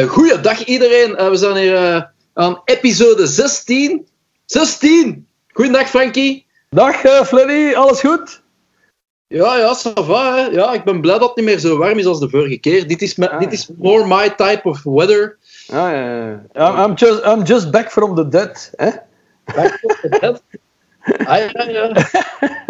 [0.00, 1.10] Uh, goeiedag iedereen.
[1.10, 2.02] Uh, we zijn hier uh,
[2.34, 4.06] aan episode 16.
[4.46, 5.26] 16!
[5.52, 6.46] Goeiedag Frankie.
[6.70, 8.42] Dag uh, Freddy, alles goed?
[9.26, 10.46] Ja, ja, ça va, hè.
[10.46, 12.86] Ja, ik ben blij dat het niet meer zo warm is als de vorige keer.
[12.86, 15.38] Dit is, ah, dit is more my type of weather.
[15.68, 16.84] Ah, ja, ja.
[16.84, 18.72] I'm, just, I'm just back from the dead.
[18.76, 18.90] Hè?
[19.44, 20.42] Back from the dead?
[21.26, 21.92] Ah, ja, ja.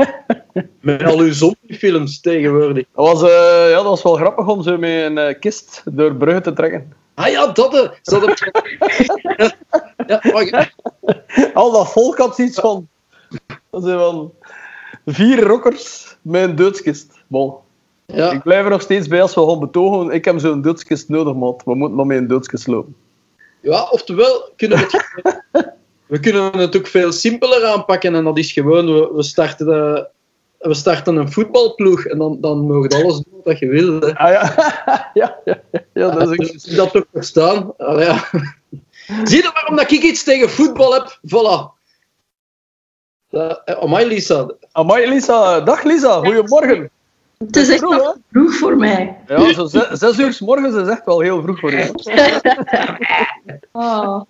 [0.80, 2.84] Met al uw zombiefilms tegenwoordig.
[2.94, 6.14] Dat was, uh, ja, dat was wel grappig om zo met een uh, kist door
[6.14, 6.98] bruggen te trekken.
[7.20, 7.74] Ah ja, dat.
[7.74, 8.42] Uh, dat
[10.06, 10.72] ja, wacht.
[11.54, 12.88] Al dat volk had iets van...
[13.70, 14.32] Dat zijn van
[15.06, 17.12] vier rockers met een doodskist.
[17.26, 17.54] Bon.
[18.06, 18.30] Ja.
[18.30, 20.10] Ik blijf er nog steeds bij als we gaan betogen.
[20.10, 21.60] Ik heb zo'n doodskist nodig, man.
[21.64, 22.96] We moeten nog met een doodskist lopen.
[23.60, 25.72] Ja, oftewel kunnen we het...
[26.12, 28.14] we kunnen het ook veel simpeler aanpakken.
[28.14, 30.08] En dat is gewoon, we, we starten, de,
[30.58, 32.04] we starten een voetbalploeg.
[32.04, 34.00] En dan, dan mogen alles doen wat je wil.
[34.00, 34.14] Hè.
[34.14, 34.54] Ah ja,
[35.14, 36.76] ja, ja, ja, dat is ook...
[36.76, 37.76] dat toch verstaan.
[37.76, 38.24] Ah, ja.
[39.28, 41.18] Zie je waarom dat ik iets tegen voetbal heb?
[41.26, 41.78] Voilà.
[43.30, 44.50] Uh, amai, Lisa.
[44.72, 45.60] Amai, Lisa.
[45.60, 46.18] Dag, Lisa.
[46.18, 46.90] Goedemorgen.
[47.38, 49.18] Het is echt vroeg, nog vroeg voor mij.
[49.26, 51.90] Ja, zo zes, zes uur s morgens is echt wel heel vroeg voor jou.
[53.72, 54.20] oh.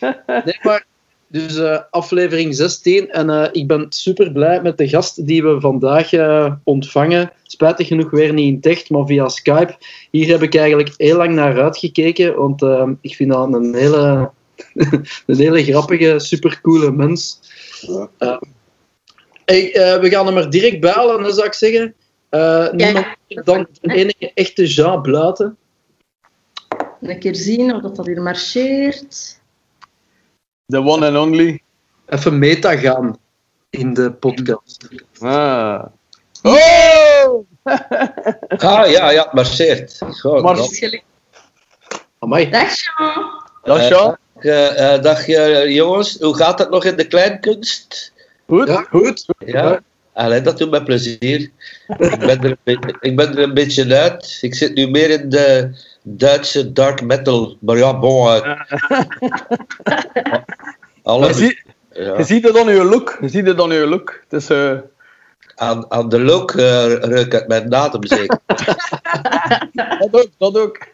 [0.44, 0.86] Nee, maar
[1.28, 5.60] dus uh, aflevering 16 en uh, ik ben super blij met de gast die we
[5.60, 7.32] vandaag uh, ontvangen.
[7.42, 9.76] Spijtig genoeg weer niet in Techt, maar via Skype.
[10.10, 12.62] Hier heb ik eigenlijk heel lang naar uitgekeken, want
[13.00, 14.30] ik vind dat een hele,
[15.26, 17.40] een hele grappige, supercoole mens.
[19.44, 21.94] Hey, we gaan hem er direct bellen, dan zou ik zeggen.
[22.76, 23.42] niemand ja.
[23.42, 25.56] dan de enige echte Jean Bluiten.
[27.00, 29.37] Een keer zien of dat, dat hier marcheert.
[30.68, 31.62] The one and only.
[32.12, 33.18] Even meta gaan
[33.70, 34.88] in de podcast.
[35.18, 35.84] Ah.
[36.42, 37.46] Oh!
[38.68, 39.98] ah, ja, ja, marcheert.
[40.20, 41.02] Goed, Marcheert.
[42.18, 42.50] Amai.
[42.50, 43.42] Dag, Jean.
[43.64, 44.16] Dag, Jean.
[44.40, 46.18] Uh, uh, dag, uh, jongens.
[46.18, 48.12] Hoe gaat het nog in de kleinkunst?
[48.46, 48.68] Goed.
[48.68, 49.24] Ja, goed.
[49.38, 49.80] Ja.
[50.12, 51.50] Allee, dat doet me plezier.
[51.98, 52.56] ik, ben er,
[53.00, 54.38] ik ben er een beetje uit.
[54.40, 55.70] Ik zit nu meer in de
[56.16, 57.56] Duitse dark metal.
[57.60, 58.26] Maar ja, bon.
[61.02, 62.16] Alle, je, ja.
[62.16, 63.18] je ziet het aan je look.
[63.20, 64.22] Je ziet het aan je look.
[64.28, 64.78] Het is, uh...
[65.54, 68.38] aan, aan de look uh, ruik ik mijn datum zeker.
[69.98, 70.78] dat ook, dat ook.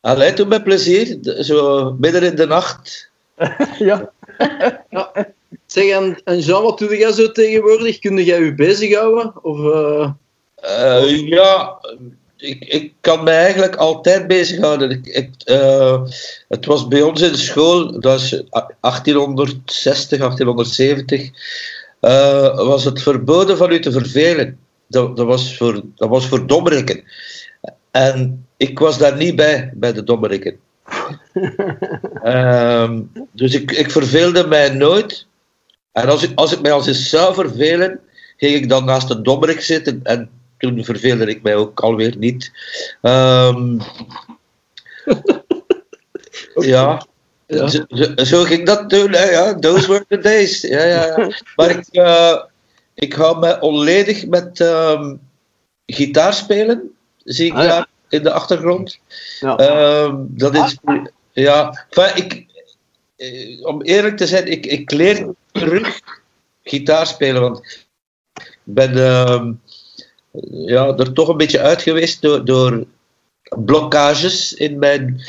[0.00, 1.18] Allee, doe met plezier.
[1.22, 3.10] Zo midden in de nacht.
[3.78, 4.10] ja.
[4.90, 5.12] ja.
[5.66, 7.98] Zeg, en, en Jean, wat doe jij zo tegenwoordig?
[7.98, 9.32] Kun jij je bezighouden?
[9.42, 10.10] Of, uh...
[10.64, 11.78] Uh, ja,
[12.44, 14.90] ik, ik kan me eigenlijk altijd bezighouden.
[14.90, 16.02] Ik, ik, uh,
[16.48, 18.30] het was bij ons in de school, dat is
[18.80, 21.30] 1860, 1870,
[22.00, 24.58] uh, was het verboden van u te vervelen.
[24.88, 27.04] Dat, dat, was, voor, dat was voor dommerikken.
[27.90, 30.56] En ik was daar niet bij, bij de dommerikken.
[32.24, 32.90] uh,
[33.32, 35.26] dus ik, ik verveelde mij nooit.
[35.92, 38.00] En als ik, als ik mij als eens zou vervelen,
[38.36, 40.30] ging ik dan naast een dommerik zitten en
[40.64, 42.50] toen verveelde ik mij ook alweer niet.
[43.02, 43.80] Um,
[46.54, 47.06] ja.
[47.46, 47.68] ja.
[47.68, 47.84] Zo,
[48.16, 49.58] zo, ging dat toen, hè, ja.
[49.58, 50.60] Those were the days.
[50.60, 51.30] Ja, ja.
[51.56, 52.42] Maar ik, uh,
[52.94, 55.20] ik hou me onledig met um,
[55.86, 56.94] gitaar spelen.
[57.24, 57.68] Zie ik ah, ja.
[57.68, 58.98] daar in de achtergrond.
[59.40, 60.04] Ja.
[60.04, 60.76] Um, dat is.
[61.32, 62.46] Ja, enfin, ik,
[63.16, 66.00] eh, om eerlijk te zijn, ik, ik leer terug
[66.62, 67.40] gitaar spelen.
[67.40, 67.86] Want
[68.34, 68.92] ik ben
[70.50, 72.86] ja, er toch een beetje uit geweest door, door
[73.58, 75.20] blokkages in mijn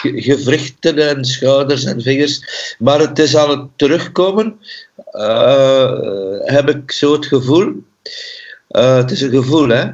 [0.00, 2.40] gewrichten en schouders en vingers.
[2.78, 4.60] Maar het is aan het terugkomen,
[5.12, 7.74] uh, heb ik zo het gevoel.
[8.70, 9.90] Uh, het is een gevoel, hè.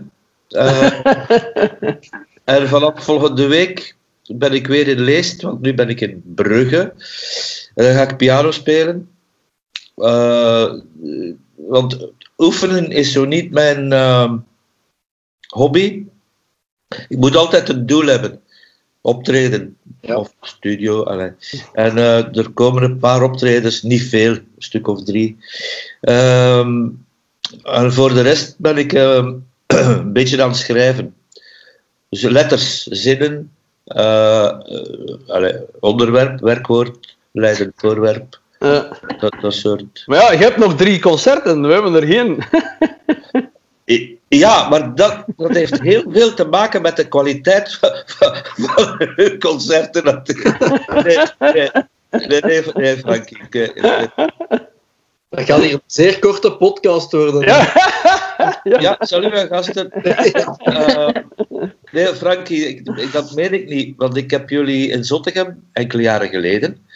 [0.49, 0.93] Uh,
[2.55, 6.93] en vanaf volgende week ben ik weer in Leest, want nu ben ik in Brugge.
[7.75, 9.09] En dan ga ik piano spelen.
[11.55, 13.93] want oefenen is zo niet mijn
[15.49, 16.07] hobby.
[17.09, 18.41] Ik moet altijd een doel hebben.
[19.01, 20.17] Optreden ja.
[20.17, 21.03] of studio.
[21.03, 21.33] Allee.
[21.73, 25.37] En uh, er komen een paar optredens, niet veel, een stuk of drie.
[26.01, 27.07] Um,
[27.63, 29.29] en voor de rest ben ik uh,
[29.67, 31.15] een beetje aan het schrijven.
[32.09, 33.53] Dus letters, zinnen,
[33.87, 34.59] uh,
[35.27, 38.41] allee, onderwerp, werkwoord, leidend voorwerp.
[38.59, 40.03] Dat, dat soort.
[40.07, 42.39] Maar ja, je hebt nog drie concerten, we hebben er geen.
[44.29, 47.91] Ja, maar dat, dat heeft heel veel te maken met de kwaliteit van,
[48.57, 50.59] van hun concerten natuurlijk.
[51.05, 51.71] Nee, nee,
[52.11, 53.39] nee, nee, nee Frankie.
[55.31, 57.41] Dat gaat hier een zeer korte podcast worden.
[57.47, 57.73] Ja,
[58.63, 59.91] ja salut mijn gasten.
[60.03, 61.09] Uh,
[61.93, 63.95] Nee, Frankie, ik, dat meen ik niet.
[63.97, 66.87] Want ik heb jullie in Zottegem, enkele jaren geleden,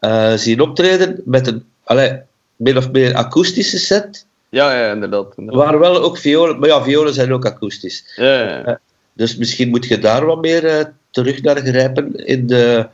[0.00, 2.20] uh, zien optreden met een allee,
[2.56, 4.26] min of meer akoestische set.
[4.52, 8.12] Ja, ja inderdaad, Er waren wel ook violen, maar ja, violen zijn ook akoestisch.
[8.16, 8.68] Ja, ja.
[8.68, 8.74] Uh,
[9.12, 12.86] dus misschien moet je daar wat meer uh, terug naar grijpen in de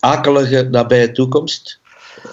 [0.00, 1.80] akelige nabije toekomst.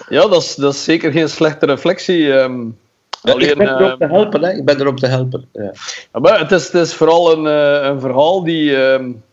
[0.09, 2.31] Ja, dat is, dat is zeker geen slechte reflectie.
[2.31, 2.77] Um,
[3.21, 4.51] alleen, ik ben er om te helpen, hè.
[4.51, 5.49] Ik ben er om te helpen.
[5.53, 5.71] Ja.
[6.19, 7.45] maar het, is, het is vooral een,
[7.89, 8.75] een verhaal die...
[8.75, 9.23] Um,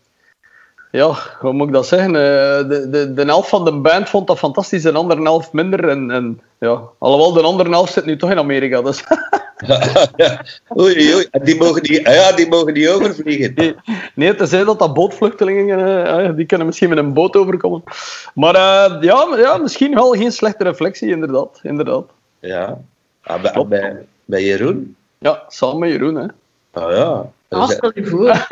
[0.95, 2.13] ja, hoe moet ik dat zeggen?
[2.13, 5.89] De, de, de helft van de band vond dat fantastisch, de andere helft minder.
[5.89, 8.81] En, en, ja, alhoewel, de andere helft zit nu toch in Amerika.
[8.81, 9.03] Dus.
[10.15, 10.45] ja,
[10.79, 11.27] Oei, oei.
[11.31, 13.51] Die mogen niet, ja, die mogen niet overvliegen.
[13.55, 13.75] Nee,
[14.13, 17.83] nee te zeggen dat dat bootvluchtelingen, die kunnen misschien met een boot overkomen.
[18.33, 21.59] Maar uh, ja, ja, misschien wel geen slechte reflectie, inderdaad.
[21.63, 22.05] inderdaad.
[22.39, 22.77] Ja,
[23.23, 24.95] ah, bij, bij, bij, Jeroen?
[25.17, 26.15] Ja, samen met Jeroen.
[26.15, 26.25] Hè.
[26.73, 27.31] Oh ja.
[27.49, 28.47] Ah, stel je voor.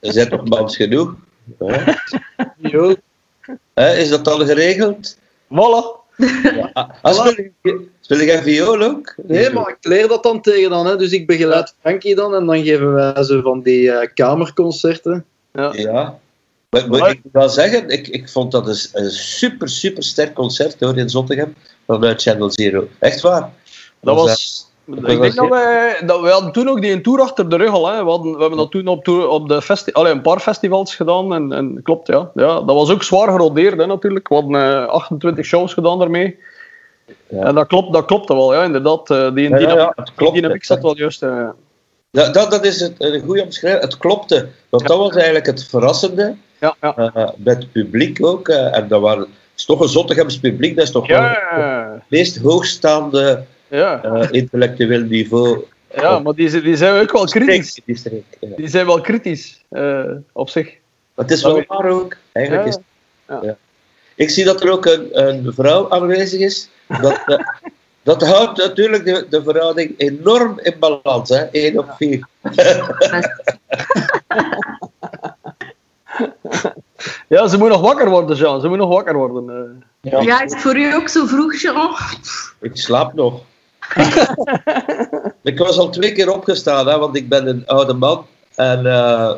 [0.00, 1.14] Er zijn toch mans genoeg?
[1.58, 2.96] Ja.
[3.96, 5.16] Is dat al geregeld?
[5.48, 6.02] Voilà.
[6.16, 6.96] Ja.
[7.02, 7.50] Als voilà.
[8.00, 9.14] Speel jij viool ook?
[9.22, 10.86] Nee, maar ik leer dat dan tegen dan.
[10.86, 10.96] Hè.
[10.96, 15.24] Dus ik begeleid Frankie dan en dan geven wij zo van die uh, kamerconcerten.
[15.52, 15.72] Ja.
[15.72, 16.18] ja.
[16.70, 20.34] Maar, maar ik moet wel zeggen, ik, ik vond dat een, een super, super sterk
[20.34, 21.54] concert hoor, in Zottegem
[21.86, 22.88] vanuit Channel Zero.
[22.98, 23.52] Echt waar.
[24.00, 24.72] Dat was...
[24.86, 27.70] Ik denk dat wij, dat wij hadden toen ook die een tour achter de rug
[27.70, 27.88] al.
[27.88, 28.04] Hè.
[28.04, 30.94] We, hadden, we hebben dat toen op, tour, op de festi Allee, een paar festivals
[30.94, 31.34] gedaan.
[31.34, 32.30] En, en klopt, ja.
[32.34, 32.54] ja.
[32.54, 34.28] Dat was ook zwaar gerodeerd hè, natuurlijk.
[34.28, 36.38] We hadden uh, 28 shows gedaan daarmee.
[37.28, 37.42] Ja.
[37.42, 39.06] En dat klopt, dat klopt wel, ja, inderdaad.
[39.06, 41.22] Die, die, ja, ja, klopt, die zat wel juist.
[41.22, 41.48] Uh...
[42.10, 43.82] Ja, dat, dat is het, een goede omschrijving.
[43.82, 44.48] Het klopte.
[44.68, 46.34] Want dat was eigenlijk het verrassende.
[46.60, 46.94] Ja, ja.
[46.98, 48.48] Uh, met het publiek ook.
[48.48, 49.26] en dat waren,
[49.56, 50.76] is toch een Zottegems publiek.
[50.76, 54.28] Dat is toch ja, wel het meest hoogstaande ja.
[54.30, 55.64] intellectueel niveau.
[55.94, 57.80] Ja, maar die, die zijn ook wel kritisch.
[57.84, 58.24] Die, streek,
[58.56, 59.64] die zijn wel kritisch
[60.32, 60.66] op zich.
[61.14, 62.16] Maar het is wel waar ook.
[62.32, 62.78] Eigenlijk is
[63.26, 63.56] ja.
[64.14, 66.68] Ik zie dat er ook een, een vrouw aanwezig is.
[67.00, 67.38] Dat, uh,
[68.02, 71.42] dat houdt natuurlijk de, de verhouding enorm in balans, hè?
[71.42, 72.28] 1 op 4.
[77.28, 78.60] ja, ze moet nog wakker worden, Jean.
[78.60, 79.84] Ze moet nog wakker worden.
[80.00, 80.20] Ja.
[80.20, 81.96] ja, is het voor u ook zo vroeg, Jean?
[82.60, 83.42] Ik slaap nog.
[85.50, 88.26] ik was al twee keer opgestaan, hè, want ik ben een oude man.
[88.54, 89.32] En uh,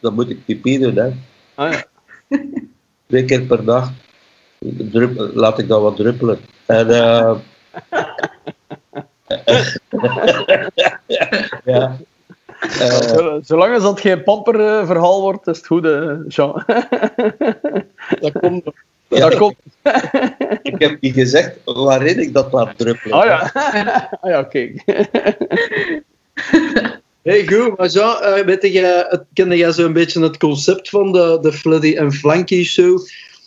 [0.00, 1.10] dan moet ik pipi doen, hè.
[1.54, 1.84] Ah, ja.
[3.06, 3.90] Twee keer per dag
[4.60, 6.38] drup, laat ik dat wat druppelen.
[6.66, 7.36] En, uh,
[11.64, 11.96] ja.
[12.80, 15.84] Uh, Zolang als dat geen pamperverhaal wordt, is het goed,
[16.28, 16.64] Jean.
[18.20, 18.64] dat komt
[19.18, 19.56] ja, dat komt.
[20.62, 23.18] ik heb niet gezegd waarin ik dat laat druppelen.
[23.18, 23.50] Oh ja,
[24.20, 24.82] oh, ja kijk.
[27.22, 31.52] Hey, goed, maar uh, weet jij, kende jij zo'n beetje het concept van de, de
[31.52, 32.98] Fleddy en Flanky show?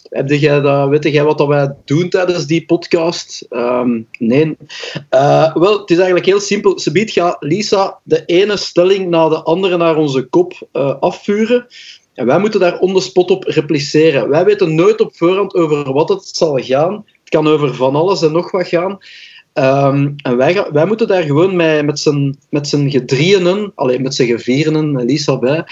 [0.10, 3.46] Heb jij dat, weet jij wat dat wij doen tijdens die podcast?
[3.50, 4.58] Um, nee.
[5.12, 6.80] Uh, wel, het is eigenlijk heel simpel.
[6.80, 11.68] Ze biedt gaat Lisa de ene stelling na de andere naar onze kop uh, afvuren.
[12.14, 14.30] En wij moeten daar on the spot op repliceren.
[14.30, 16.94] Wij weten nooit op voorhand over wat het zal gaan.
[16.94, 19.00] Het kan over van alles en nog wat gaan.
[19.54, 24.28] Um, en wij, wij moeten daar gewoon met, met z'n met gedrieënen, alleen met zijn
[24.28, 25.66] gevieren, Lisa bij,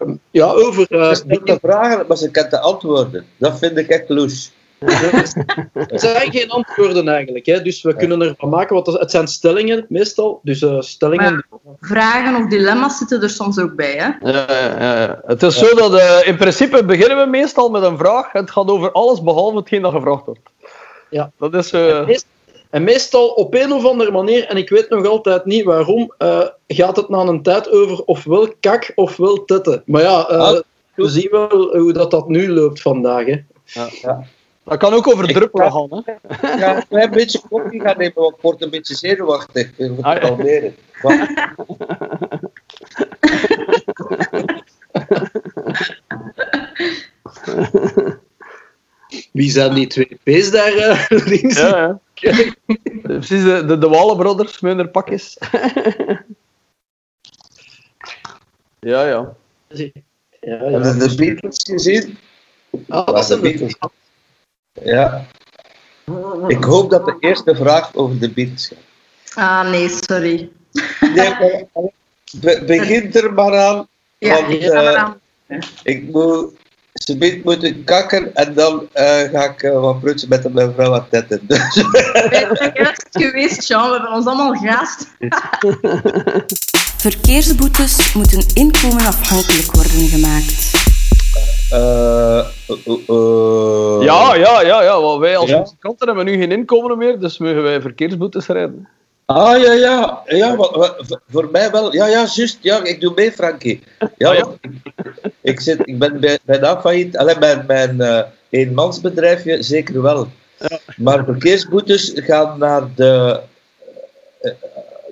[0.00, 0.86] uh, ja, over...
[0.90, 3.24] Uh, dus niet de vragen, maar ze kent de antwoorden.
[3.36, 4.52] Dat vind ik echt loes.
[4.78, 7.62] Het zijn geen antwoorden eigenlijk, hè?
[7.62, 10.40] dus we kunnen ervan maken wat het zijn stellingen meestal.
[10.42, 11.46] Dus uh, stellingen.
[11.80, 13.92] vragen of dilemma's zitten er soms ook bij.
[13.92, 14.30] Hè?
[14.30, 15.20] Ja, ja, ja.
[15.26, 18.32] Het is zo dat uh, in principe beginnen we meestal met een vraag.
[18.32, 20.40] Het gaat over alles behalve hetgeen dat gevraagd wordt.
[21.10, 21.30] Ja.
[21.38, 21.72] Dat is.
[21.72, 22.08] Uh...
[22.70, 26.46] En meestal op een of andere manier, en ik weet nog altijd niet waarom, uh,
[26.66, 29.82] gaat het na een tijd over ofwel kak ofwel tetten.
[29.86, 30.60] Maar ja, uh, ah,
[30.94, 33.26] we zien wel hoe dat, dat nu loopt vandaag.
[33.26, 33.42] Hè.
[33.64, 34.26] Ja, ja.
[34.68, 36.04] Dat kan ook over druppelen gaan.
[36.04, 36.12] Hè?
[36.58, 39.70] Ja, een beetje koffie gaan nemen, want ik word een beetje zenuwachtig.
[39.76, 40.74] Ik moet het kalmeren.
[49.32, 51.58] Wie zijn die twee P's daar uh, links?
[51.58, 52.54] Ja, ja.
[53.02, 55.36] Precies, de, de, de Wallenbrothers met hun pakjes.
[58.78, 59.36] ja, ja.
[59.68, 59.90] ja,
[60.40, 60.42] ja.
[60.56, 62.18] Hebben de Beatles gezien?
[62.88, 63.76] Ah, dat zijn de Beatles.
[64.72, 65.26] Ja.
[66.46, 68.86] Ik hoop dat de eerste vraag over de Beatles gaat.
[69.34, 70.50] Ah, nee, sorry.
[71.00, 71.34] Nee,
[72.40, 73.88] be begin er maar aan.
[74.18, 76.52] Ja, want, uh, ik moet
[76.92, 81.06] ze moeten kakken en dan uh, ga ik uh, wat prutsen met mijn vrouw aan
[81.10, 81.40] tetten.
[81.46, 81.76] Dus.
[81.76, 83.86] Ik ben geweest, Jean.
[83.86, 85.06] We hebben ons allemaal gaast.
[87.06, 90.86] Verkeersboetes moeten inkomenafhankelijk worden gemaakt.
[91.72, 92.46] Uh,
[93.08, 95.18] uh, ja, ja, ja, ja.
[95.18, 95.58] wij als ja?
[95.58, 98.88] muzikanten hebben nu geen inkomen meer, dus mogen wij verkeersboetes rijden.
[99.24, 100.22] Ah, ja, ja.
[100.26, 100.56] ja
[101.28, 101.94] voor mij wel.
[101.94, 102.58] Ja, ja, juist.
[102.60, 103.82] Ja, ik doe mee, Frankie.
[104.16, 104.52] Ja, ah,
[105.40, 107.16] ik, zit, ik ben bij, bijna failliet.
[107.16, 108.20] Alleen mijn, mijn uh,
[108.50, 110.28] eenmansbedrijfje zeker wel.
[110.58, 110.78] Ja.
[110.96, 113.40] Maar verkeersboetes gaan naar de,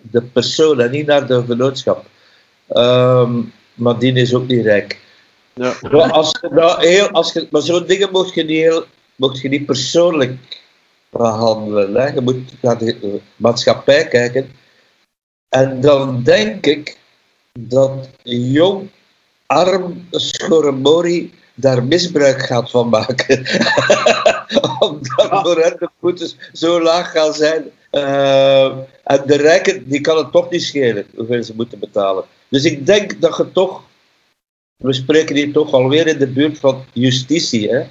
[0.02, 2.04] de persoon en niet naar de genootschap.
[2.68, 4.98] Um, maar die is ook niet rijk.
[5.56, 5.74] Ja.
[5.80, 8.84] Maar, als je heel, als je, maar zo'n dingen mocht je niet, heel,
[9.16, 10.62] mocht je niet persoonlijk
[11.10, 11.94] behandelen.
[11.94, 12.06] Hè.
[12.06, 14.50] Je moet naar de maatschappij kijken.
[15.48, 16.98] En dan denk ik
[17.60, 18.90] dat jong,
[19.46, 23.38] arm Schoremori daar misbruik gaat van maken.
[24.78, 27.64] Omdat voor hen de boetes zo laag gaan zijn.
[27.92, 28.64] Uh,
[29.02, 32.24] en de rijken, die kan het toch niet schelen hoeveel ze moeten betalen.
[32.48, 33.82] Dus ik denk dat je toch
[34.76, 37.68] we spreken hier toch alweer in de buurt van justitie.
[37.68, 37.86] Hè?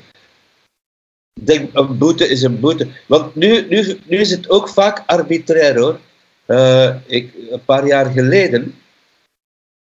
[1.42, 2.88] Denk, een boete is een boete.
[3.08, 6.00] Want nu, nu, nu is het ook vaak arbitrair hoor.
[6.48, 8.76] Uh, ik, een paar jaar geleden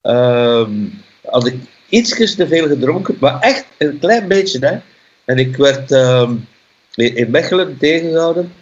[0.02, 0.68] uh,
[1.24, 1.54] had ik
[1.88, 4.66] iets te veel gedronken, maar echt een klein beetje.
[4.66, 4.78] Hè?
[5.24, 6.30] En ik werd uh,
[6.94, 8.52] in Mechelen tegengehouden.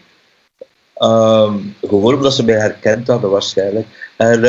[0.95, 3.87] Ehm, gewoon omdat ze mij herkend hadden waarschijnlijk.
[4.17, 4.45] En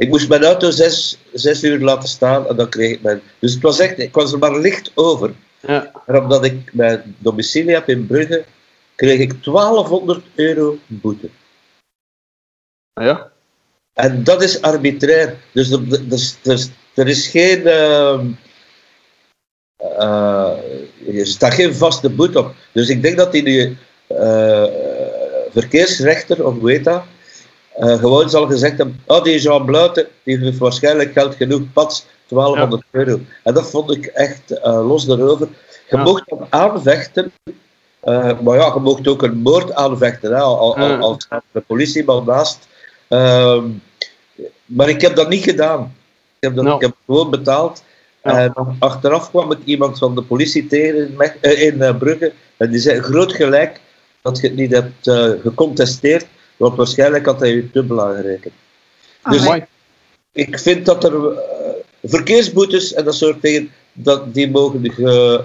[0.00, 3.20] ik moest mijn auto zes, zes uur laten staan en dan kreeg ik mijn...
[3.38, 3.98] Dus het was echt...
[3.98, 5.34] Ik was er maar licht over.
[5.60, 5.92] Ja.
[6.06, 8.44] En omdat ik mijn domicilie heb in Brugge,
[8.94, 11.28] kreeg ik 1200 euro boete.
[12.92, 13.30] Ah, ja?
[13.92, 15.36] En dat is arbitrair.
[15.52, 15.80] Dus er,
[16.44, 17.60] er, er is geen...
[17.60, 18.20] Uh,
[19.98, 22.54] uh, er staat geen vaste boete op.
[22.72, 23.76] Dus ik denk dat die nu...
[24.08, 24.64] Uh,
[25.50, 27.02] verkeersrechter, of weet dat,
[27.80, 32.06] uh, gewoon zal gezegd hebben, oh, die Jean Bluiten, die heeft waarschijnlijk geld genoeg, pats,
[32.28, 33.20] 1200 euro.
[33.42, 35.48] En dat vond ik echt uh, los daarover.
[35.88, 36.02] Je ja.
[36.02, 37.32] mocht hem aanvechten,
[38.04, 42.04] uh, maar ja, je mocht ook een moord aanvechten, hè, al, al, als de politie
[42.04, 42.68] maar naast.
[43.08, 43.64] Ehm,
[44.64, 45.94] maar ik heb dat niet gedaan.
[46.38, 46.74] Ik heb, dat, no.
[46.74, 47.82] ik heb gewoon betaald.
[48.22, 53.00] En achteraf kwam ik iemand van de politie tegen in, in Brugge en die zei,
[53.00, 53.80] groot gelijk
[54.22, 55.10] dat je het niet hebt
[55.42, 56.26] gecontesteerd,
[56.60, 58.46] want waarschijnlijk had hij je te belangrijk.
[59.22, 59.60] Ah, dus
[60.32, 61.38] ik vind dat er uh,
[62.02, 65.44] verkeersboetes en dat soort dingen, dat, die mogen, ge,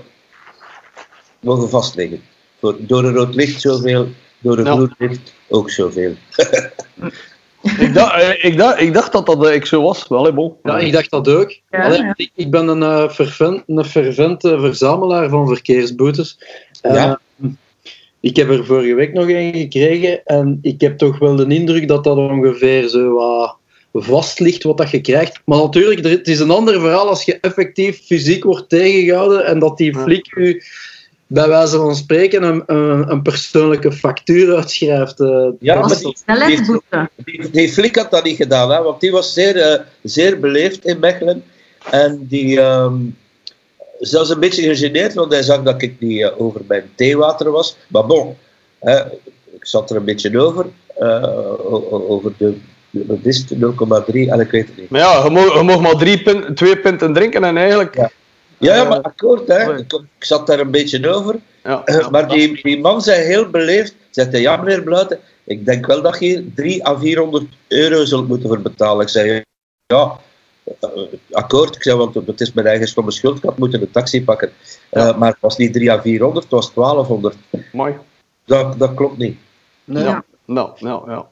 [1.39, 2.21] mogen vastliggen.
[2.59, 4.07] Voor, door een rood licht zoveel,
[4.39, 6.13] door een groen licht ook zoveel.
[7.85, 10.07] ik, dacht, eh, ik, dacht, ik dacht dat dat ik zo was.
[10.07, 10.55] Wel, bon.
[10.63, 11.51] Ja, ik dacht dat ook.
[11.69, 16.37] Ja, Allee, ik, ik, ben een, uh, fervent, een fervente verzamelaar van verkeersboetes.
[16.81, 17.19] Ja
[18.25, 21.87] ik heb er vorige week nog een gekregen en ik heb toch wel de indruk
[21.87, 23.57] dat dat ongeveer zo wat
[23.93, 25.41] vast ligt wat dat je krijgt.
[25.45, 29.77] Maar natuurlijk, het is een ander verhaal als je effectief fysiek wordt tegengehouden en dat
[29.77, 30.61] die flik u
[31.27, 35.19] bij wijze van spreken een, een, een persoonlijke factuur uitschrijft.
[35.19, 35.87] Uh, ja,
[36.47, 36.79] die,
[37.25, 40.85] die, die, flik had dat niet gedaan, hè, want die was zeer, uh, zeer beleefd
[40.85, 41.43] in Mechelen.
[41.91, 43.15] En die, um,
[43.99, 47.77] zelfs een beetje gegeneerd, want hij zag dat ik niet uh, over mijn theewater was.
[47.87, 48.37] Maar bon,
[48.79, 49.05] hè,
[49.51, 50.65] ik zat er een beetje over,
[50.99, 52.57] uh, over de
[53.03, 54.89] wat is 0,3 en ik weet het niet.
[54.89, 57.95] Maar ja, je mag, je mag maar drie punt, twee punten drinken en eigenlijk...
[57.95, 59.77] Ja, ja, maar akkoord, hè.
[59.77, 61.35] Ik, ik, zat daar een beetje over.
[61.63, 65.85] Ja, maar die, die man zei heel beleefd, zegt hij, ja meneer Bluiten, ik denk
[65.85, 69.01] wel dat je 3 à 400 euro zult moeten voor betalen.
[69.01, 69.43] Ik zei,
[69.85, 70.19] ja,
[71.31, 71.75] akkoord.
[71.75, 73.37] Ik zei, want het is mijn eigen stomme schuld.
[73.37, 74.51] Ik had moeten een taxi pakken.
[74.91, 77.37] Uh, maar het was niet 3 à 400, het was 1200.
[77.71, 77.93] Mooi.
[78.45, 79.37] Dat, dat klopt niet.
[79.83, 80.03] Nee.
[80.03, 80.23] Ja.
[80.45, 81.27] Nou, nou, ja.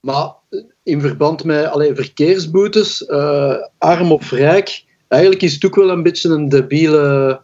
[0.00, 0.34] Maar
[0.82, 6.02] in verband met allee, verkeersboetes, uh, arm of rijk, eigenlijk is het ook wel een
[6.02, 7.40] beetje een debiele,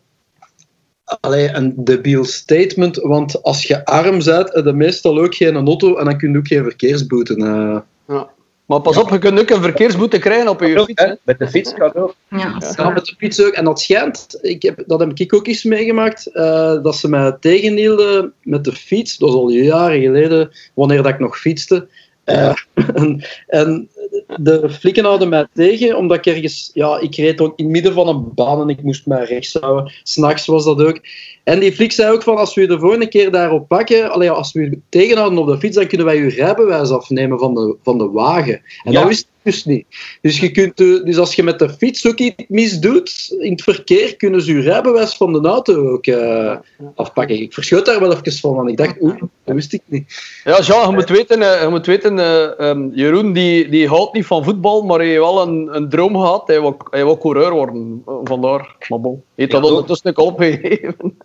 [1.20, 2.96] allee, een debiel statement.
[2.96, 6.38] Want als je arm bent, heb je meestal ook geen auto en dan kun je
[6.38, 7.36] ook geen verkeersboete.
[7.36, 7.80] Uh.
[8.08, 8.30] Ja.
[8.66, 11.14] Maar pas op, je kunt ook een verkeersboete krijgen op je fiets.
[11.22, 12.14] Met de fiets kan ook.
[12.28, 13.52] Ja, ja, met de fiets ook.
[13.52, 17.36] En dat schijnt, ik heb, dat heb ik ook eens meegemaakt, uh, dat ze mij
[17.40, 19.18] tegenhielden met de fiets.
[19.18, 21.88] Dat was al jaren geleden, wanneer dat ik nog fietste.
[22.24, 22.54] Uh,
[22.94, 23.88] en, en,
[24.36, 26.70] de flikken houden mij tegen, omdat ik ergens...
[26.74, 29.56] Ja, ik reed ook in het midden van een baan en ik moest mij rechts
[29.60, 29.92] houden.
[30.02, 31.00] S'nachts was dat ook.
[31.44, 34.30] En die flik zei ook van, als we je de volgende keer daarop pakken, allee,
[34.30, 37.76] als we je tegenhouden op de fiets, dan kunnen wij je rijbewijs afnemen van de,
[37.82, 38.62] van de wagen.
[38.84, 38.98] En ja.
[39.00, 39.86] dat wist dus niet.
[40.20, 44.16] Dus, je kunt, dus als je met de fiets ook iets misdoet in het verkeer,
[44.16, 46.56] kunnen ze je rijbewijs van de auto ook uh,
[46.94, 47.40] afpakken.
[47.40, 50.40] Ik verschoot daar wel even van, want ik dacht, oeh, dat wist ik niet.
[50.44, 54.12] Ja, Jean, je moet weten, uh, je moet weten uh, um, Jeroen die, die houdt
[54.12, 56.46] niet van voetbal, maar hij heeft wel een, een droom gehad.
[56.46, 58.02] Hij wil, hij wil coureur worden.
[58.24, 58.76] Vandaar.
[58.88, 61.18] Maar bon, hij heeft dat ondertussen ook opgegeven.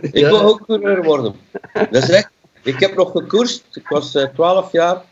[0.00, 1.34] Ik wil ook coureur worden.
[1.72, 2.30] Dat is echt.
[2.62, 3.64] Ik heb nog gekoerst.
[3.72, 5.02] Ik was uh, eh, 12 jaar.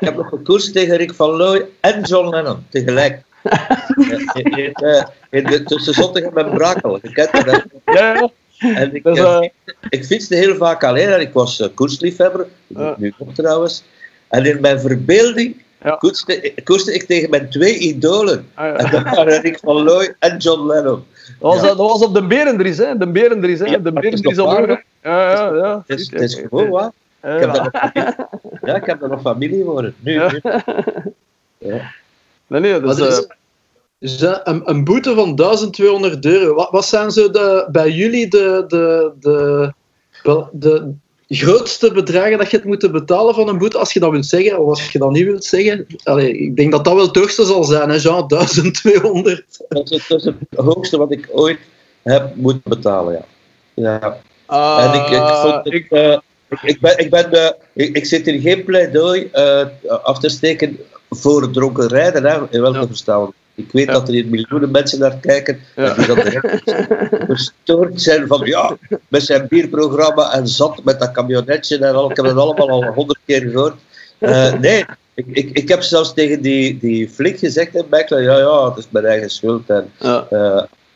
[0.00, 3.22] Ik heb nog gekoerst tegen Rick van Looy en John Lennon tegelijk.
[5.42, 6.98] de, tussen Zottegem en Brakel.
[7.02, 7.64] Je kent dat?
[7.84, 9.48] Ja, En ik, dus, uh...
[9.88, 12.46] ik fietste heel vaak alleen en ik was uh, koersliefhebber,
[12.96, 13.84] nu ook trouwens.
[14.28, 15.96] En in mijn verbeelding ja.
[16.64, 18.46] koerste, ik tegen mijn twee idolen.
[18.54, 18.76] Ah, ja.
[18.76, 21.04] En dat waren Rick van Looy en John Lennon.
[21.40, 22.96] Dat was, dat was op de Berendries, hè?
[22.96, 23.82] De Berendries, hè?
[23.82, 24.50] De Berendries op
[25.02, 25.84] Ja, ja, ja.
[25.86, 26.90] Het is, het is gewoon waar.
[27.24, 27.92] Ik heb, daar nog,
[28.68, 29.92] ja, ik heb daar nog familie voor.
[29.98, 30.32] Nu, ja.
[30.32, 30.40] nu.
[31.58, 31.92] Ja.
[32.46, 33.26] Nee, nee, dat is...
[33.98, 36.54] Dus een, een, boete van 1200 euro.
[36.54, 39.72] Wat, wat zijn zo de, bij jullie de, de, de,
[40.22, 40.94] de, de
[41.28, 44.58] grootste bedragen dat je het moet betalen van een boete, als je dat wilt zeggen,
[44.58, 45.86] of als je dat niet wilt zeggen?
[46.02, 49.44] Allee, ik denk dat dat wel het hoogste zal zijn, hè, Jean, 1200.
[49.68, 51.58] Dat is, het, het hoogste wat ik ooit
[52.02, 53.24] heb moeten betalen, ja.
[53.74, 54.18] ja.
[54.50, 56.18] Uh, en ik, ik, vond het, ik, uh,
[56.62, 59.64] ik, ben, ik, ben, uh, ik, ik, zit hier geen pleidooi uh,
[60.02, 60.78] af te steken
[61.10, 62.86] voor dronken rijden, hè, in welke ja.
[62.86, 63.32] verstaan.
[63.54, 66.16] Ik weet dat er hier miljoenen mensen naar kijken en die dan
[67.26, 68.76] verstoord zijn van ja,
[69.08, 72.10] met zijn bierprogramma en zat met dat camionetje en al.
[72.10, 73.74] Ik heb het allemaal al honderd keer gehoord.
[74.20, 74.84] Uh, nee,
[75.14, 78.86] ik, ik, ik heb zelfs tegen die, die flik gezegd in ja, ja, het is
[78.90, 79.90] mijn eigen schuld en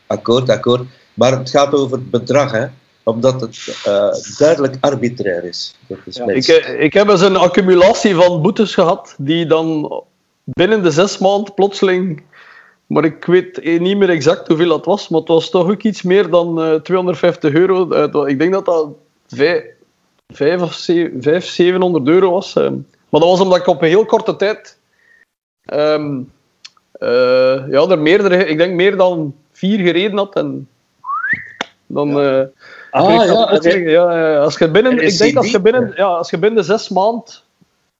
[0.07, 0.81] akkoord, akkoord.
[1.13, 2.65] Maar het gaat over het bedrag, hè
[3.09, 5.75] omdat het uh, duidelijk arbitrair is.
[6.05, 6.47] is ja, ik,
[6.79, 9.93] ik heb eens een accumulatie van boetes gehad die dan
[10.43, 12.23] binnen de zes maanden plotseling
[12.89, 16.01] maar ik weet niet meer exact hoeveel dat was, maar het was toch ook iets
[16.01, 17.91] meer dan uh, eh, 250 euro.
[17.91, 18.89] Uh, ik denk dat dat
[19.27, 19.63] 5,
[20.27, 22.53] 5 of 7, 700 euro was.
[22.53, 22.71] Maar
[23.09, 24.77] dat was omdat ik op een heel korte tijd
[25.73, 26.31] um,
[27.69, 30.35] ja, er meerdere, ik denk meer dan vier gereden had.
[30.35, 30.67] En
[31.85, 32.49] dan, ja.
[32.91, 36.63] Ah, ja, ja, als je binnen, ik denk als je binnen, ja, als je binnen
[36.63, 37.33] zes maanden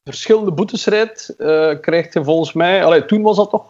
[0.03, 1.33] verschillende boetes rijdt,
[1.81, 3.65] krijg je volgens mij, allee, toen was dat toch,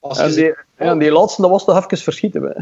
[0.00, 2.54] en die, ja, die laatste, dat was toch even verschieten.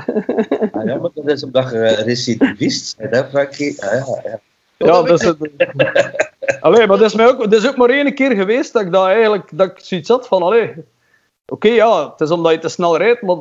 [0.73, 3.85] Ah, ja, maar dat is omdat je recidivist bent, hè, Frankie?
[3.85, 4.41] Ah, ja, ja.
[4.87, 5.37] Ja, dat is het.
[6.61, 8.93] allee, maar dat is, mij ook, dat is ook maar één keer geweest dat ik
[8.93, 10.75] dat eigenlijk dat ik zoiets had van, allee,
[11.47, 13.37] oké, ja, het is omdat je te snel rijdt, maar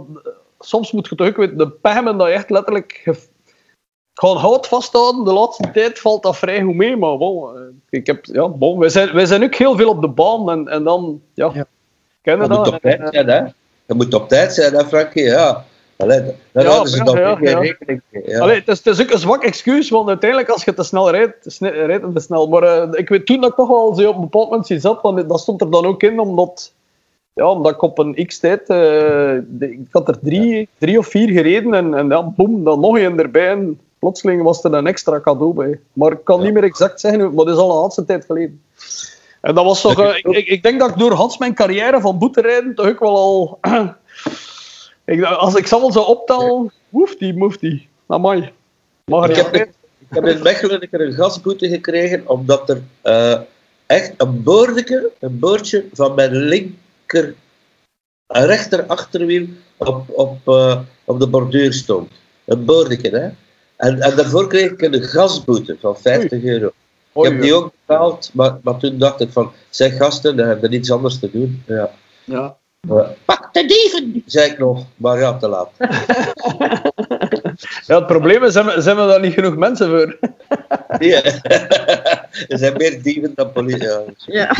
[0.59, 3.15] soms moet je toch ook weten, de pijmen dat je echt letterlijk
[4.19, 5.23] gewoon hout vasthouden.
[5.23, 7.49] De laatste tijd valt dat vrij goed mee, maar bon,
[7.89, 10.67] ik heb, ja, bon, wij, zijn, wij zijn ook heel veel op de baan en,
[10.67, 11.65] en dan, ja, ja.
[12.21, 12.67] kennen dat.
[12.67, 13.39] Op tijd, ja, hè?
[13.85, 15.23] Je moet op tijd zijn, hè, Frankie?
[15.23, 15.65] Ja.
[15.97, 18.39] Allee, daar ja, houden ze dan ja, geen rekening ja.
[18.39, 21.11] Allee, het, is, het is ook een zwak excuus, want uiteindelijk als je te snel
[21.11, 22.47] rijdt, rijdt het te snel.
[22.47, 25.01] Maar uh, ik weet toen dat ik toch wel zo op een bepaald moment zat,
[25.01, 26.73] want dat stond er dan ook in, omdat,
[27.33, 31.73] ja, omdat ik op een x-tijd, uh, ik had er drie, drie of vier gereden
[31.73, 35.53] en, en ja, boem, dan nog één erbij en plotseling was er een extra cadeau
[35.53, 35.79] bij.
[35.93, 38.61] Maar ik kan niet meer exact zeggen, maar dat is al een laatste tijd geleden.
[39.41, 39.99] En dat was toch...
[39.99, 43.17] Uh, ik, ik, denk dat ik door Hans mijn carrière van boeterijden toch ook wel
[43.17, 43.59] al...
[45.05, 47.19] ik, als ik zal zo optellen, hoeft
[47.59, 47.87] die.
[48.07, 48.51] Amai.
[49.05, 49.69] Maar ik, heb, ik,
[50.09, 53.39] heb in Mechelen een keer een gasboete gekregen, omdat er uh,
[53.85, 57.35] echt een boordje, een boordje van mijn linker
[58.27, 62.11] rechter achterwiel op, op, uh, op de borduur stond.
[62.45, 63.29] Een boordje, hè.
[63.79, 66.71] En, en daarvoor kreeg ik een gasboete van 50 euro.
[67.13, 70.69] Ik heb die ook betaald, maar, maar toen dacht ik van, zeg gasten, dan hebben
[70.69, 71.63] we niets anders te doen.
[71.67, 71.91] Ja.
[72.23, 72.57] ja.
[73.25, 75.71] pak de dieven, zei ik nog, maar ja, te laat.
[77.87, 80.17] ja, het probleem is, zijn we, zijn we daar niet genoeg mensen voor?
[80.99, 81.21] ja.
[82.51, 83.87] er zijn meer dieven dan politie.
[83.87, 84.03] Ja.
[84.25, 84.55] ja.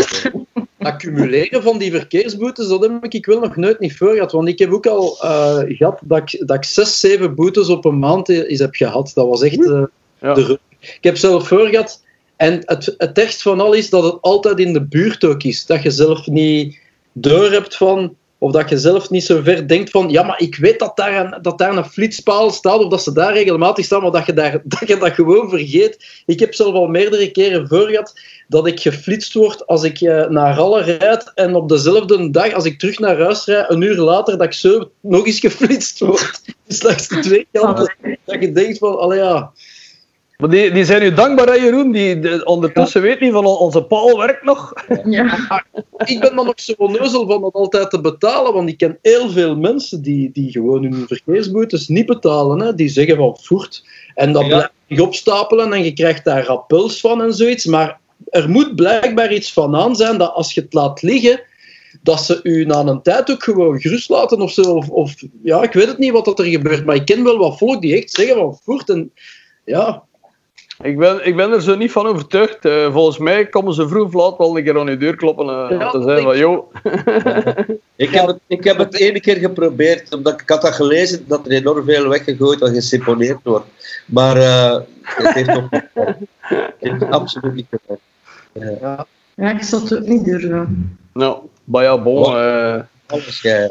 [0.79, 4.31] Accumuleren van die verkeersboetes, dat heb ik wel nog nooit niet voor gehad.
[4.31, 7.85] Want ik heb ook al uh, gehad dat ik, dat ik zes, zeven boetes op
[7.85, 9.11] een maand is heb gehad.
[9.13, 9.83] Dat was echt uh,
[10.21, 10.33] ja.
[10.33, 12.03] de Ik heb zelf voor gehad
[12.35, 15.65] en het, het echt van al is dat het altijd in de buurt ook is.
[15.65, 16.79] Dat je zelf niet
[17.11, 20.55] door hebt van, of dat je zelf niet zo ver denkt van, ja, maar ik
[20.55, 24.01] weet dat daar een, dat daar een flitspaal staat, of dat ze daar regelmatig staan,
[24.01, 26.23] maar dat je, daar, dat je dat gewoon vergeet.
[26.25, 30.27] Ik heb zelf al meerdere keren voor gehad dat ik geflitst word als ik uh,
[30.27, 33.97] naar Halle rijd en op dezelfde dag, als ik terug naar huis rijd, een uur
[33.97, 36.41] later, dat ik zo nog eens geflitst word.
[36.67, 37.95] Dus langs de twee kanten.
[38.25, 39.51] Dat je denkt van, allee ja
[40.39, 41.91] maar die, die zijn nu dankbaar, hè, Jeroen?
[41.91, 44.73] Die, ondertussen weet niet van onze paal werkt nog.
[45.03, 45.65] Ja.
[46.05, 49.29] ik ben dan nog zo onneuzel van dat altijd te betalen, want ik ken heel
[49.29, 52.59] veel mensen die, die gewoon hun verkeersboetes niet betalen.
[52.59, 52.75] Hè.
[52.75, 53.85] Die zeggen van voert.
[54.15, 54.47] En dat ja.
[54.47, 57.65] blijft je opstapelen en je krijgt daar rappels van en zoiets.
[57.65, 57.99] Maar
[58.29, 61.41] er moet blijkbaar iets van aan zijn dat als je het laat liggen,
[62.03, 64.61] dat ze u na een tijd ook gewoon gerust laten of zo.
[64.61, 67.37] Of, of ja, ik weet het niet wat dat er gebeurt, maar ik ken wel
[67.37, 68.89] wat volk die echt zeggen van voert.
[68.89, 69.11] En
[69.65, 70.07] ja,
[70.81, 72.65] ik ben, ik ben er zo niet van overtuigd.
[72.65, 75.45] Uh, volgens mij komen ze vroeg of laat wel een keer aan je deur kloppen
[75.45, 76.73] uh, ja, te zeggen van, joh.
[78.05, 81.45] ik, heb het, ik heb het ene keer geprobeerd, omdat ik had dat gelezen dat
[81.45, 83.65] er enorm veel weggegooid en geseponeerd wordt.
[84.05, 85.89] Maar uh, het heeft toch niet
[86.39, 88.03] Het heeft absoluut niet gewerkt.
[88.81, 89.05] Ja.
[89.35, 90.99] ja, ik het ook niet durven.
[91.13, 92.25] Nou, maar ja, bon.
[93.05, 93.69] Alles, ja.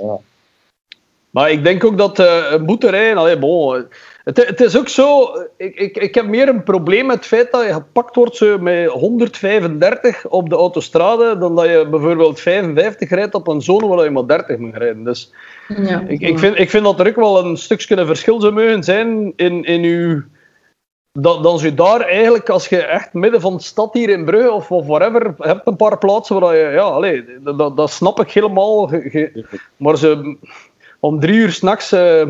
[1.31, 3.87] Maar ik denk ook dat uh, een boeterij, allee, bon,
[4.29, 7.53] het, het, is ook zo, ik, ik, ik heb meer een probleem met het feit
[7.53, 13.11] dat je gepakt wordt zo met 135 op de autostrade, dan dat je bijvoorbeeld 55
[13.11, 15.05] rijdt op een zone waar je maar 30 moet rijden.
[15.05, 15.33] Dus
[15.69, 16.05] ja.
[16.07, 19.33] ik, ik, vind, ik vind dat er ook wel een stukje verschil zou mogen zijn
[19.37, 20.23] in, in uw...
[21.12, 24.53] Dat, dan je daar eigenlijk, als je echt midden van de stad hier in Brugge
[24.53, 26.71] of, of whatever, hebt een paar plaatsen waar je...
[26.73, 28.91] Ja, allez, dat, dat snap ik helemaal.
[29.77, 30.37] maar ze
[31.01, 31.93] om drie uur s'nachts...
[31.93, 32.23] Uh,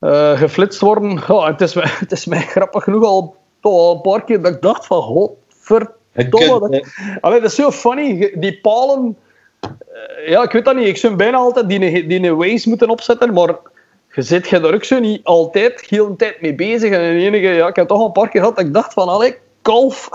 [0.00, 1.22] uh, geflitst worden.
[1.26, 4.62] Ja, het, is, het is mij grappig genoeg al, al een paar keer dat ik
[4.62, 6.68] dacht van, godverdomme.
[6.68, 6.84] Dat,
[7.20, 8.34] allee, dat is zo funny.
[8.34, 9.16] Die palen...
[9.60, 10.86] Uh, ja, ik weet dat niet.
[10.86, 13.56] Ik zou bijna altijd die, die een Waze moeten opzetten, maar
[14.12, 16.90] je zit je daar ook zo niet altijd heel een tijd mee bezig.
[16.90, 19.08] En enige, ja, ik heb toch al een paar keer gehad dat ik dacht van,
[19.08, 20.08] allee, kalf.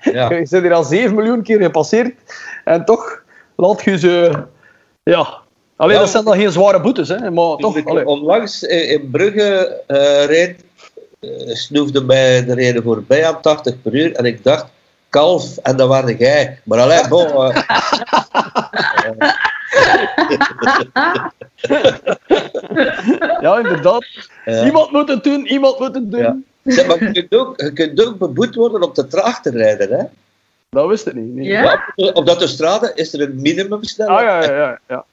[0.00, 0.30] Ja.
[0.34, 2.14] je zit hier al 7 miljoen keer gepasseerd
[2.64, 3.22] en toch
[3.56, 4.42] laat je ze...
[5.02, 5.43] Ja,
[5.76, 7.30] Alleen, dat zijn dan geen zware boetes, hè?
[7.30, 7.76] maar toch.
[7.76, 10.64] Ik onlangs in Brugge uh, reed,
[11.20, 14.66] uh, snoefde mij de reden voorbij aan 80 per uur en ik dacht,
[15.08, 16.58] kalf, en dat waren jij.
[16.64, 17.26] Maar alleen, bon...
[17.26, 17.64] Uh,
[23.40, 24.06] ja, inderdaad.
[24.64, 26.20] Iemand moet het doen, iemand moet het doen.
[26.20, 26.36] Ja.
[26.64, 29.98] Zeg, maar je kunt, ook, je kunt ook beboet worden om te traag te rijden,
[29.98, 30.04] hè?
[30.70, 31.46] Dat wist ik niet.
[31.46, 31.84] Ja?
[31.94, 34.18] op, dat de straten is er een minimumsnelheid.
[34.18, 35.04] Ah, ja, ja, ja.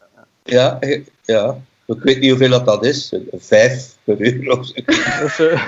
[0.44, 0.80] Ja,
[1.24, 1.58] ja.
[1.88, 3.14] Ik weet niet hoeveel dat, dat is.
[3.32, 4.74] Vijf per uur of zo.
[5.22, 5.68] Dus, uh...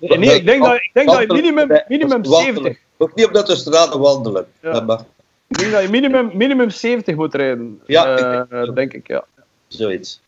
[0.18, 2.76] nee, ik denk dat, ik denk dat je minimum, minimum 70...
[2.98, 4.46] Ook niet omdat de straten wandelen.
[4.62, 4.80] Ja.
[4.80, 5.04] Maar...
[5.48, 7.80] Ik denk dat je minimum, minimum 70 moet rijden.
[7.86, 9.24] Ja, uh, denk, ik, ja.
[9.68, 10.20] Zoiets.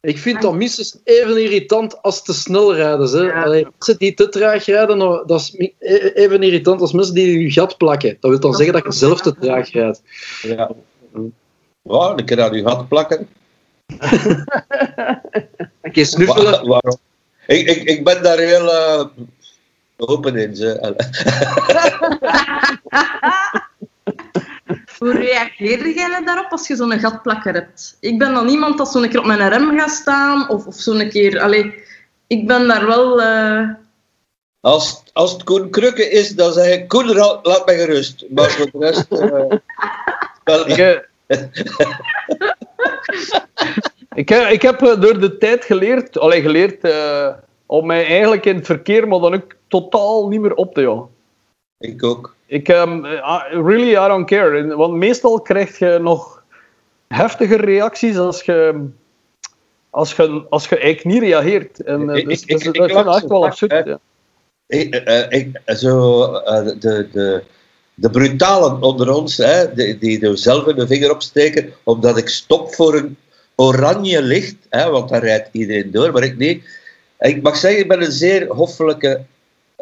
[0.00, 3.10] Ik vind dat minstens even irritant als te snel rijden.
[3.10, 3.22] Hè.
[3.22, 3.70] Ja.
[3.70, 7.50] mensen die te traag rijden, nou, dat is e- even irritant als mensen die je
[7.50, 8.16] gat plakken.
[8.20, 10.02] Dat wil dan zeggen dat je zelf te traag rijdt.
[10.42, 10.70] Ja.
[11.88, 13.28] Ja, een keer aan uw gat plakken.
[15.80, 16.66] een keer snuffelen.
[16.68, 16.98] waarom?
[17.46, 19.04] Ik, ik, ik ben daar heel uh,
[19.96, 20.56] open in.
[20.56, 20.68] Ze.
[24.98, 27.96] Hoe reageer jij daarop als je zo'n gatplakker hebt?
[28.00, 31.08] Ik ben dan iemand dat zo'n keer op mijn rem gaat staan, of, of zo'n
[31.08, 31.40] keer...
[31.40, 31.84] Allee,
[32.26, 33.20] ik ben daar wel...
[33.20, 33.68] Uh...
[34.60, 38.24] Als, als het Koen Krukke is, dan zeg ik, Koen, laat mij gerust.
[38.30, 39.06] Maar voor de rest...
[39.10, 39.58] Uh,
[40.44, 41.07] wel, ik,
[44.28, 47.28] heb, ik heb eh, door de tijd geleerd, allee, geleerd uh,
[47.66, 51.08] om mij eigenlijk in het verkeer, maar dan ook totaal niet meer op te jagen.
[51.78, 52.34] Ik ook.
[52.46, 53.06] Ik, um,
[53.50, 54.76] really, I don't care.
[54.76, 56.42] Want meestal krijg je nog
[57.08, 58.88] heftige reacties als je,
[59.90, 61.82] als je, als je eigenlijk niet reageert.
[61.82, 63.86] En, uh, dus, ik, dus, ik, dat vind ik echt wel absurd.
[63.86, 63.98] Ja.
[64.66, 66.20] Ik, uh, ik, zo,
[66.78, 67.42] de, de,
[68.00, 72.28] de brutalen onder ons, hè, die, die er zelf in de vinger opsteken, omdat ik
[72.28, 73.16] stop voor een
[73.54, 76.64] oranje licht, hè, want daar rijdt iedereen door, maar ik niet.
[77.18, 79.20] Ik mag zeggen, ik ben een zeer hoffelijke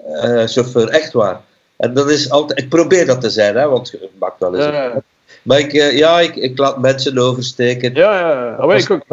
[0.06, 1.40] uh, chauffeur, echt waar.
[1.76, 4.64] En dat is altijd, ik probeer dat te zijn, hè, want het maakt wel eens.
[4.64, 5.02] Ja,
[5.42, 7.94] Maar ik, uh, ja, ik, ik laat mensen oversteken.
[7.94, 8.64] Ja, ja, ja.
[8.64, 9.04] Oh, ik ook.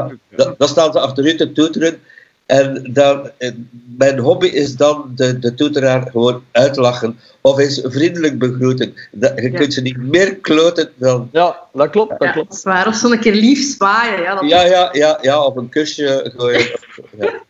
[0.57, 1.99] Dan staan ze achteruit te toeteren.
[2.45, 3.51] En dan, eh,
[3.97, 7.19] mijn hobby is dan de, de toeteraar gewoon uitlachen.
[7.41, 8.93] Of eens vriendelijk begroeten.
[9.35, 11.29] je kunt ze niet meer kloten dan...
[11.31, 12.09] Ja, dat klopt.
[12.09, 12.49] Dat, ja, klopt.
[12.49, 12.87] dat is waar.
[12.87, 14.21] Of zo'n keer lief zwaaien.
[14.21, 16.79] Ja, dat ja, ja, ja, ja, op een kusje gooien.
[17.19, 17.41] Ja.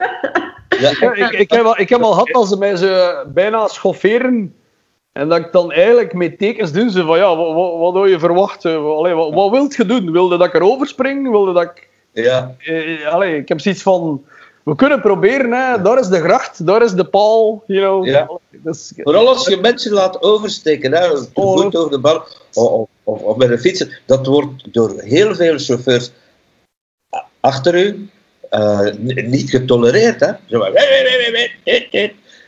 [0.80, 0.90] Ja.
[0.90, 4.56] Ik, ik, heb al, ik heb al gehad als ze mij zo bijna schofferen.
[5.12, 6.92] En dat ik dan eigenlijk met tekens doe.
[6.92, 8.96] Ze van ja, wat, wat, wat wil je verwachten?
[8.96, 10.12] Allee, wat, wat wilt je doen?
[10.12, 11.30] Wilde dat ik erover spring?
[11.30, 11.90] Wilde dat ik...
[12.12, 12.56] Ja.
[12.60, 14.26] Eh, allee, ik heb zoiets van
[14.64, 15.82] we kunnen proberen, hè.
[15.82, 17.64] daar is de gracht, daar is de paal.
[17.68, 18.06] You know.
[18.06, 18.40] ja.
[18.50, 22.24] Dus, Vooral als je mensen laat oversteken, hè, voet over de bal,
[22.54, 26.12] of, of, of, met een fietsen, dat wordt door heel veel chauffeurs
[27.40, 28.10] achter u
[28.52, 28.90] uh,
[29.26, 30.20] niet getolereerd.
[30.20, 30.32] Hè.
[30.46, 30.66] Zo,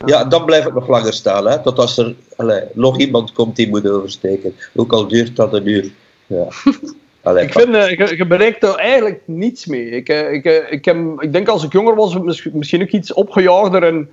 [0.05, 3.55] ja, dan blijf ik nog langer staan, hè, tot als er allez, nog iemand komt
[3.55, 4.55] die moet oversteken.
[4.75, 5.91] Ook al duurt dat een uur.
[6.27, 6.47] Ja.
[7.33, 9.89] ik vind, uh, je, je, bereikt er eigenlijk niets mee.
[9.89, 13.13] Ik, uh, ik, uh, ik, heb, ik denk als ik jonger was, misschien ook iets
[13.13, 13.83] opgejaagder.
[13.83, 14.09] En,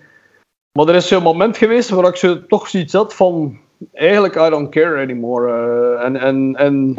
[0.73, 3.59] maar er is zo'n moment geweest waar ik zo toch zoiets had van...
[3.93, 5.97] Eigenlijk, I don't care anymore.
[5.97, 6.97] en, en, en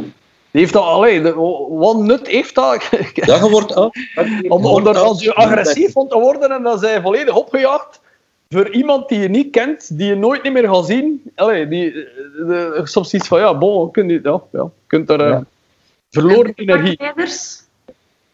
[0.51, 1.33] heeft dat, alleen,
[1.69, 2.89] wat nut heeft dat?
[3.15, 3.75] Dat wordt.
[3.75, 8.01] Om, om er als je agressief van te worden en dan zijn volledig opgejaagd
[8.53, 11.21] voor iemand die je niet kent, die je nooit meer gaat zien.
[11.35, 15.43] Allee, die, de, soms iets van, ja, bon, kun je, ja, ja, kunt er ja.
[16.13, 16.99] Verloren energie.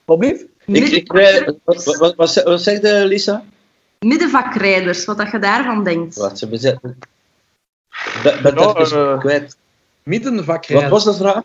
[0.05, 0.45] Wat blieft?
[1.63, 3.43] Wat, wat, wat, wat zegt Lisa?
[3.99, 6.15] Middenvakrijders, wat dat je daarvan denkt.
[6.15, 6.97] Wat ze bezetten.
[8.23, 9.57] Ben, ben ja, uh, kwijt.
[10.03, 10.91] Middenvakrijders.
[10.91, 11.43] Wat was de vraag?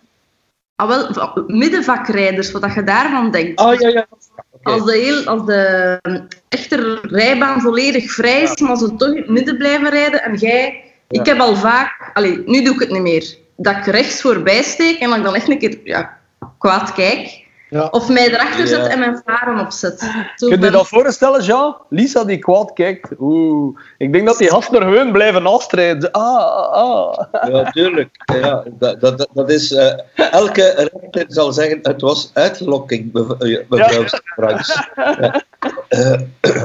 [0.77, 3.61] Ah, wel, middenvakrijders, wat dat je daarvan denkt.
[3.61, 4.07] Oh, ja, ja.
[4.51, 4.75] Okay.
[4.75, 6.01] Als de, heel, als de
[6.49, 10.85] echte rijbaan volledig vrij is, maar ze toch in het midden blijven rijden en jij...
[11.09, 11.20] Ja.
[11.20, 12.11] Ik heb al vaak...
[12.14, 13.37] Allee, nu doe ik het niet meer.
[13.57, 16.18] Dat ik rechts voorbij steek en dat ik dan echt een keer ja,
[16.59, 17.43] kwaad kijk.
[17.71, 17.89] Ja.
[17.91, 20.11] Of mij erachter zet en mijn varen opzet.
[20.37, 20.73] Kun je ben...
[20.73, 21.77] dat voorstellen, Jean?
[21.89, 23.09] Lisa die kwaad kijkt.
[23.19, 23.79] Oeh.
[23.99, 26.11] Ik denk dat die gasten er gewoon blijven afstrijden.
[26.11, 27.27] Ah, ah.
[27.49, 28.09] Ja, tuurlijk.
[28.41, 29.73] Ja, dat, dat, dat is...
[29.73, 34.21] Uh, elke rechter zal zeggen, het was uitlokking, mevrouw ja.
[34.25, 34.89] Franks.
[34.95, 35.43] Ja,
[35.89, 36.21] uh,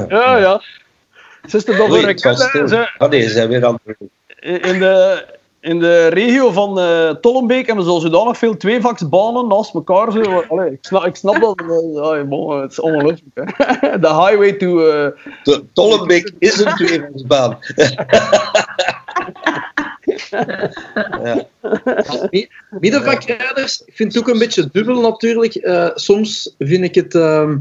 [0.08, 0.36] ja.
[0.36, 0.60] ja.
[1.48, 2.86] Ze is er een.
[2.98, 3.96] Ah nee, ze zijn weer andere.
[4.40, 5.24] In de
[5.60, 10.12] in de regio van uh, Tollenbeek hebben ze al zodanig veel tweevaksbanen naast elkaar.
[10.12, 10.44] Zo.
[10.48, 11.62] Allee, ik, snap, ik snap dat.
[11.62, 13.34] Uh, bon, het is ongelooflijk.
[14.00, 14.78] De highway to...
[14.78, 15.08] Uh...
[15.42, 17.58] De Tollenbeek is een tweevaksbaan.
[21.24, 21.46] ja.
[22.80, 25.58] Middenvakrijders, ik vind het ook een beetje dubbel natuurlijk.
[25.94, 27.14] soms vind ik het...
[27.14, 27.56] Ehm,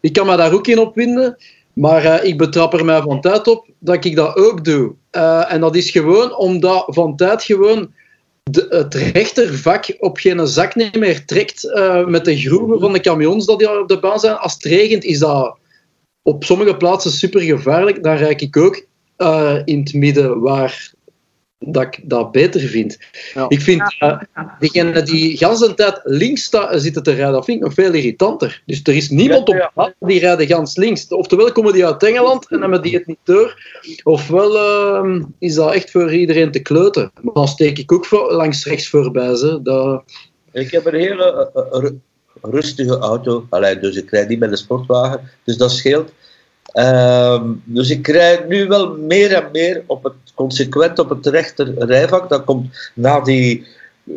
[0.00, 1.36] ik kan me daar ook in opwinden.
[1.74, 4.94] Maar uh, ik betrap er mij van tijd op dat ik dat ook doe.
[5.12, 7.92] Uh, en dat is gewoon omdat van tijd gewoon
[8.42, 13.00] de, het rechtervak op geen zak niet meer trekt uh, met de groeven van de
[13.00, 14.36] camions die op de baan zijn.
[14.36, 15.56] Als het regent is dat
[16.22, 18.02] op sommige plaatsen super gevaarlijk.
[18.02, 18.86] Dan rijd ik ook
[19.64, 20.92] in het midden waar
[21.58, 22.98] dat ik dat beter vind.
[23.34, 23.44] Ja.
[23.48, 27.74] Ik vind uh, die gans de tijd links zitten te rijden, dat vind ik nog
[27.74, 28.62] veel irritanter.
[28.66, 31.08] Dus er is niemand op ja, die rijden gans links.
[31.08, 33.62] Oftewel komen die uit Engeland en hebben die het niet door.
[34.02, 34.54] Ofwel
[35.06, 37.10] uh, is dat echt voor iedereen te kleuten.
[37.22, 39.34] Maar dan steek ik ook voor, langs rechts voorbij.
[39.34, 39.62] Ze.
[39.62, 40.02] Dat...
[40.52, 41.90] Ik heb een hele uh,
[42.42, 43.46] rustige auto.
[43.48, 46.12] Allee, dus ik rijd niet met een sportwagen, dus dat scheelt.
[46.72, 51.74] Ehm, dus ik krijg nu wel meer en meer op het, consequent op het rechter
[51.78, 52.28] rijvak.
[52.28, 53.66] Dat komt na die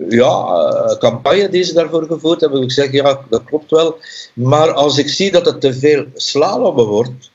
[0.10, 2.62] ja, eh, campagne die ze daarvoor gevoerd hebben.
[2.62, 3.98] Ik zeg, ja, dat klopt wel.
[4.34, 7.32] Maar als ik zie dat het te veel slalommen wordt,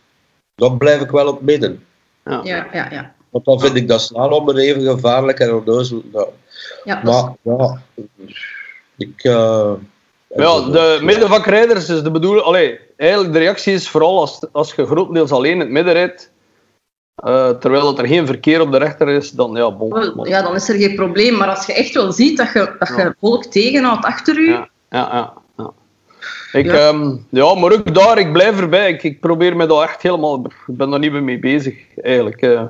[0.55, 1.85] dan blijf ik wel op midden.
[2.25, 2.91] Ja, ja, ja.
[2.91, 3.15] ja.
[3.31, 6.03] Want dan vind ik dat slalommen even gevaarlijk en onnozel.
[6.85, 7.83] Ja, maar ja,
[8.97, 9.25] ik...
[9.25, 9.73] Uh,
[10.37, 12.45] ja, de middenvakrijders is de bedoeling.
[12.45, 16.31] Allee, eigenlijk de reactie is vooral als, als je grotendeels alleen in het midden rijdt.
[17.25, 20.55] Uh, terwijl dat er geen verkeer op de rechter is, dan ja, bon, Ja, dan
[20.55, 21.37] is er geen probleem.
[21.37, 24.49] Maar als je echt wel ziet dat je, dat je volk tegenhoudt achter u.
[24.49, 25.33] Ja, ja, ja.
[25.57, 25.73] ja.
[26.53, 26.89] Ik, ja.
[26.89, 28.91] Um, ja, maar ook daar, ik blijf erbij.
[28.91, 30.45] Ik, ik probeer me daar echt helemaal.
[30.67, 32.43] Ik ben daar niet meer mee bezig, eigenlijk.
[32.43, 32.63] Uh,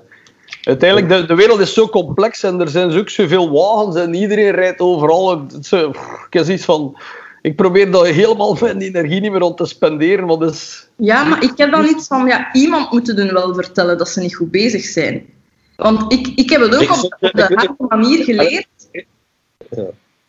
[0.62, 4.51] uiteindelijk, de, de wereld is zo complex en er zijn ook zoveel wagens en iedereen
[4.51, 5.33] rijdt overal.
[5.33, 6.96] Ik heb iets van
[7.43, 10.27] ik probeer daar helemaal mijn energie niet meer om te spenderen.
[10.27, 10.89] Want is...
[10.97, 14.21] Ja, maar ik heb dan iets van, ja, iemand moet hun wel vertellen dat ze
[14.21, 15.27] niet goed bezig zijn.
[15.77, 18.67] Want ik, ik heb het ook op, op de harde manier geleerd.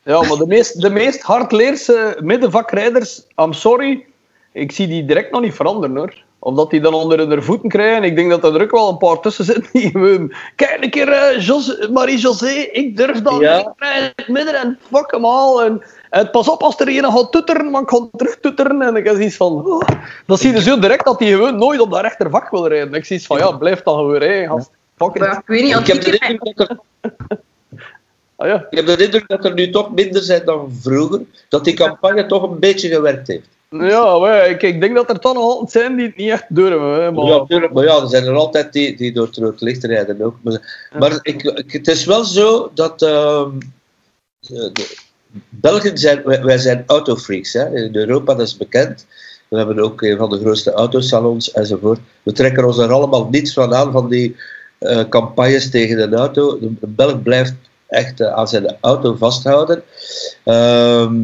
[0.04, 4.06] Ja, maar de meest, de meest hardleerse middenvakrijders, I'm sorry,
[4.52, 8.04] ik zie die direct nog niet veranderen hoor omdat die dan onder hun voeten krijgen.
[8.04, 10.34] Ik denk dat er ook wel een paar tussen zitten die gewoon...
[10.56, 13.76] Kijk een keer, uh, Marie-José, ik durf dan ja.
[13.80, 15.64] in het midden en fuck hem al.
[15.64, 18.82] En, en pas op als er een gaat toeteren, maar ik ga terug toeteren.
[18.82, 19.66] En ik heb zoiets van...
[19.66, 19.88] Oh.
[20.26, 22.94] Dan zie je dus heel direct dat hij gewoon nooit op dat rechtervak wil rijden.
[22.94, 24.70] Ik zie van, ja, blijf dan gewoon rijden, gast.
[24.98, 26.78] Fuck ja, ik weet niet, ik heb de er...
[28.36, 28.68] ah, ja.
[28.70, 31.22] Ik heb de indruk dat er nu toch minder zijn dan vroeger.
[31.50, 33.48] Dat die campagne toch een beetje gewerkt heeft.
[33.80, 36.46] Ja, maar ik, ik denk dat er toch nog altijd zijn die het niet echt
[36.50, 37.14] durven.
[37.14, 37.26] Maar...
[37.26, 40.22] Ja, tuurlijk, maar ja, er zijn er altijd die, die door het rood licht rijden
[40.22, 40.36] ook.
[40.42, 43.46] Maar, maar ik, het is wel zo dat uh,
[44.40, 44.72] de,
[45.50, 47.54] Belgen zijn, wij, wij zijn autofreaks.
[47.54, 47.76] Hè.
[47.76, 49.06] In Europa, dat is bekend.
[49.48, 52.00] We hebben ook een van de grootste autosalons enzovoort.
[52.24, 54.36] We trekken ons er allemaal niets van aan, van die
[54.80, 56.60] uh, campagnes tegen de auto.
[56.60, 57.54] De, Belg blijft
[57.88, 59.84] echt uh, aan zijn auto vasthouden.
[60.44, 61.16] Ehm,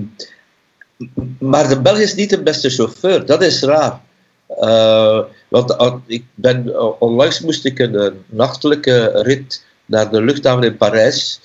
[1.39, 4.01] maar de Belg is niet de beste chauffeur, dat is raar.
[4.49, 10.77] Uh, want ik ben, uh, onlangs moest ik een nachtelijke rit naar de luchthaven in
[10.77, 11.39] Parijs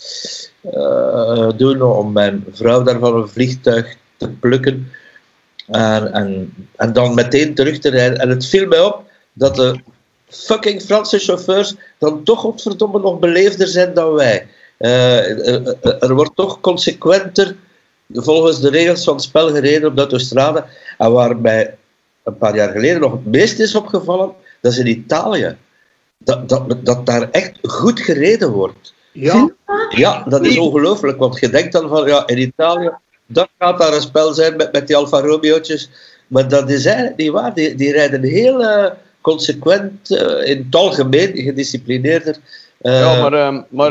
[1.57, 4.91] doen om mijn vrouw daar van een vliegtuig te plukken
[5.67, 8.19] en, en, en dan meteen terug te rijden.
[8.19, 9.81] En het viel mij op dat de
[10.29, 14.47] fucking Franse chauffeurs dan toch godverdomme nog beleefder zijn dan wij.
[14.79, 17.57] er wordt toch consequenter
[18.23, 20.65] volgens de regels van het spel gereden op de autostrade.
[20.99, 21.77] En waar mij
[22.23, 25.57] een paar jaar geleden nog het meest is opgevallen, dat is in Italië.
[26.19, 28.95] Dat, dat, dat daar echt goed gereden wordt.
[29.13, 29.51] Ja,
[29.91, 31.19] ja dat is ongelooflijk.
[31.19, 32.91] Want je denkt dan van, ja, in Italië,
[33.27, 35.91] dat gaat daar een spel zijn met, met die Alfa Romeo'tjes.
[36.27, 37.55] Maar dat is eigenlijk niet waar.
[37.55, 38.87] Die, die rijden heel uh,
[39.21, 42.37] consequent, uh, in het algemeen, gedisciplineerder.
[42.83, 43.91] Uh, ja, maar, ehm, maar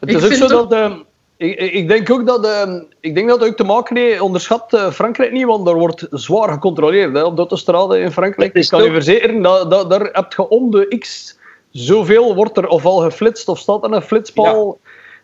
[0.00, 1.06] het is ook zo dat...
[1.38, 4.90] Ik, ik, denk ook dat, uh, ik denk dat ook te maken heeft, onderschat uh,
[4.90, 8.54] Frankrijk niet, want er wordt zwaar gecontroleerd hè, op de autostrade in Frankrijk.
[8.54, 11.38] Ik kan je verzekeren, dat, dat, daar heb je om de x
[11.70, 14.78] zoveel, wordt er ofwel geflitst of staat er een flitspaal.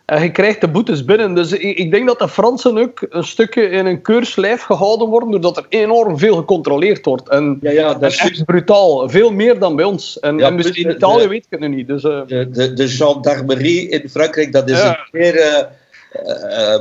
[0.05, 1.35] En je krijgt de boetes binnen.
[1.35, 5.31] Dus ik, ik, denk dat de Fransen ook een stukje in een keurslijf gehouden worden,
[5.31, 7.29] doordat er enorm veel gecontroleerd wordt.
[7.29, 9.09] En, ja, ja, dat is echt brutaal.
[9.09, 10.21] Veel meer dan bij ons.
[10.21, 11.87] En, ja, en in Italië weet ik het nu niet.
[11.87, 12.21] Dus, uh...
[12.27, 15.59] de, de, de gendarmerie in Frankrijk, dat is een keer uh,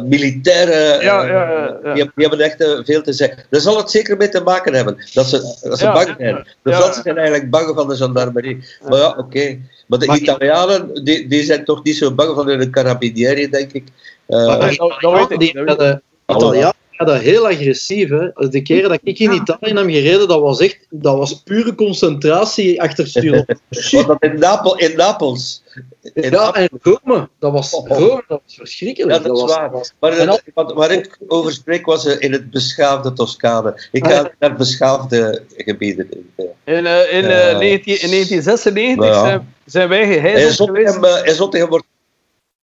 [0.08, 1.52] militairen, ja, ja,
[1.84, 3.43] ja, die, die, hebben echt uh, veel te zeggen.
[3.50, 6.48] Daar zal het zeker mee te maken hebben, dat ze, dat ze bang zijn.
[6.62, 8.63] De Fransen zijn eigenlijk bang van de gendarmerie.
[8.89, 9.19] Maar ja, oké.
[9.19, 9.62] Okay.
[9.88, 13.72] Maar de maar Italianen, die, die zijn toch niet zo bang van de carabinieri, denk
[13.72, 13.84] ik.
[14.28, 15.54] Uh, dat, dat weet ik.
[15.54, 18.10] De Italianen ja, dat heel agressief.
[18.10, 18.49] Hè.
[18.49, 22.82] De keren dat ik in Italië heb gereden, dat was echt dat was pure concentratie
[22.82, 23.45] achter stuur.
[24.08, 25.63] dat in, Napel, in Napels.
[26.13, 27.29] In ja, en Rome.
[27.39, 27.97] Dat was, oh, oh.
[27.97, 29.17] Rome, dat was verschrikkelijk.
[29.17, 29.71] Ja, dat, dat waar.
[29.71, 33.88] Was, maar en wat, waar ik over spreek was uh, in het beschaafde Toscane.
[33.91, 36.10] Ik ga naar beschaafde gebieden.
[36.63, 39.25] In, uh, in, uh, 19, in 1996 ja.
[39.25, 41.25] zijn, zijn wij geheiligd geweest.
[41.25, 41.86] In Zottegem wordt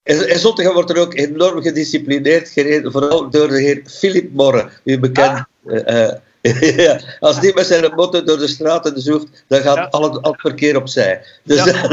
[0.06, 5.00] in Zottegem wordt er ook enorm gedisciplineerd gereden, vooral door de heer Philip Morre, u
[5.00, 5.46] bekend.
[5.66, 6.10] Uh,
[6.86, 9.88] ja, als die met zijn motor door de straten zoekt, dan gaat ja.
[9.92, 11.22] al, het, al, het, verkeer opzij.
[11.44, 11.90] Dus, ja.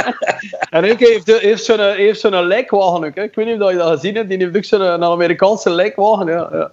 [0.78, 3.14] en ik heeft, heeft zo'n heeft zo'n lijkwagen ook.
[3.14, 3.22] Hè.
[3.22, 4.28] Ik weet niet of je dat gezien hebt.
[4.28, 6.26] Die heeft ook zo'n Amerikaanse lijkwagen.
[6.26, 6.70] Ja, ja.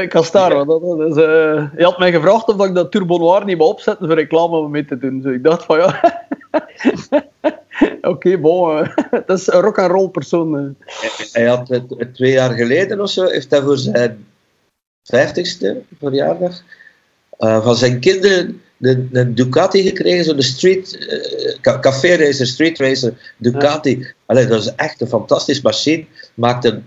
[0.00, 3.70] Ik dat is, uh, je had mij gevraagd of ik dat Turbo Noir niet wou
[3.70, 5.20] opzetten voor reclame om mee te doen.
[5.20, 6.00] Dus ik dacht van ja.
[7.96, 8.78] Oké, okay, bon.
[8.78, 8.88] Uh,
[9.26, 10.76] dat is een rock and roll persoon.
[11.32, 14.26] Hij had het, twee jaar geleden of zo, heeft hij voor zijn
[15.02, 16.62] 50ste verjaardag
[17.38, 21.08] uh, van zijn kinderen een, een Ducati gekregen, zo'n street,
[21.62, 23.98] uh, café racer, street racer, Ducati.
[23.98, 24.06] Ja.
[24.26, 26.04] Allee, dat is echt een fantastische machine.
[26.34, 26.86] Maakt een,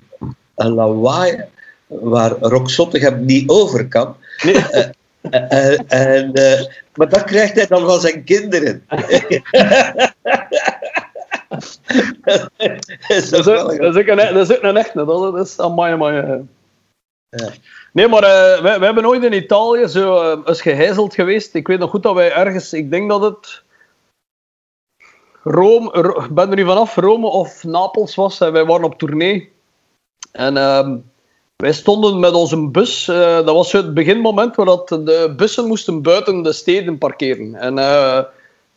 [0.56, 1.43] een lawaai
[1.88, 4.15] waar Rock Zottegem niet over kan.
[4.43, 4.56] Nee.
[5.21, 6.62] Uh,
[6.95, 8.84] maar dat krijgt hij dan van zijn kinderen.
[12.23, 12.49] dat,
[13.08, 15.06] is dat, is ook, dat, is ook een, dat is ook een echte.
[15.06, 16.45] Dat is amai, amai.
[17.30, 17.49] Ja.
[17.93, 21.56] Nee, maar uh, wij, wij, hebben ooit in Italië zo uh, eens gehijzeld geweest.
[21.56, 23.63] Ik weet nog goed dat wij ergens, ik denk dat het
[25.43, 28.39] Rome, ben er nu vanaf, Rome of Napels was.
[28.39, 29.51] En wij waren op tournee.
[30.32, 30.89] En uh,
[31.56, 33.08] wij stonden met onze bus.
[33.08, 37.56] Uh, dat was het beginmoment waar dat de bussen moesten buiten de steden parkeren.
[37.56, 37.77] En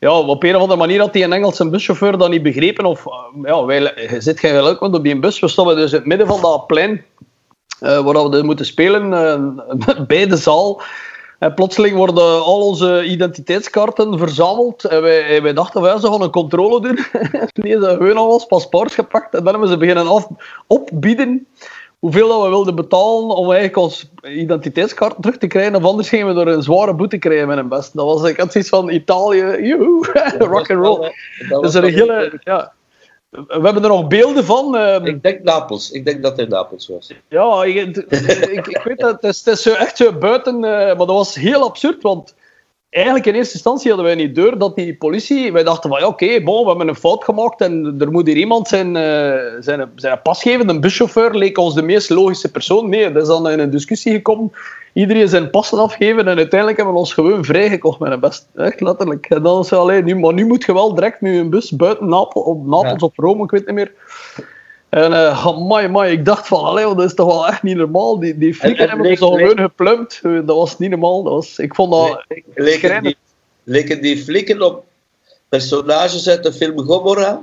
[0.05, 2.85] ja, op een of andere manier had die een Engelse buschauffeur dat niet begrepen.
[2.85, 3.05] Of
[3.43, 6.27] ja, wij, zit geen geluk, want op die bus, we stonden dus in het midden
[6.27, 7.05] van dat plein
[7.81, 10.83] uh, waar we moeten spelen uh, bij de zaal.
[11.39, 14.85] En plotseling worden al onze identiteitskaarten verzameld.
[14.85, 16.99] En wij, wij dachten, wij gaan een controle doen.
[17.63, 19.35] nee, ze hebben al ons paspoort gepakt.
[19.35, 20.29] En dan hebben ze beginnen af,
[20.67, 21.47] opbieden
[22.05, 25.75] hoeveel dat we wilden betalen om eigenlijk ons identiteitskaart terug te krijgen.
[25.75, 27.95] Of anders gingen we door een zware boete krijgen met een best.
[27.95, 29.73] Dat was ik had zoiets van Italië,
[30.39, 31.13] rock and roll.
[31.49, 32.41] Dat is een hele...
[32.43, 32.73] Ja,
[33.31, 34.77] we hebben er nog beelden van.
[34.77, 35.91] Uh, ik denk Napels.
[35.91, 37.13] Ik denk dat het Napels was.
[37.29, 37.97] Ja, ik,
[38.57, 39.23] ik, ik weet dat.
[39.23, 40.55] Het is, het is echt zo buiten.
[40.55, 42.35] Uh, maar dat was heel absurd, want
[42.95, 45.53] eigenlijk in eerste instantie hadden wij niet door dat die politie...
[45.53, 48.27] Wij dachten van, ja, oké, okay, bon, we hebben een fout gemaakt en er moet
[48.27, 50.69] hier iemand zijn, uh, zijn, zijn pas geven.
[50.69, 52.89] Een buschauffeur leek ons de meest logische persoon.
[52.89, 54.53] Nee, dat is dan in een discussie gekomen.
[54.93, 58.49] Iedereen zijn passen afgeven en uiteindelijk hebben we ons gewoon vrijgekocht met een best.
[58.55, 59.27] Echt letterlijk.
[59.27, 62.09] En dan is alleen, nu, maar nu moet je wel direct nu een bus buiten
[62.09, 63.07] Napel, op Napels ja.
[63.07, 63.93] of Rome, ik weet niet meer.
[64.95, 68.19] En uh, amai, amai, ik dacht van, allee, dat is toch wel echt niet normaal.
[68.19, 70.21] Die, die flikken hebben ons al gewoon geplumpt.
[70.23, 71.23] Dat was niet normaal.
[71.23, 72.25] Dat was, ik vond dat...
[72.55, 73.17] Leken die,
[73.63, 74.85] leken die flikken op
[75.49, 77.41] personages uit de film Gomorra?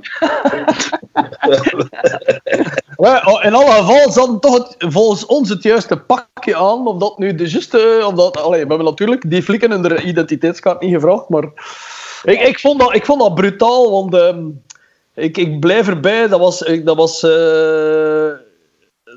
[2.96, 6.86] Oh, in alle gevallen, ze hadden toch het, volgens ons het juiste pakje aan.
[6.86, 8.02] Of dat nu de juiste...
[8.06, 11.44] Of dat, allee, we hebben natuurlijk die flikken hun identiteitskaart niet gevraagd, maar...
[12.24, 14.14] Ik, ik, vond, dat, ik vond dat brutaal, want...
[14.14, 14.62] Um,
[15.14, 18.32] ik, ik blijf erbij, dat was, dat was, uh,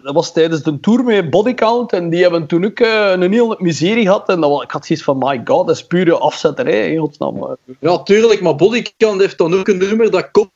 [0.03, 3.55] dat was tijdens de tour met Bodycount en die hebben toen ook uh, een heel
[3.59, 4.29] miserie gehad.
[4.29, 7.57] En dat was, ik had zoiets van, my god, dat is pure afzetterij, in godsnaam.
[7.79, 10.51] Ja, tuurlijk, maar Bodycount heeft dan ook een nummer dat kop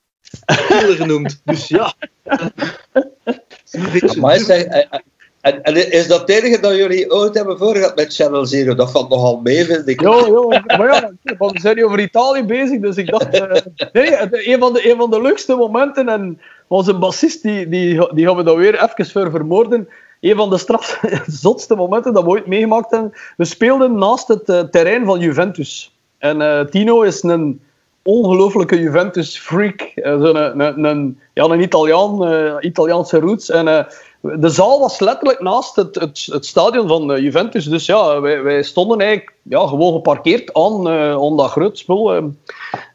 [0.45, 1.41] genoemd.
[1.45, 1.93] Dus ja.
[4.19, 4.89] maar hij,
[5.41, 8.75] En, is dat het enige dat jullie ooit hebben voorgehad met Channel Zero?
[8.75, 10.01] Dat valt nogal mee, vind ik.
[10.01, 10.09] Ja
[10.77, 13.35] maar ja, we zijn nu over Italië bezig, dus ik dacht...
[13.39, 13.51] Uh,
[13.93, 14.17] nee,
[14.51, 18.35] een van, de, een van de leukste momenten, en onze bassist, die, die, die gaan
[18.35, 19.89] we dan weer even vermoorden.
[20.19, 23.13] Een van de straf, zotste momenten dat we ooit meegemaakt hebben.
[23.37, 25.95] We speelden naast het uh, terrein van Juventus.
[26.17, 27.61] En uh, Tino is een
[28.03, 29.91] ongelooflijke Juventus-freak.
[29.95, 32.23] een, een, een, ja, een Italiaan,
[32.61, 33.49] Italiaanse roots.
[33.49, 33.87] En
[34.21, 37.65] de zaal was letterlijk naast het, het, het stadion van uh, Juventus.
[37.65, 42.15] Dus ja, wij, wij, stonden eigenlijk ja, gewoon geparkeerd aan, uh, aan dat groot spul.
[42.15, 42.23] Uh.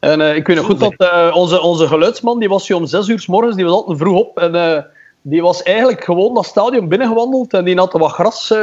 [0.01, 3.27] En ik weet nog goed dat onze, onze geluidsman, die was om zes uur s
[3.27, 4.39] morgens, die was altijd vroeg op.
[4.39, 4.87] En
[5.23, 8.55] die was eigenlijk gewoon dat stadion binnengewandeld en die had wat gras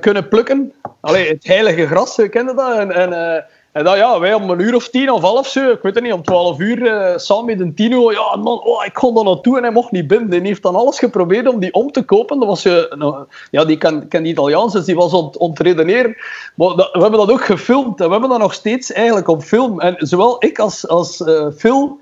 [0.00, 0.72] kunnen plukken.
[1.00, 2.76] Allee, het heilige gras, kende dat.
[2.76, 3.44] En, en
[3.74, 6.04] en dan, ja, wij om een uur of tien of half zo, ik weet het
[6.04, 9.24] niet, om twaalf uur, uh, samen met een Tino, ja, man, oh, ik kon daar
[9.24, 10.30] naartoe en hij mocht niet binnen.
[10.30, 12.38] Die heeft dan alles geprobeerd om die om te kopen.
[12.38, 15.38] Dat was, je, nou, ja, die kan, kan Italiaans, dus die was ont.
[15.38, 19.80] Maar we hebben dat ook gefilmd en we hebben dat nog steeds eigenlijk op film.
[19.80, 21.24] En zowel ik als, als
[21.56, 21.98] Phil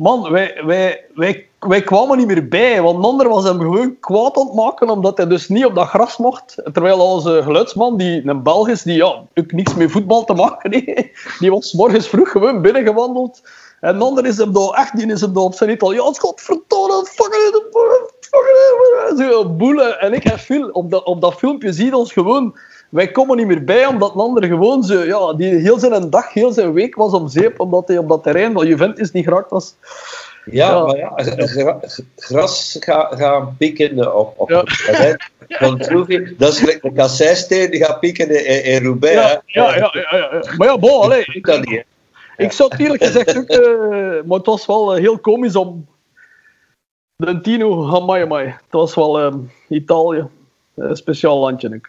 [0.00, 2.82] man, wij, wij, wij, wij kwamen niet meer bij.
[2.82, 5.88] Want ander was hem gewoon kwaad aan het maken, omdat hij dus niet op dat
[5.88, 6.54] gras mocht.
[6.72, 10.70] Terwijl onze geluidsman, die een Belg is, die ja, ook niks met voetbal te maken
[11.40, 13.42] die was morgens vroeg gewoon binnengewandeld.
[13.80, 17.06] En de ander is hem daar, echt, die is hem daar op zijn Italiaans, godverdomme,
[17.06, 17.62] fucking,
[18.20, 20.00] fucking, zo boelen.
[20.00, 22.58] En ik heb veel, op dat, op dat filmpje zie je ons gewoon
[22.90, 26.32] wij komen niet meer bij, omdat een ander gewoon zo, ja, die heel zijn dag,
[26.32, 29.50] heel zijn week was op zeep, omdat hij op dat terrein van Juventus niet geraakt
[29.50, 29.74] was.
[30.44, 30.84] Ja, ja.
[30.84, 31.80] maar ja,
[32.16, 34.58] gras gaan, gaan pieken op, op ja.
[34.58, 36.36] het terrein van Troefie.
[36.36, 39.14] Dat is gelijk de kasseisteen die gaat pieken in, in Roubaix.
[39.14, 41.84] Ja, ja, ja, ja, Maar ja, bon, allez, ik, dat niet,
[42.36, 45.86] ik zou het eerlijk gezegd ook, uh, maar het was wel uh, heel komisch om
[47.16, 48.46] de Tino, amai, amai.
[48.46, 49.34] Het was wel uh,
[49.68, 50.26] Italië.
[50.74, 51.68] Een speciaal landje.
[51.68, 51.86] Ik,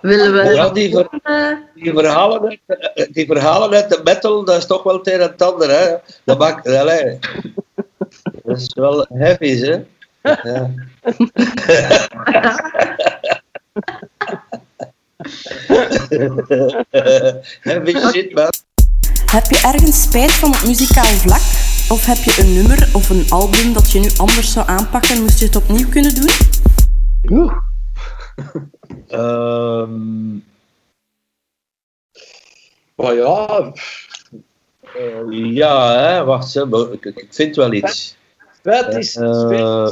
[0.00, 0.54] Willen we...
[0.54, 1.08] Ja, die, ver,
[1.74, 2.60] die, verhalen uit,
[3.14, 5.70] die verhalen uit de metal, dat is toch wel het een en ander.
[5.70, 5.94] Hè?
[6.24, 7.18] Dat, maakt, allez,
[8.42, 9.84] dat is wel heavy, hè?
[10.22, 10.70] Ja.
[17.60, 18.52] heavy shit, man.
[19.26, 21.40] Heb je ergens spijt van het muzikaal vlak?
[21.88, 25.38] Of heb je een nummer of een album dat je nu anders zou aanpakken, moest
[25.38, 26.30] je het opnieuw kunnen doen?
[27.30, 27.70] Oeh.
[29.10, 30.44] Um,
[32.94, 33.72] maar ja.
[34.96, 36.56] Uh, ja, hè, wacht.
[36.92, 38.16] Ik, ik vind wel iets.
[38.58, 39.16] Spijt is.
[39.16, 39.88] Uh,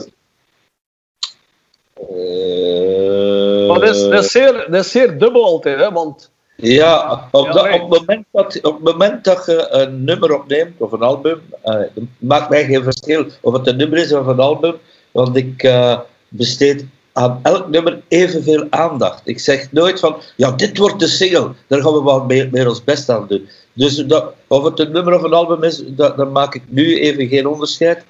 [2.11, 5.93] uh, maar dat is, dat, is zeer, dat is zeer dubbel altijd, hè?
[5.93, 6.31] Want.
[6.57, 10.35] Ja, op, ja, dat, op, het moment dat, op het moment dat je een nummer
[10.35, 11.81] opneemt, of een album, uh,
[12.19, 14.77] maakt mij geen verschil of het een nummer is of een album,
[15.11, 19.21] want ik uh, besteed aan elk nummer evenveel aandacht.
[19.25, 22.85] Ik zeg nooit van, ja, dit wordt de single, daar gaan we wel meer, ons
[22.85, 23.49] best aan doen.
[23.73, 26.99] Dus dat, of het een nummer of een album is, dat, daar maak ik nu
[26.99, 28.05] even geen onderscheid.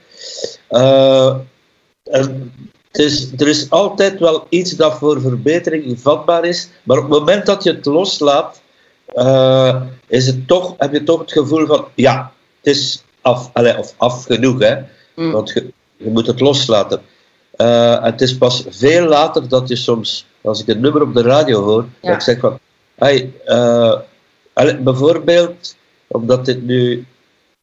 [0.70, 1.36] Uh,
[2.04, 2.52] en
[2.90, 7.18] het is, er is altijd wel iets dat voor verbetering vatbaar is, maar op het
[7.18, 8.60] moment dat je het loslaat,
[9.14, 12.32] uh, is het toch, heb je toch het gevoel van, ja,
[12.62, 14.76] het is af, allez, of af genoeg, hè?
[15.14, 15.32] Mm.
[15.32, 17.00] want je, je moet het loslaten.
[17.56, 21.22] Uh, het is pas veel later dat je soms, als ik een nummer op de
[21.22, 22.58] radio hoor, dat ik zeg van,
[22.94, 24.00] hey, uh,
[24.80, 25.76] bijvoorbeeld,
[26.06, 27.06] omdat dit nu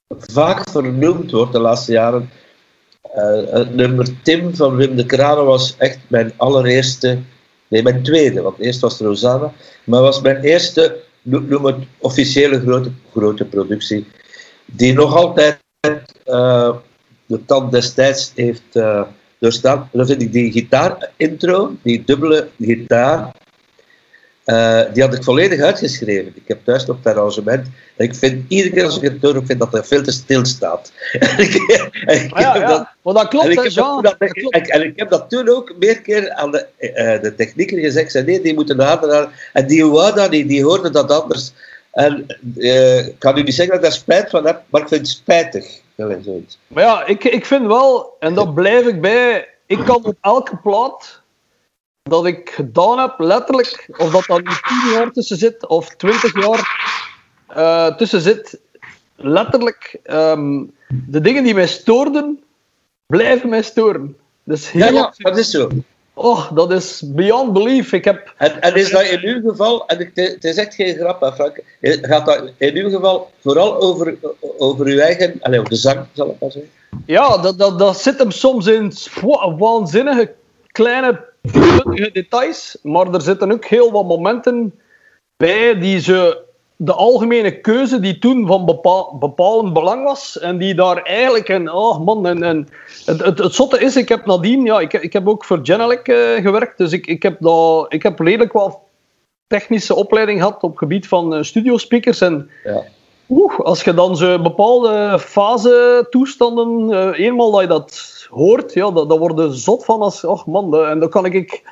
[0.09, 2.29] vaak vernoemd wordt de laatste jaren,
[3.15, 7.19] uh, het nummer Tim van Wim de Kranen was echt mijn allereerste,
[7.67, 12.59] nee, mijn tweede, want eerst was het Rosanna, maar was mijn eerste, noem het officiële
[12.59, 14.07] grote, grote productie,
[14.65, 15.59] die nog altijd
[17.25, 18.79] de tand destijds heeft
[19.39, 23.31] dus dan, dan vind ik die gitaar-intro, die dubbele gitaar,
[24.47, 26.31] uh, die had ik volledig uitgeschreven.
[26.35, 27.67] Ik heb thuis nog het arrangement.
[27.95, 30.45] En ik vind, iedere keer als ik het hoor, vind dat er veel te stil
[30.45, 30.91] staat.
[31.11, 32.67] en ik, ah, ja, ja.
[32.67, 34.15] Dat, maar dat klopt, en ik, heb dat, dat,
[34.67, 38.11] en ik heb dat toen ook meer keer aan de, uh, de technieker gezegd.
[38.11, 39.29] Zei, nee, die moeten nader.
[39.53, 41.51] En die Wada, die, die hoorde dat anders.
[41.91, 42.25] En
[42.57, 45.01] uh, ik kan u niet zeggen dat ik daar spijt van heb, maar ik vind
[45.01, 45.65] het spijtig.
[46.67, 50.57] Maar ja, ik, ik vind wel, en daar blijf ik bij, ik kan op elke
[50.57, 51.21] plaat
[52.03, 56.95] dat ik gedaan heb, letterlijk, of dat dan 10 jaar tussen zit of 20 jaar
[57.57, 58.59] uh, tussen zit,
[59.15, 62.43] letterlijk, um, de dingen die mij stoorden,
[63.05, 64.17] blijven mij storen.
[64.43, 65.69] Dus heel ja, ja, dat is zo.
[66.19, 67.93] Oh, dat is beyond belief.
[67.93, 68.33] Ik heb...
[68.37, 71.63] en, en is dat in uw geval, en het is echt geen grap, hè, Frank,
[71.81, 74.15] gaat dat in uw geval vooral over,
[74.57, 76.71] over uw eigen, allez, de zang, zal ik maar zeggen?
[77.05, 78.93] Ja, dat, dat, dat zit hem soms in
[79.57, 80.33] waanzinnige
[80.67, 81.25] kleine
[82.13, 84.79] details, maar er zitten ook heel wat momenten
[85.35, 86.45] bij die ze
[86.77, 91.71] de algemene keuze die toen van bepaal, bepalend belang was en die daar eigenlijk een,
[91.71, 92.67] oh man, en, en
[93.05, 96.07] het, het, het, zotte is, ik heb nadien, ja, ik, ik heb ook voor Genelec
[96.07, 98.87] uh, gewerkt, dus ik, ik, heb daar, ik heb redelijk wel
[99.47, 102.83] technische opleiding gehad op het gebied van uh, studiospeakers en ja.
[103.29, 108.91] oeh, als je dan zo bepaalde fase toestanden, uh, eenmaal dat je dat hoort, ja,
[108.91, 111.63] dat, dat word je zot van als, oh man, en dan kan ik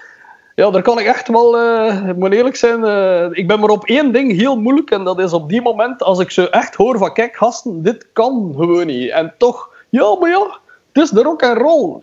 [0.56, 3.70] ja, daar kan ik echt wel, uh, ik moet eerlijk zijn, uh, ik ben maar
[3.70, 6.76] op één ding heel moeilijk en dat is op die moment als ik ze echt
[6.76, 9.10] hoor van kijk gasten, dit kan gewoon niet.
[9.10, 10.60] En toch, ja maar ja,
[10.94, 12.00] het is de rock en roll.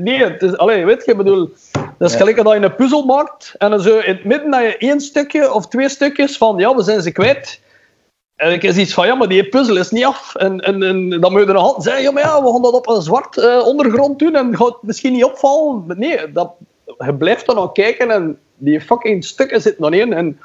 [0.00, 1.50] Nee, het is, allez, weet je, bedoel,
[1.98, 4.60] dat is gelijk dat je een puzzel maakt en dan zo in het midden dat
[4.60, 7.60] je één stukje of twee stukjes van ja, we zijn ze kwijt.
[8.36, 10.34] En ik is iets van, ja, maar die puzzel is niet af.
[10.34, 12.62] En, en, en dan moet je er nog altijd zeggen, ja, maar ja, we gaan
[12.62, 15.84] dat op een zwart uh, ondergrond doen en gaat misschien niet opvallen.
[15.86, 16.50] Nee, dat,
[16.96, 20.12] je blijft er nog kijken en die fucking stukken zitten nog in.
[20.12, 20.40] En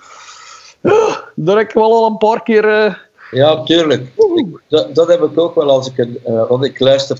[0.81, 2.65] uh, daar heb ik wel al een paar keer.
[2.65, 2.93] Uh...
[3.31, 4.01] Ja, tuurlijk.
[4.35, 5.97] Ik, dat, dat, heb ik ook wel als ik.
[5.97, 7.17] Uh, want ik luister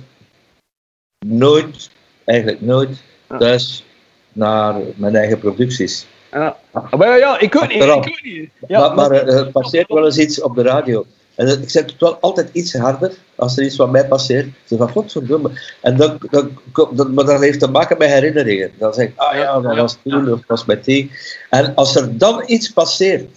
[1.25, 1.89] nooit,
[2.23, 3.03] eigenlijk nooit,
[3.39, 3.85] thuis
[4.33, 6.07] naar mijn eigen producties.
[6.31, 6.57] Ja,
[6.97, 7.83] maar ja, ik weet niet.
[7.83, 8.49] Ik weet niet.
[8.67, 11.05] Ja, maar, maar er passeert wel eens iets op de radio.
[11.35, 14.47] En ik zet het wel altijd iets harder als er iets van mij passeert.
[14.65, 15.51] Ze van, godverdomme.
[15.81, 16.57] En dan, dan,
[16.91, 18.71] dan, maar dat heeft te maken met herinneringen.
[18.77, 21.11] Dan zeg ik, ah ja, dat was toen, of was met die.
[21.49, 23.29] En als er dan iets passeert,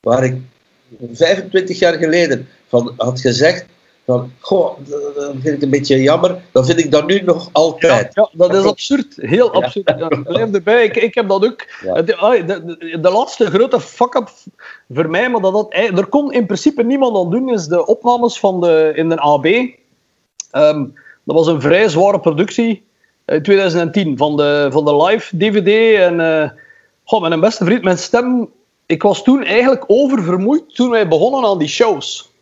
[0.00, 0.36] waar ik
[1.12, 3.64] 25 jaar geleden van had gezegd,
[4.08, 6.40] dan, goh, dat vind ik een beetje jammer.
[6.52, 8.14] Dan vind ik dat nu nog altijd.
[8.14, 9.16] Ja, dat is absurd.
[9.16, 9.94] Heel absurd.
[9.98, 10.84] Ja, blijf erbij.
[10.84, 11.66] Ik, ik heb dat ook.
[11.82, 14.30] De, de, de, laatste grote fuck-up
[14.92, 18.38] voor mij, maar dat, dat, er kon in principe niemand aan doen, is de opnames
[18.38, 19.46] van de, in de AB.
[20.50, 20.86] Ehm,
[21.24, 22.82] dat was een vrij zware productie
[23.26, 25.98] in 2010 van de, van de live DVD.
[25.98, 26.50] En uh,
[27.04, 28.50] goh, mijn beste vriend, mijn stem.
[28.86, 32.36] Ik was toen eigenlijk oververmoeid toen wij begonnen aan die shows.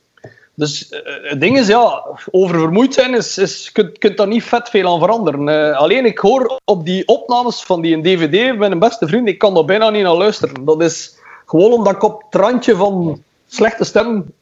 [0.57, 4.45] Dus uh, het ding is, ja, oververmoeid zijn, is, is, je kunt, kunt daar niet
[4.45, 5.49] vet veel aan veranderen.
[5.49, 9.55] Uh, alleen ik hoor op die opnames van die DVD, mijn beste vriend, ik kan
[9.55, 10.65] daar bijna niet naar luisteren.
[10.65, 11.15] Dat is
[11.47, 14.33] gewoon omdat ik op het randje van slechte stem,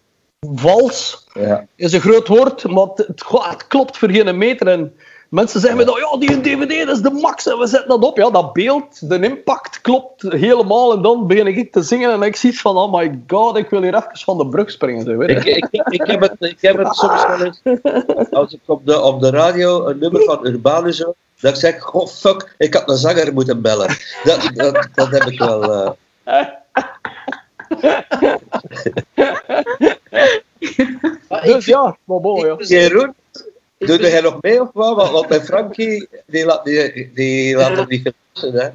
[0.55, 1.67] vals, ja.
[1.77, 4.67] is een groot woord, maar het, het, het klopt voor geen meter.
[4.67, 4.95] En
[5.35, 8.05] Mensen zeggen me dan, ja, die DVD dat is de max en we zetten dat
[8.05, 8.17] op.
[8.17, 10.93] Ja, dat beeld, de impact klopt helemaal.
[10.93, 13.83] En dan begin ik te zingen en ik zie van, oh my god, ik wil
[13.83, 15.05] hier even van de brug springen.
[15.05, 17.61] Zo, ik, ik, ik, heb het, ik heb het soms wel eens,
[18.31, 21.93] als ik op de, op de radio een nummer van Urbanus hoor, dat ik zeg,
[21.93, 23.97] oh fuck, ik had een zanger moeten bellen.
[24.25, 25.65] Dat, dat, dat heb ik wel...
[25.65, 25.91] Uh...
[31.55, 32.47] dus ja, maar mooi.
[32.47, 32.57] Ja.
[32.59, 33.15] Jeroen,
[33.87, 35.11] Doe jij nog mee of wat?
[35.11, 38.69] Want bij Frankie, die laat, die, die laat het niet gelossen, hè?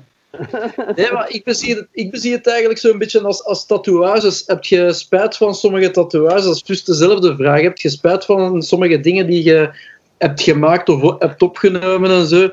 [0.96, 4.44] Nee, maar ik bezie het, ik bezie het eigenlijk zo'n beetje als, als tatoeages.
[4.46, 6.44] Heb je spijt van sommige tatoeages?
[6.44, 7.62] Dat is dus dezelfde vraag.
[7.62, 9.70] Heb je spijt van sommige dingen die je
[10.18, 12.50] hebt gemaakt of hebt opgenomen en zo?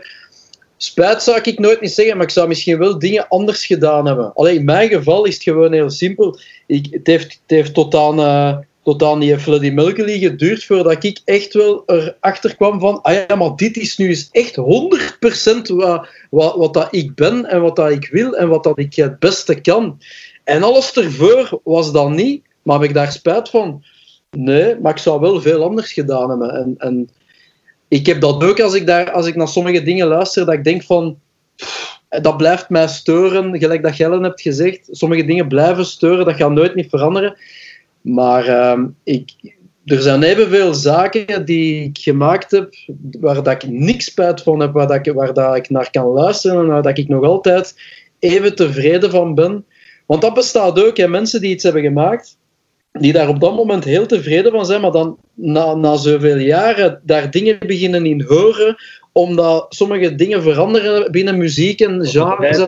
[0.76, 4.34] Spijt zou ik nooit niet zeggen, maar ik zou misschien wel dingen anders gedaan hebben.
[4.34, 6.38] Alleen in mijn geval is het gewoon heel simpel.
[6.66, 8.20] Ik, het, heeft, het heeft tot aan...
[8.20, 8.57] Uh,
[8.87, 13.37] tot aan die Floody Mercury geduurd voordat ik echt wel erachter kwam van, ah ja,
[13.37, 14.62] maar dit is nu eens echt 100%
[15.74, 18.95] wat, wat, wat dat ik ben en wat dat ik wil en wat dat ik
[18.95, 19.99] het beste kan.
[20.45, 23.84] En alles ervoor was dat niet, maar heb ik daar spijt van?
[24.30, 26.55] Nee, maar ik zou wel veel anders gedaan hebben.
[26.55, 27.09] En, en
[27.89, 30.64] ik heb dat ook als ik, daar, als ik naar sommige dingen luister, dat ik
[30.64, 31.18] denk van,
[32.09, 34.89] dat blijft mij steuren, gelijk dat Gellen hebt gezegd.
[34.91, 37.37] Sommige dingen blijven steuren, dat gaat nooit niet veranderen.
[38.07, 39.30] Maar uh, ik,
[39.84, 42.74] er zijn evenveel zaken die ik gemaakt heb
[43.20, 46.07] waar dat ik niks spijt van heb, waar, dat ik, waar dat ik naar kan
[46.07, 47.74] luisteren en waar dat ik nog altijd
[48.18, 49.64] even tevreden van ben.
[50.07, 50.96] Want dat bestaat ook.
[50.96, 51.09] Hè.
[51.09, 52.38] Mensen die iets hebben gemaakt,
[52.92, 57.00] die daar op dat moment heel tevreden van zijn, maar dan na, na zoveel jaren
[57.04, 58.76] daar dingen beginnen in horen,
[59.12, 62.66] omdat sommige dingen veranderen binnen muziek en genres.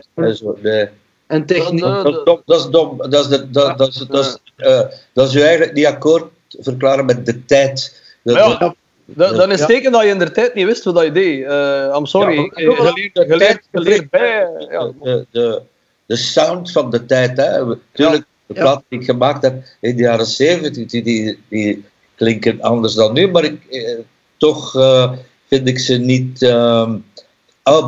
[0.61, 0.87] Nee,
[1.29, 1.81] en techniek.
[1.81, 2.41] Dat, is dom.
[2.45, 2.97] Dat is dom.
[2.97, 4.81] Dat is, de, dat, dat, is, dat, is, uh,
[5.13, 8.01] dat is je eigenlijk niet akkoord verklaren met de tijd.
[8.23, 8.75] Dat, ja,
[9.05, 11.39] dat, is teken dat je in de tijd niet wist wat je deed.
[11.39, 12.51] Uh, I'm sorry.
[12.53, 12.75] Ja,
[13.13, 14.47] geleerd, geleerd bij.
[14.69, 14.91] Ja.
[15.01, 15.61] De, de,
[16.05, 17.37] de sound van de tijd.
[17.37, 17.75] Hè.
[17.91, 22.61] Tuurlijk, de plaat die ik gemaakt heb in de jaren 70, die, die, die klinken
[22.61, 23.99] anders dan nu, maar ik, eh,
[24.37, 25.11] toch uh,
[25.47, 26.93] vind ik ze niet uh,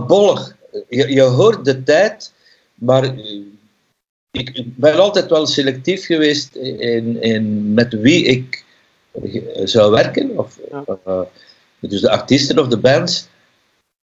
[0.07, 0.55] bollig.
[0.89, 2.31] Je, je hoort de tijd
[2.81, 3.41] maar eh,
[4.31, 8.65] ik, ben altijd wel selectief geweest in, in met wie ik
[9.63, 10.37] zou werken.
[10.37, 10.59] Of,
[11.79, 13.27] dus de artiesten of de bands.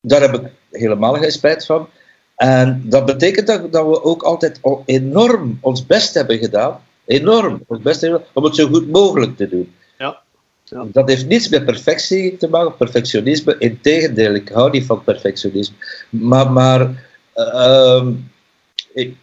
[0.00, 1.88] Daar heb ik helemaal geen spijt van.
[2.36, 6.80] En dat betekent dat, dat we ook altijd enorm ons best hebben gedaan.
[7.04, 9.74] Enorm ons best hebben om het zo goed mogelijk te doen.
[9.98, 10.22] Ja.
[10.64, 10.86] ja.
[10.92, 13.58] Dat heeft niets met perfectie te maken, perfectionisme.
[13.58, 15.76] Integendeel, ik hou niet van perfectionisme.
[16.10, 17.04] Maar, maar
[17.34, 18.06] uh,
[18.96, 19.16] ik,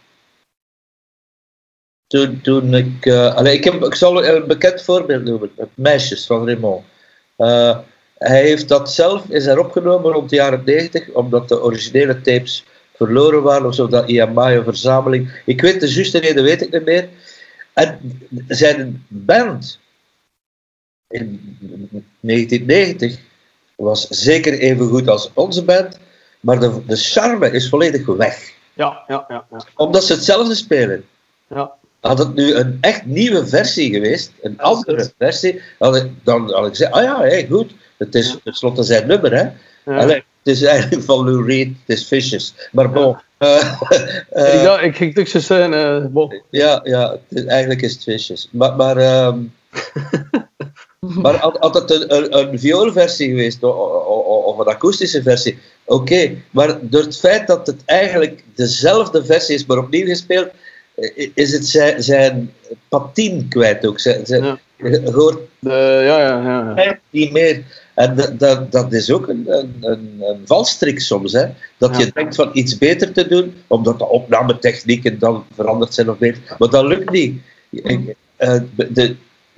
[2.42, 3.08] toen, ik.
[3.08, 6.84] Allez, ik, heb, ik zal een bekend voorbeeld noemen: het Meisjes van Raymond.
[7.38, 7.78] Uh,
[8.14, 12.64] hij heeft dat zelf, is er opgenomen rond de jaren 90, omdat de originele tapes
[12.94, 15.42] verloren waren, of zo, dat IMI, een verzameling.
[15.44, 17.08] Ik weet de juiste reden, weet ik niet meer.
[17.72, 18.18] En
[18.48, 19.80] zijn band
[21.08, 21.56] in
[22.20, 23.18] 1990
[23.76, 25.98] was zeker even goed als onze band,
[26.40, 28.53] maar de, de charme is volledig weg.
[28.74, 29.64] Ja, ja, ja, ja.
[29.76, 31.04] Omdat ze hetzelfde spelen.
[31.48, 31.72] Ja.
[32.00, 36.70] Had het nu een echt nieuwe versie geweest, een andere versie, dan, dan had ik
[36.70, 39.48] gezegd, ah ja, hey, goed, het is tenslotte zijn nummer, hè.
[39.92, 40.06] Ja.
[40.08, 42.54] het is eigenlijk van Lou Reed, het is Fishes.
[42.72, 43.16] Maar bon.
[43.38, 43.78] Ja.
[44.32, 45.72] Uh, ja, ik ging zo zijn.
[45.72, 46.42] Uh, bon.
[46.50, 48.48] Ja, ja is, eigenlijk is het Fishes.
[48.52, 49.54] Maar, maar, um,
[51.22, 56.34] maar had, het een, een, vioolversie geweest of, een akoestische versie, oké.
[56.50, 60.48] Maar door het feit dat het eigenlijk dezelfde versie is, maar opnieuw gespeeld,
[61.34, 62.52] is het zijn, zijn
[62.88, 64.00] patien kwijt ook.
[64.00, 64.58] Zijn, zijn, ja.
[65.12, 66.98] Hoort de, ja, ja, ja.
[67.10, 67.62] niet meer.
[67.94, 69.74] En dat, dat, dat is ook een, een,
[70.20, 71.32] een, valstrik soms.
[71.32, 71.46] Hè?
[71.78, 76.18] Dat je denkt van iets beter te doen, omdat de opnametechnieken dan veranderd zijn of
[76.18, 76.42] beter.
[76.58, 77.40] Maar dat lukt niet.
[77.70, 79.16] Uh, de,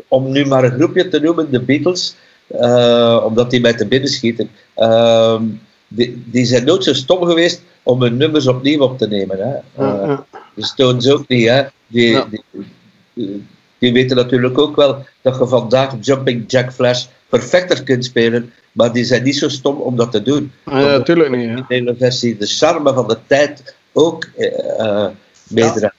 [0.09, 2.17] om nu maar een groepje te noemen, de Beatles,
[2.51, 4.51] uh, omdat die mij te binnen schieten.
[4.77, 5.41] Uh,
[5.89, 9.39] die, die, zijn nooit zo stom geweest om hun nummers opnieuw op te nemen.
[9.39, 9.85] Hè?
[9.85, 10.19] Uh,
[10.55, 11.49] de Stones ook niet.
[11.49, 11.63] Hè?
[11.87, 13.47] Die, die,
[13.79, 18.93] die, weten natuurlijk ook wel dat je vandaag Jumping Jack Flash perfecter kunt spelen, maar
[18.93, 20.53] die zijn niet zo stom om dat te doen.
[20.65, 21.57] Ja, natuurlijk niet.
[21.57, 25.07] De hele versie, de charme van de tijd ook uh,
[25.49, 25.95] meedraagt.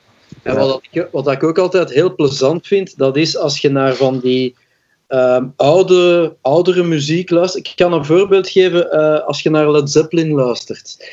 [0.47, 3.95] En wat ik, wat ik ook altijd heel plezant vind, dat is als je naar
[3.95, 4.55] van die
[5.07, 7.67] um, oude, oudere muziek luistert.
[7.67, 11.09] Ik kan een voorbeeld geven uh, als je naar Led Zeppelin luistert.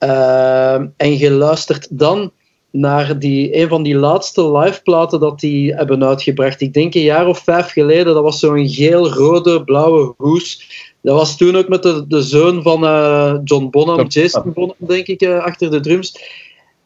[0.00, 2.32] Uh, en je luistert dan
[2.70, 6.60] naar die, een van die laatste liveplaten dat die hebben uitgebracht.
[6.60, 8.14] Ik denk een jaar of vijf geleden.
[8.14, 10.66] Dat was zo'n geel-rode, blauwe hoes.
[11.02, 15.06] Dat was toen ook met de, de zoon van uh, John Bonham, Jason Bonham, denk
[15.06, 16.20] ik, uh, achter de drums.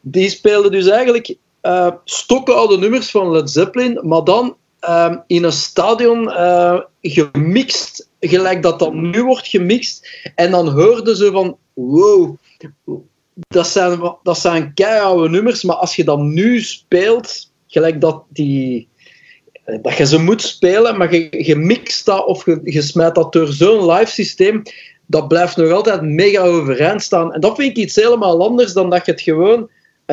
[0.01, 5.51] Die speelde dus eigenlijk uh, stokoude nummers van Led Zeppelin, maar dan uh, in een
[5.51, 6.29] stadion
[7.01, 10.07] gemixt, gelijk dat dat nu wordt gemixt.
[10.35, 12.35] En dan hoorden ze van, wow,
[13.33, 18.91] dat zijn, dat zijn keiharde nummers, maar als je dat nu speelt, gelijk dat die
[19.81, 23.33] dat je ze moet spelen, maar je, je mixt dat of je, je smijt dat
[23.33, 24.61] door zo'n live systeem,
[25.05, 27.33] dat blijft nog altijd mega overeind staan.
[27.33, 29.69] En dat vind ik iets helemaal anders dan dat je het gewoon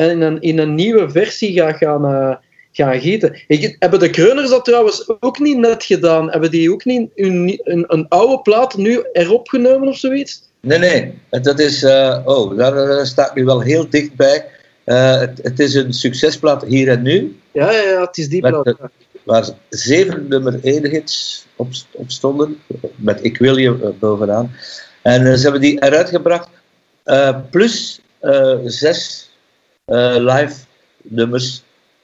[0.09, 2.35] in een, in een nieuwe versie gaat gaan, uh,
[2.71, 3.37] gaan gieten.
[3.79, 6.31] hebben de Kreuners dat trouwens ook niet net gedaan?
[6.31, 10.49] Hebben die ook niet een, een, een oude plaat nu erop genomen of zoiets?
[10.59, 11.13] Nee, nee.
[11.29, 11.83] Dat is...
[11.83, 14.45] Uh, oh, daar staat nu wel heel dichtbij.
[14.85, 17.39] Uh, het, het, is een succesplaat hier en nu.
[17.51, 18.75] Ja, ja, ja het is die plaat.
[19.23, 22.59] waar zeven nummer één hits op, op, stonden.
[22.95, 24.51] Met Ik wil je bovenaan.
[25.01, 26.49] En ze hebben die eruit gebracht.
[27.49, 28.01] plus
[28.65, 29.30] zes
[29.85, 30.55] live
[31.01, 31.63] nummers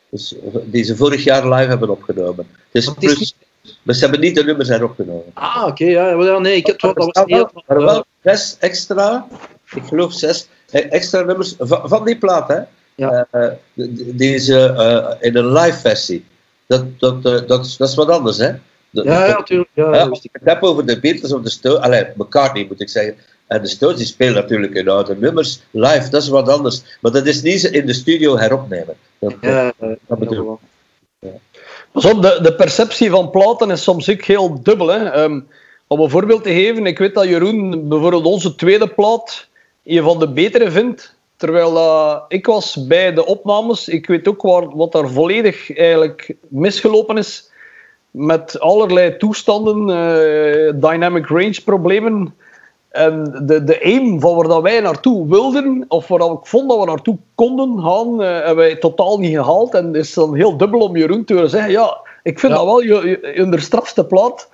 [0.09, 2.47] dus, die ze vorig jaar live hebben opgenomen.
[2.71, 3.35] Dus plus,
[3.83, 5.31] maar ze hebben niet de nummers erop genomen.
[5.33, 6.39] Ah, oké, okay, ja.
[6.39, 7.49] Nee, ik heb dat was heel...
[7.67, 9.27] Maar wel zes extra,
[9.73, 12.59] ik geloof zes eh, extra nummers van, van die plaat, hè.
[12.95, 13.27] Ja.
[13.31, 13.47] Uh,
[14.15, 16.25] deze uh, in een live versie.
[16.65, 17.47] Dat, dat, uh, dat,
[17.77, 18.51] dat is wat anders, hè.
[18.89, 19.69] Ja, ja, natuurlijk.
[19.73, 23.15] Ja, ik het heb over de Beatles of de Stones, alleen McCartney moet ik zeggen,
[23.47, 26.97] en de Stones die spelen natuurlijk in oude nummers live, dat is wat anders.
[27.01, 28.95] Maar dat is niet in de studio heropnemen.
[29.19, 29.73] Dat, ja,
[30.07, 30.59] dat bedoel
[31.19, 31.29] ik.
[31.93, 32.13] Ja.
[32.13, 34.87] de, de perceptie van platen is soms ook heel dubbel.
[34.87, 35.23] Hè.
[35.23, 35.47] Um,
[35.87, 39.47] om een voorbeeld te geven, ik weet dat Jeroen bijvoorbeeld onze tweede plaat
[39.83, 41.15] een van de betere vindt.
[41.35, 46.35] Terwijl uh, ik was bij de opnames, ik weet ook waar, wat daar volledig eigenlijk
[46.47, 47.51] misgelopen is.
[48.11, 52.35] Met allerlei toestanden, uh, dynamic range problemen.
[52.89, 56.79] En de, de aim van waar dat wij naartoe wilden, of waar ik vond dat
[56.79, 59.73] we naartoe konden gaan, uh, hebben wij totaal niet gehaald.
[59.73, 62.81] En het is dan heel dubbel om Jeroen te zeggen, ja, ik vind dat wel
[62.81, 64.49] je, je, je strafste plaat.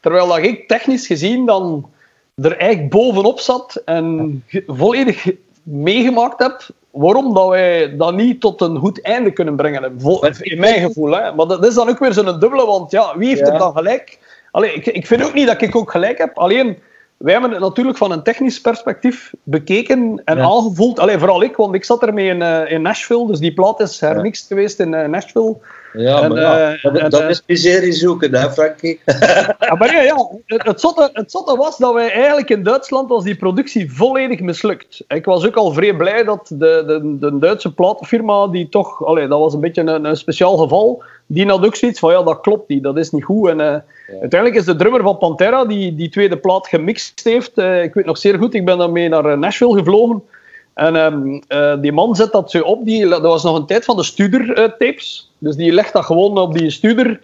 [0.00, 1.90] Terwijl dat ik technisch gezien dan
[2.34, 5.30] er eigenlijk bovenop zat en volledig
[5.62, 9.98] meegemaakt heb waarom dat wij dat niet tot een goed einde kunnen brengen.
[10.40, 11.10] In mijn gevoel.
[11.10, 11.34] Hè.
[11.34, 14.18] Maar dat is dan ook weer zo'n dubbele, want ja, wie heeft er dan gelijk?
[14.50, 16.38] Allee, ik, ik vind ook niet dat ik ook gelijk heb.
[16.38, 16.78] Alleen
[17.16, 20.42] wij hebben het natuurlijk van een technisch perspectief bekeken en ja.
[20.42, 20.98] aangevoeld.
[20.98, 24.00] Alleen vooral ik, want ik zat ermee in, uh, in Nashville, dus die plaat is
[24.00, 24.54] hermixed ja.
[24.54, 25.56] geweest in uh, Nashville.
[25.96, 29.00] Ja, en, maar ja, uh, dat, dat is miserie zoeken, hè, Frankie?
[29.60, 33.08] ja, maar ja, ja het, het, zotte, het zotte was dat wij eigenlijk in Duitsland
[33.08, 35.04] was die productie volledig mislukt.
[35.08, 39.28] Ik was ook al vrij blij dat de, de, de Duitse platenfirma, die toch, allee,
[39.28, 42.40] dat was een beetje een, een speciaal geval, die had ook zoiets van, ja, dat
[42.40, 43.48] klopt niet, dat is niet goed.
[43.48, 43.84] En ja.
[44.20, 48.18] uiteindelijk is de drummer van Pantera, die die tweede plaat gemixt heeft, ik weet nog
[48.18, 50.22] zeer goed, ik ben daarmee naar Nashville gevlogen,
[50.76, 52.84] en um, uh, die man zet dat zo op.
[52.84, 55.32] Die, dat was nog een tijd van de Studer-tapes.
[55.38, 57.20] dus die legt dat gewoon op die Studer.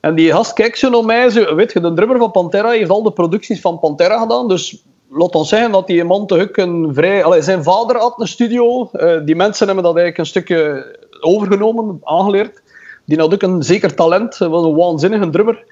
[0.00, 1.30] En die gast kijkt zo naar mij.
[1.30, 4.48] Zo, weet je, de drummer van Pantera heeft al de producties van Pantera gedaan.
[4.48, 7.24] Dus laat ons zeggen dat die man te een vrij...
[7.24, 8.90] Allee, zijn vader had een studio.
[8.92, 10.86] Uh, die mensen hebben dat eigenlijk een stukje
[11.20, 12.62] overgenomen, aangeleerd.
[13.04, 14.36] Die had ook een zeker talent.
[14.38, 15.64] was een waanzinnige drummer.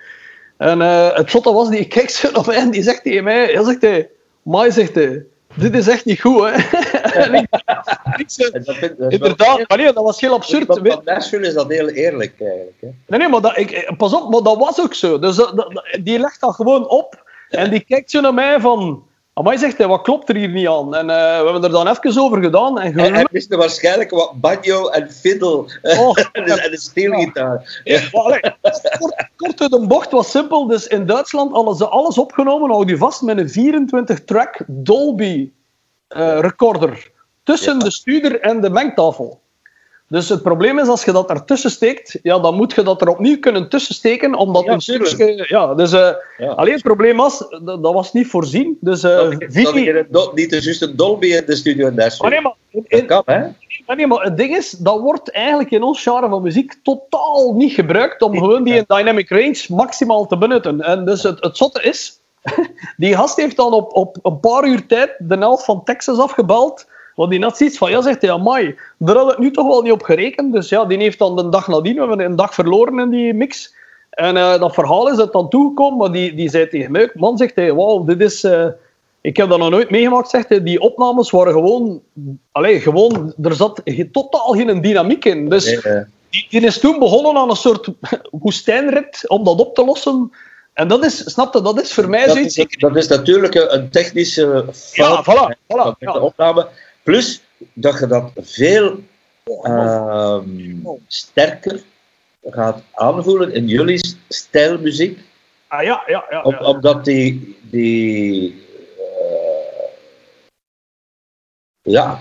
[0.56, 0.80] En
[1.14, 3.44] het zotte was, die kijkt zo naar mij en die zegt tegen mij...
[3.44, 4.10] Hij zegt hij...
[4.42, 5.26] Mai, zegt hij
[5.56, 6.52] dit is echt niet goed, hè.
[7.38, 7.46] ik,
[8.16, 10.66] ik, dat vind, dat inderdaad, maar nee, dat was heel absurd.
[10.66, 12.76] Van Nashville is dat heel eerlijk, eigenlijk.
[12.80, 12.88] Hè?
[13.06, 15.18] Nee, nee, maar dat, ik, pas op, maar dat was ook zo.
[15.18, 19.05] Dus dat, dat, die legt dat gewoon op en die kijkt zo naar mij van...
[19.42, 20.94] Maar zegt hij, wat klopt er hier niet aan?
[20.94, 22.80] En uh, we hebben er dan even over gedaan.
[22.80, 26.18] En hij, hij wist waarschijnlijk wat banjo en fiddle oh.
[26.32, 27.80] en, en een steelgitaar.
[27.84, 28.00] Ja.
[28.00, 28.08] Ja.
[28.12, 28.40] Allee,
[28.98, 30.66] kort, kort uit de bocht was simpel.
[30.66, 35.50] Dus in Duitsland hadden ze alles opgenomen, houd je vast, met een 24-track Dolby
[36.08, 37.10] uh, recorder.
[37.42, 39.40] Tussen de stuurder en de mengtafel.
[40.08, 43.08] Dus het probleem is, als je dat ertussen steekt, ja, dan moet je dat er
[43.08, 45.44] opnieuw kunnen tussensteken, omdat ja, een stukje...
[45.48, 46.50] Ja, dus, uh, ja.
[46.50, 48.78] Alleen het probleem was, dat, dat was niet voorzien.
[48.80, 49.92] Dus, uh, dat, Vicky...
[49.92, 53.22] dat do, niet juist een Dolby in de studio in maar nee, maar, in, kan,
[53.24, 53.48] hè?
[53.94, 57.72] Nee, maar het ding is, dat wordt eigenlijk in ons genre van muziek totaal niet
[57.72, 60.80] gebruikt om gewoon die dynamic range maximaal te benutten.
[60.80, 62.20] En dus het, het zotte is,
[62.96, 66.86] die gast heeft dan op, op een paar uur tijd de helft van Texas afgebeld
[67.16, 69.82] want die had zoiets van, ja, zegt hij, amai, daar had ik nu toch wel
[69.82, 70.52] niet op gerekend.
[70.52, 73.34] Dus ja, die heeft dan de dag nadien, we hebben een dag verloren in die
[73.34, 73.74] mix.
[74.10, 77.36] En uh, dat verhaal is het dan toegekomen, maar die, die zei tegen mij, man,
[77.36, 78.44] zegt hij, wauw, dit is...
[78.44, 78.66] Uh,
[79.20, 80.62] ik heb dat nog nooit meegemaakt, zegt hij.
[80.62, 82.02] Die opnames waren gewoon...
[82.52, 83.34] Allez, gewoon...
[83.42, 85.48] Er zat totaal geen dynamiek in.
[85.48, 86.04] Dus nee.
[86.30, 87.88] Die, die, is toen begonnen aan een soort
[88.42, 90.32] woestijnrit om dat op te lossen.
[90.72, 92.56] En dat is, snap je, dat is voor mij dat zoiets...
[92.56, 96.68] Is, dat is natuurlijk een technische fout ja, voilà, voilà, de opname.
[97.06, 97.42] Plus
[97.72, 99.00] dat je dat veel
[99.46, 100.38] uh,
[101.06, 101.82] sterker
[102.42, 105.18] gaat aanvoelen in jullie stijlmuziek.
[105.66, 107.56] Ah, ja, ja, ja, Om, omdat die.
[107.62, 108.64] die
[108.98, 109.88] uh,
[111.82, 112.20] ja.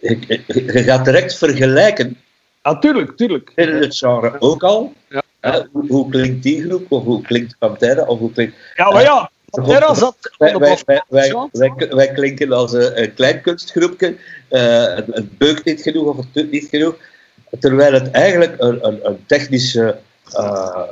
[0.00, 2.20] Je, je, gaat direct vergelijken.
[2.62, 3.52] Natuurlijk, ah, tuurlijk.
[3.54, 4.92] In het genre ook al.
[5.08, 5.22] Ja.
[5.72, 8.56] Hoe, hoe, klinkt die groep, of hoe klinkt Pantera, of hoe klinkt...
[8.74, 14.16] Ja, maar ja, Zat wij, wij, wij, wij, klinken als een, een klein kunstgroepje.
[14.50, 16.96] Uh, het, beukt niet genoeg of het doet niet genoeg.
[17.60, 19.96] Terwijl het eigenlijk een, een, een technische
[20.38, 20.82] uh,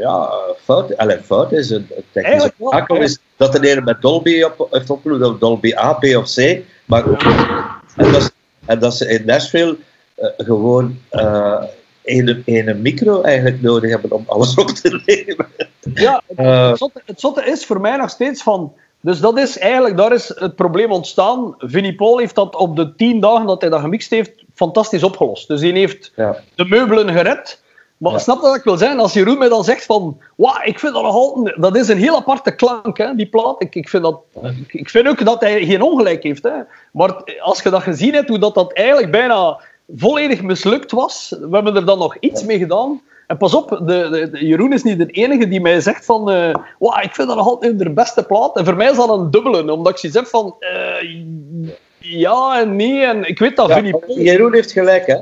[0.00, 0.30] ja,
[0.62, 1.70] fout, allez, fout is.
[1.70, 6.04] Een, technische makel is dat de ene met Dolby op, heeft opgenomen, Dolby A, B
[6.04, 6.58] of C.
[6.84, 7.04] Maar,
[7.96, 8.32] en, dat,
[8.66, 9.76] en dat ze in Nashville
[10.18, 10.98] uh, gewoon
[12.04, 15.46] een, een micro eigenlijk nodig hebben om alles op te nemen.
[15.94, 18.72] Ja, het, uh, het, zotte, het, zotte, is voor mij nog steeds van.
[19.00, 21.54] Dus dat is eigenlijk, daar is het probleem ontstaan.
[21.58, 25.48] Vinnie Paul heeft dat op de tien dagen dat hij dat gemixt heeft, fantastisch opgelost.
[25.48, 26.36] Dus hij heeft ja.
[26.54, 27.62] de meubelen gered.
[27.96, 28.18] Maar ja.
[28.18, 28.98] snap wat ik wil zeggen?
[28.98, 31.98] Als Jeroen mij dan zegt van, wauw, ik vind dat nog altijd, dat is een
[31.98, 33.62] heel aparte klank, hè, die plaat.
[33.62, 36.42] Ik, ik, vind dat, ik, ik vind ook dat hij geen ongelijk heeft.
[36.42, 36.52] Hè.
[36.92, 39.60] Maar als je dat gezien hebt, hoe dat, dat eigenlijk bijna
[39.96, 41.36] volledig mislukt was.
[41.40, 43.00] We hebben er dan nog iets mee gedaan.
[43.26, 46.30] En pas op, de, de, Jeroen is niet de enige die mij zegt van...
[46.30, 48.56] Uh, wow, ik vind dat nog altijd de beste plaat.
[48.56, 50.56] En voor mij is dat een dubbele, omdat ik zoiets heb van...
[50.60, 51.20] Uh,
[51.98, 55.14] ja en nee, en ik weet dat ja, Jeroen heeft gelijk, hè?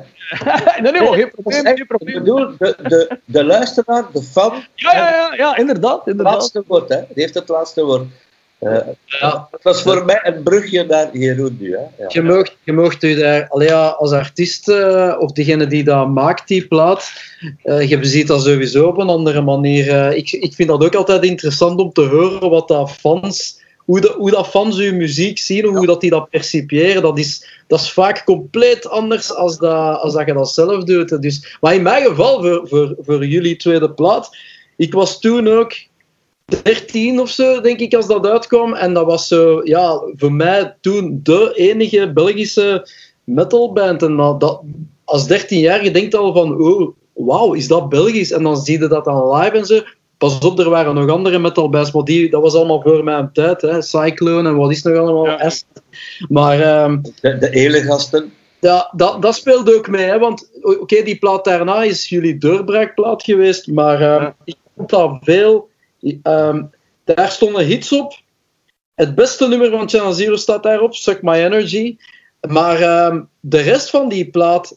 [0.82, 1.76] nee, nee, geen probleem.
[1.76, 2.16] Geen probleem.
[2.16, 4.52] Ik bedoel, de, de, de luisteraar, de fan...
[4.74, 6.32] Ja, ja, ja, ja inderdaad, inderdaad.
[6.32, 6.96] Het laatste woord, hè?
[6.96, 8.04] Die heeft het laatste woord.
[9.20, 9.48] Ja.
[9.50, 11.72] Het was voor mij een brugje naar Jeroen nu.
[11.72, 11.78] Hè?
[11.78, 12.06] Ja.
[12.08, 12.22] Je,
[12.72, 16.66] moogt, je u daar allee, ja, als artiest, uh, of degene die dat maakt, die
[16.66, 17.12] plaat,
[17.64, 20.16] uh, je ziet dat sowieso op een andere manier.
[20.16, 24.14] ik, ik vind dat ook altijd interessant om te horen wat dat fans, hoe, de,
[24.16, 27.02] hoe dat fans uw muziek zien, hoe dat die dat percipiëren.
[27.02, 31.22] Dat is, dat is vaak compleet anders als dat, als dat je dat zelf doet.
[31.22, 34.36] Dus, maar in mijn geval, voor, voor, voor jullie tweede plaat,
[34.76, 35.72] ik was toen ook
[36.44, 38.74] 13 of zo, denk ik, als dat uitkwam.
[38.74, 42.88] En dat was zo, ja, voor mij toen de enige Belgische
[43.24, 44.02] metalband.
[44.02, 44.62] En dat,
[45.04, 48.30] als 13-jarige denkt al van, oh, wauw, is dat Belgisch?
[48.30, 49.80] En dan zie je dat dan live en zo.
[50.18, 53.60] pas op, er waren nog andere metalbands, maar die, dat was allemaal voor mijn tijd.
[53.60, 53.82] Hè.
[53.82, 55.26] Cyclone en wat is nog allemaal?
[55.26, 55.52] Ja.
[56.28, 56.84] Maar...
[56.84, 58.32] Um, de, de elegasten.
[58.60, 63.22] Ja, dat, dat speelde ook mee, hè, want oké, die plaat daarna is jullie doorbraakplaat
[63.22, 65.72] geweest, maar uh, ik vond dat veel...
[66.22, 66.70] Um,
[67.04, 68.14] daar stonden hits op.
[68.94, 71.96] Het beste nummer van Channel Zero staat daarop, Suck My Energy.
[72.48, 74.76] Maar uh, de rest van die plaat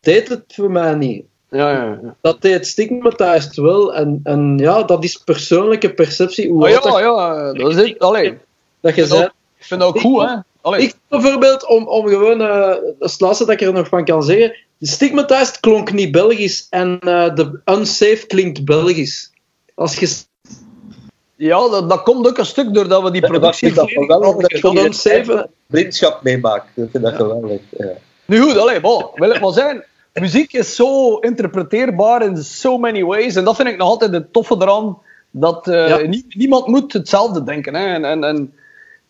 [0.00, 1.24] deed het voor mij niet.
[1.50, 2.16] Ja, ja, ja.
[2.20, 3.94] Dat deed Stigmatized wel.
[3.94, 6.50] En, en ja, dat is persoonlijke perceptie.
[6.50, 6.98] Hoe oh, ja, dat...
[6.98, 7.98] ja, dat is het.
[7.98, 8.38] Allee.
[8.80, 9.22] Dat je zei.
[9.58, 10.34] Ik vind dat ook goed, hè.
[10.60, 10.82] Allee.
[10.82, 14.56] Ik bijvoorbeeld, om, om gewoon, uh, het laatste dat ik er nog van kan zeggen,
[14.78, 19.32] de Stigmatized klonk niet Belgisch en uh, de Unsafe klinkt Belgisch.
[19.74, 20.24] Als je...
[21.36, 23.72] Ja, dat, dat komt ook een stuk doordat we die productie...
[23.72, 25.48] Dat wel dat je Unsafe...
[25.70, 26.66] vriendschap meemaakt.
[26.74, 27.18] Ik vind dat ja.
[27.18, 27.60] geweldig.
[27.78, 27.92] Ja.
[28.24, 33.04] Nu goed, allee, bon, wil het maar zijn muziek is zo interpreteerbaar in so many
[33.04, 33.36] ways.
[33.36, 34.98] En dat vind ik nog altijd het toffe eraan.
[35.30, 35.96] Dat uh,
[36.28, 37.74] niemand moet hetzelfde denken.
[37.74, 37.86] Hè.
[37.86, 38.54] En, en, en,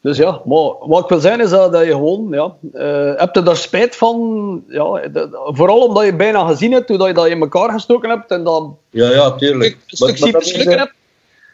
[0.01, 2.27] dus ja, maar wat ik wil zeggen is dat, dat je gewoon...
[2.31, 4.65] Ja, uh, heb je daar spijt van?
[4.69, 5.01] Ja,
[5.33, 8.31] vooral omdat je bijna gezien hebt hoe dat je dat in elkaar gestoken hebt.
[8.31, 9.79] En dan ja, ja, tuurlijk.
[9.87, 10.95] een stuk hebt.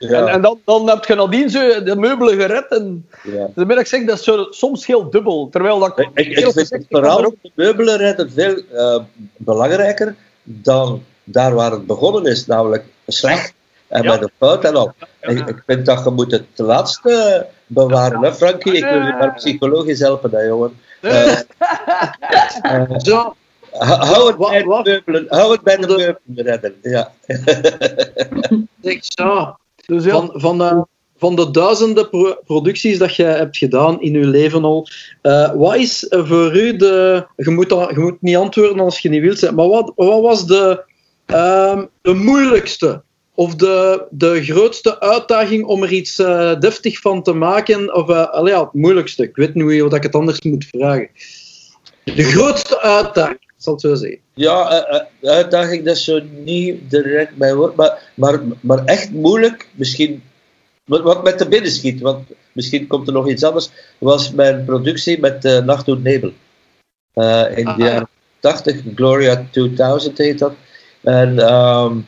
[0.09, 0.19] Ja.
[0.19, 2.69] En, en, dan, dan heb je nadien zo de meubelen gered.
[2.69, 3.49] En ja.
[3.55, 5.49] dan ben ik zeg, dat is zo, soms heel dubbel.
[5.51, 7.35] Terwijl dat ik, ik, ik vind het vooral ook...
[7.43, 8.99] de meubelen redden veel uh,
[9.37, 13.55] belangrijker dan daar waar het begonnen is, namelijk slecht.
[13.89, 14.11] En ja.
[14.11, 14.93] met de fout en al.
[15.21, 18.73] Ik, ik, vind dat je moet het laatste bewaren, hè, Frankie?
[18.73, 20.81] Ik wil je maar psychologisch helpen, hè, jongen.
[21.01, 21.39] Uh,
[22.63, 23.35] uh, Zo.
[23.73, 26.75] Hou het, bij de meubelen, hou het bij de meubelen redden.
[26.83, 27.13] Ja.
[28.81, 29.57] Ik zo.
[29.93, 30.87] Dus van, van, de,
[31.17, 34.89] van de duizenden pro producties dat je hebt gedaan in je leven al,
[35.23, 37.27] uh, wat is voor u de.
[37.37, 40.85] Je moet, niet antwoorden als je niet wilt zijn, maar wat, wat was de,
[41.27, 43.03] uh, de moeilijkste
[43.35, 47.95] of de, de grootste uitdaging om er iets uh, deftig van te maken?
[47.95, 49.23] Of allee, ja, het moeilijkste.
[49.23, 51.09] Ik weet niet hoe ik het anders moet vragen.
[52.05, 54.22] De grootste uitdaging zal het zo zeggen.
[54.35, 54.87] Ja,
[55.23, 60.23] uh, uitdaging, dat is zo niet direct mijn woord, maar, maar, maar echt moeilijk, misschien,
[60.85, 65.21] wat met de binnen schiet, want misschien komt er nog iets anders, was mijn productie
[65.21, 66.33] met uh, Nacht Nebel.
[67.15, 68.09] Uh, in de jaren
[68.41, 70.53] 80, Gloria 2000 heet dat.
[71.01, 72.07] En um,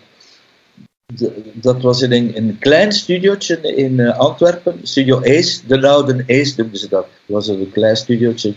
[1.53, 6.55] dat was in een, een klein studiootje in uh, Antwerpen, Studio Ace, de Louden Ace
[6.57, 7.07] noemden ze dat.
[7.27, 8.55] Dat was een klein studiootje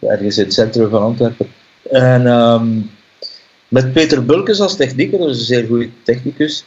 [0.00, 1.48] ergens in het centrum van Antwerpen.
[1.90, 2.90] En um,
[3.68, 6.64] met Peter Bulkes als technieker, is een zeer goede technicus.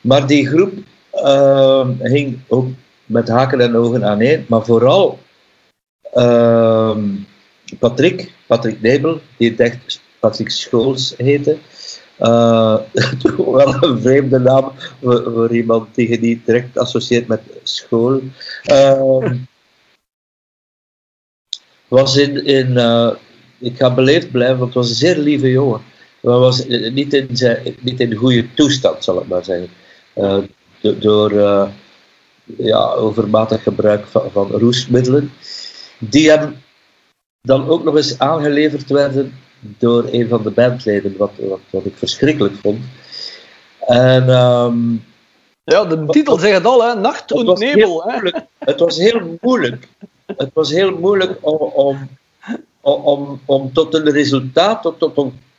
[0.00, 0.72] Maar die groep
[1.14, 2.68] uh, hing ook
[3.06, 4.44] met haken en ogen aan één.
[4.48, 5.18] Maar vooral
[6.14, 6.96] uh,
[7.78, 11.56] Patrick, Patrick Nebel, die echt Patrick Schools heette.
[12.20, 12.78] Uh,
[13.36, 14.72] wel een vreemde naam
[15.02, 18.20] voor, voor, iemand die niet direct associeert met school.
[21.88, 23.10] Was in, in uh,
[23.60, 25.80] ik ga beleefd blijven, want het was een zeer lieve jongen.
[26.20, 29.68] Hij was niet in, zijn, niet in goede toestand, zal ik maar zeggen.
[30.14, 30.38] Uh,
[30.80, 31.68] door uh,
[32.44, 35.32] ja, overmatig gebruik van, van roestmiddelen.
[35.98, 36.56] Die hem
[37.40, 41.96] dan ook nog eens aangeleverd werden door een van de bandleden, wat, wat, wat ik
[41.96, 42.84] verschrikkelijk vond.
[43.86, 45.04] En, um,
[45.64, 46.94] ja, de titel zegt het al, hè?
[46.94, 48.02] Nacht en nebel.
[48.06, 48.30] Hè?
[48.58, 49.88] Het was heel moeilijk.
[50.26, 52.08] Het was heel moeilijk om, om
[52.80, 54.98] om, om tot een resultaat, tot,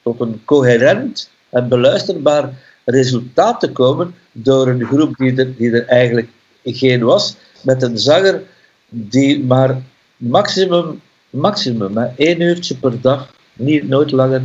[0.04, 2.54] tot, een, coherent en beluisterbaar
[2.86, 6.30] resultaat te komen door een groep die er, die er eigenlijk
[6.64, 8.44] geen was, met een zanger
[8.90, 9.82] die maar
[10.18, 14.42] maximum, maximum hè, één uurtje per dag, niet nooit langer,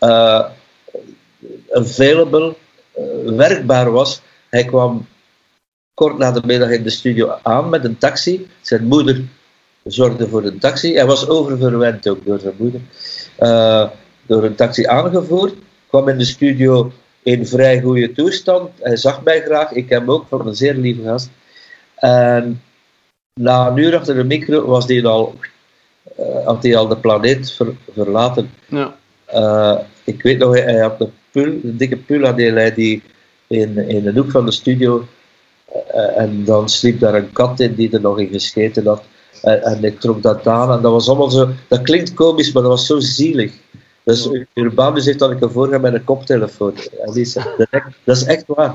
[0.00, 0.44] uh,
[1.72, 2.54] available,
[2.98, 4.20] uh, werkbaar was.
[4.48, 5.06] Hij kwam
[5.94, 8.46] kort na de middag in de studio aan met een taxi.
[8.60, 9.24] Zijn moeder
[9.90, 10.94] zorgde voor een taxi.
[10.94, 12.80] Hij was oververwend ook door zijn moeder.
[13.40, 13.88] Uh,
[14.26, 15.54] door een taxi aangevoerd.
[15.88, 18.70] Kwam in de studio in vrij goede toestand.
[18.80, 19.72] Hij zag mij graag.
[19.72, 21.30] Ik hem ook, van een zeer lieve gast.
[21.94, 22.62] En
[23.34, 25.34] na een uur achter de micro was hij al,
[26.20, 28.50] uh, had hij al de planeet ver, verlaten.
[28.66, 28.96] Ja.
[29.34, 33.02] Uh, ik weet nog, hij had een, pul, een dikke pul aan die, die
[33.46, 35.06] in, in de hoek van de studio.
[36.16, 39.02] en dan sliep daar een kat in die er nog in gescheten had.
[39.42, 41.48] En, en, ik trok dat aan en dat was allemaal zo.
[41.68, 43.52] Dat klinkt komisch, maar dat was zo zielig.
[44.02, 46.74] Dus Urbanus heeft dat ik ervoor met een koptelefoon.
[47.04, 47.44] En die zei,
[48.04, 48.74] dat is echt waar.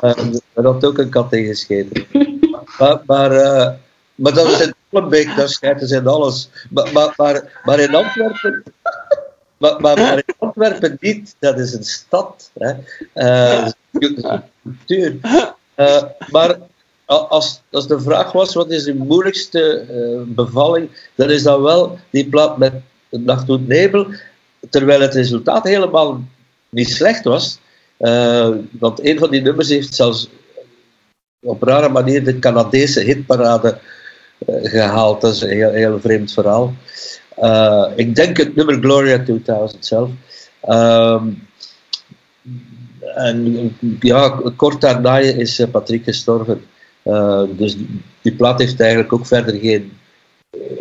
[0.00, 2.06] En had ook een kat ingescheten.
[2.78, 3.68] Maar, maar, uh,
[4.14, 6.48] maar dat is in Molenbeek, daar schijten ze in alles.
[6.70, 8.62] Maar, maar, maar, maar in Antwerpen.
[9.56, 12.50] Maar, maar, maar, in Antwerpen niet, dat is een stad.
[12.58, 12.72] Hè.
[13.14, 15.18] Uh, dictatuur.
[15.76, 16.58] Uh, maar
[17.18, 21.98] als, als de vraag was, wat is de moeilijkste uh, bevalling, dan is dat wel
[22.10, 22.72] die plaat met
[23.10, 24.06] Nacht doet Nebel,
[24.70, 26.24] terwijl het resultaat helemaal
[26.68, 27.58] niet slecht was.
[27.98, 30.28] Uh, want een van die nummers heeft zelfs
[31.40, 33.78] op rare manier de Canadese hitparade
[34.46, 35.20] gehaald.
[35.20, 36.74] Dat is een heel, heel vreemd verhaal.
[37.96, 40.10] ik denk het nummer Gloria 2000 zelf.
[40.60, 41.28] Ehm,
[43.14, 46.64] en ja, kort daarna is eh, Patrick gestorven.
[47.04, 47.76] Uh, dus
[48.22, 49.92] die plaat heeft eigenlijk ook verder geen,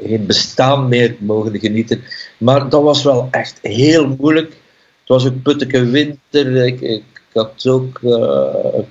[0.04, 2.02] geen bestaan meer mogen genieten.
[2.38, 4.50] Maar dat was wel echt heel moeilijk.
[4.50, 6.66] Het was ook putteke winter.
[6.66, 7.04] Ik, ik
[7.34, 8.12] had ook uh,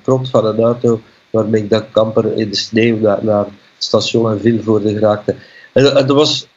[0.05, 1.01] een van een auto
[1.31, 5.35] waarmee ik dat kamper in de sneeuw naar, naar het station en Vilvoorde geraakte.
[5.73, 6.49] En, en dat was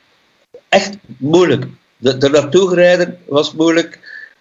[0.69, 1.65] echt moeilijk.
[2.01, 3.99] Er naartoe rijden was moeilijk.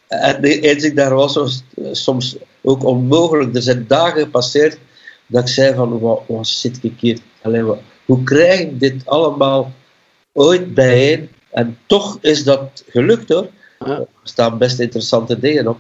[0.09, 3.55] En eens ik daar was, was het soms ook onmogelijk.
[3.55, 4.79] Er zijn dagen gepasseerd
[5.31, 7.19] dat ik zei van, wat, wat zit ik hier?
[7.43, 9.73] Alleen, wat, hoe krijg ik dit allemaal
[10.33, 11.31] ooit bijeen?
[11.51, 13.49] En toch is dat gelukt hoor.
[13.79, 15.79] Er staan best interessante dingen op.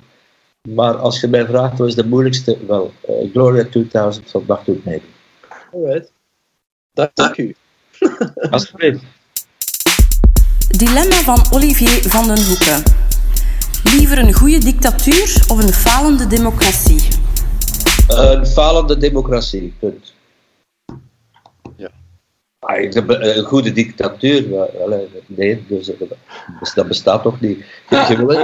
[0.68, 2.57] Maar als je mij vraagt, wat is de moeilijkste?
[2.66, 5.03] Wel, uh, Gloria 2000 van Dag Doet Mij.
[5.72, 6.12] Alright.
[6.92, 7.55] Dank u.
[8.51, 9.03] Alsjeblieft.
[10.68, 12.82] Dilemma van Olivier van den Hoeken.
[13.84, 17.19] Liever een goede dictatuur of een falende democratie?
[18.16, 20.14] Een falende democratie, punt.
[21.76, 21.90] Ja.
[22.58, 24.68] Ah, een goede dictatuur,
[25.26, 25.90] nee, dus,
[26.74, 27.64] dat bestaat toch niet.
[27.88, 28.38] Je, wil,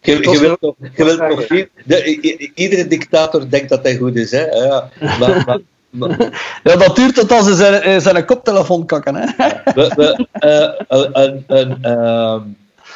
[0.00, 4.16] je, je wilt toch, je wilt toch niet, de, iedere dictator denkt dat hij goed
[4.16, 4.44] is, hè?
[4.44, 5.60] Ja, maar,
[5.90, 6.30] maar,
[6.64, 9.14] ja, dat duurt tot als ze zijn, zijn koptelefoon kakken.
[9.14, 9.26] Hè?
[9.74, 12.40] We, we, uh, een, een, uh,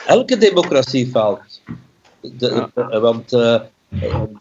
[0.07, 1.61] elke democratie faalt.
[2.21, 3.01] De, ja.
[3.01, 3.61] Want uh,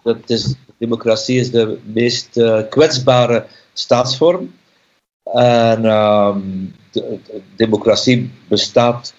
[0.03, 4.53] dat is, democratie is de meest uh, kwetsbare staatsvorm.
[5.23, 6.36] En uh,
[6.91, 9.13] de, de democratie bestaat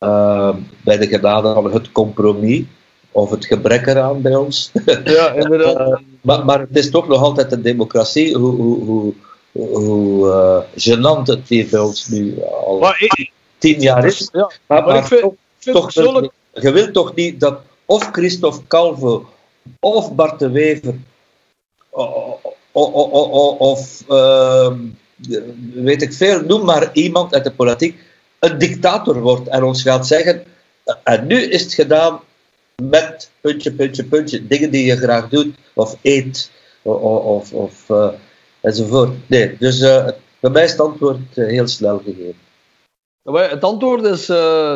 [0.00, 0.54] uh,
[0.84, 2.64] bij de genade van het compromis
[3.12, 4.70] of het gebrek eraan bij ons.
[5.04, 6.00] Ja, inderdaad.
[6.20, 9.14] maar, maar, het is toch nog altijd een democratie, hoe, hoe, hoe,
[9.52, 14.28] hoe gênant het hier bij ons nu al ik, tien jaar is.
[14.32, 18.66] Ja, maar, maar, ik vind, toch, vind toch, je wilt toch niet dat of Christophe
[18.66, 19.26] Calvo,
[19.80, 20.94] of Bart de Wever,
[23.58, 24.78] of, ehm,
[25.72, 27.98] weet ik veel, noem maar iemand uit de politiek,
[28.38, 30.44] een dictator wordt en ons gaat zeggen,
[31.02, 32.20] en nu is het gedaan
[32.82, 36.50] met puntje, puntje, puntje, dingen die je graag doet, of eet,
[36.82, 38.08] of, of uh,
[38.60, 39.10] enzovoort.
[39.26, 40.08] Nee, dus uh,
[40.40, 42.42] bij mij is het antwoord uh, heel snel gegeven.
[43.22, 44.26] Het antwoord is,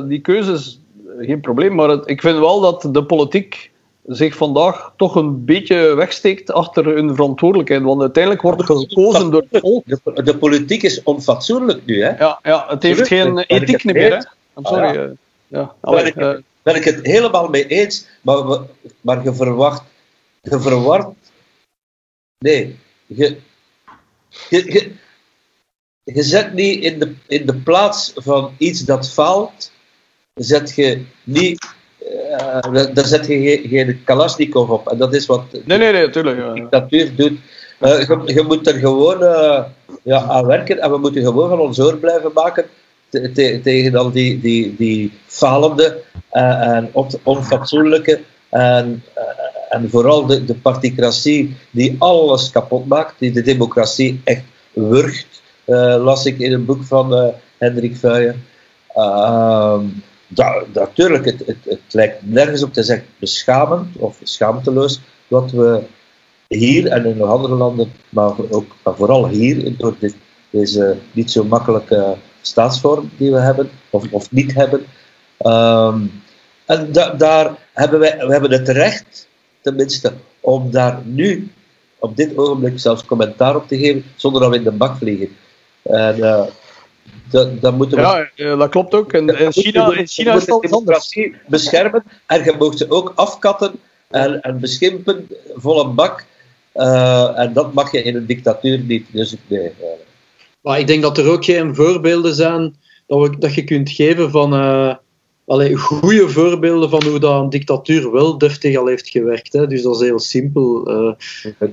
[0.08, 0.80] die keuzes
[1.18, 1.74] geen probleem.
[1.74, 3.70] Maar ik vind wel dat de politiek
[4.08, 7.82] zich vandaag toch een beetje wegsteekt achter hun verantwoordelijkheid.
[7.82, 9.84] Want uiteindelijk wordt gekozen door het volk.
[9.86, 12.16] De, de, politiek is onfatsoenlijk nu, hè?
[12.16, 14.22] Ja, ja het heeft geen ethiek meer, hè?
[14.62, 14.86] sorry.
[14.86, 15.74] Ah, ja.
[15.82, 15.90] ja.
[15.90, 18.60] ben, ik, uh, ben ik het helemaal mee eens, maar,
[19.00, 19.82] maar je verwacht...
[20.42, 21.08] Je verwacht...
[22.38, 23.36] Nee, je,
[24.48, 24.92] je, je,
[26.02, 29.72] je zet niet in de, in de plaats van iets dat faalt
[30.34, 31.76] zet je niet.
[32.08, 34.88] Uh, daar zet je geen, Kalashnikov op.
[34.88, 36.52] En dat is wat nee, nee, nee, natuurlijk, ja.
[36.52, 37.38] de dictatuur doet.
[37.80, 39.18] Uh, je, je, moet er gewoon
[40.02, 42.64] ja, aan werken en we moeten gewoon van ons oor blijven maken
[43.08, 46.90] te, te, tegen al die, die, die falende en
[47.22, 49.04] onfatsoenlijke en,
[49.68, 55.42] en vooral de, de particratie die alles kapot maakt, die de democratie echt wurgt,
[55.98, 58.44] las ik in een boek van Hendrik Vuijen.
[60.72, 65.82] Natuurlijk, het, het, het, lijkt nergens op te zeggen beschamend of schaamteloos wat we
[66.48, 70.16] hier en in andere landen, maar ook vooral hier, door dit,
[70.50, 74.86] deze niet zo makkelijke staatsvorm die we hebben, of, of niet hebben.
[75.38, 76.00] Ehm,
[76.64, 79.28] en da, daar hebben wij we hebben het recht,
[79.60, 81.50] tenminste, om daar nu,
[81.98, 85.28] op dit ogenblik, zelfs commentaar op te geven, zonder dat we in de bak vliegen.
[85.82, 86.44] En, uh,
[87.30, 88.30] dat, dat moeten we...
[88.34, 89.12] Ja, dat klopt ook.
[89.12, 93.72] En, in China, in China is het democratie beschermen en je mag ze ook afkatten
[94.10, 96.24] en, en beschimpen, volle bak.
[96.74, 99.06] Uh, en dat mag je in een dictatuur niet.
[99.12, 99.72] Dus nee.
[100.60, 102.76] Maar ik denk dat er ook geen voorbeelden zijn
[103.06, 104.94] dat, we, dat je kunt geven van uh,
[105.46, 109.52] allee, goede voorbeelden van hoe dat een dictatuur wel deftig al heeft gewerkt.
[109.52, 109.66] Hè.
[109.66, 110.90] Dus dat is heel simpel.
[110.90, 111.72] Uh.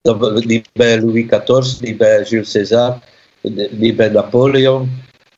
[0.00, 3.02] Dat, niet bij Louis XIV, niet bij Jules César
[3.70, 4.90] niet bij Napoleon.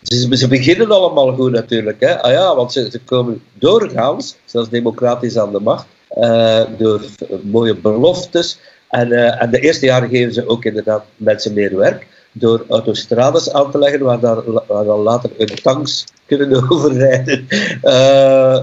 [0.02, 2.00] Ze, ze, beginnen allemaal goed natuurlijk.
[2.00, 2.22] Hè?
[2.22, 5.86] Ah ja, want ze, ze komen doorgaans, zelfs democratisch aan de macht,
[6.16, 7.00] uh, door
[7.42, 12.06] mooie beloftes, En, uh, en de eerste jaren geven ze ook inderdaad mensen meer werk
[12.32, 17.46] door autostrades aan te leggen waar, daar, waar dan later hun tanks kunnen overrijden.
[17.82, 18.59] Uh,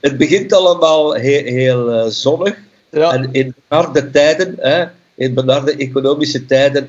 [0.00, 2.56] het begint allemaal heel, heel zonnig.
[2.90, 3.12] Ja.
[3.12, 6.88] En in benarde tijden, hè, in benarde economische tijden,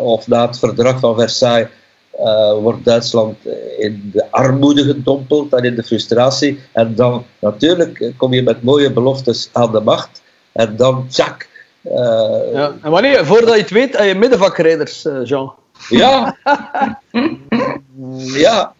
[0.00, 1.68] of na het verdrag van Versailles,
[2.20, 3.36] uh, wordt Duitsland
[3.78, 6.60] in de armoede gedompeld en in de frustratie.
[6.72, 10.22] En dan natuurlijk kom je met mooie beloftes aan de macht.
[10.52, 11.48] En dan, tjak.
[11.84, 11.92] Uh,
[12.52, 12.72] ja.
[12.82, 15.54] En wanneer, voordat je het weet, heb je middenvakrijders, Jean.
[15.88, 16.36] Ja.
[18.18, 18.74] ja.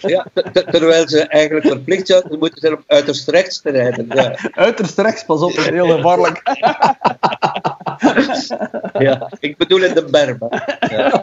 [0.00, 0.26] ja.
[0.52, 4.06] Terwijl ze eigenlijk verplicht zijn, moeten ze op uiterst rechts te rijden.
[4.08, 4.38] Ja.
[4.52, 6.42] Uiterst rechts, pas op, is heel gevaarlijk.
[8.98, 10.38] ja, ik bedoel in de berm.
[10.90, 11.22] Ja.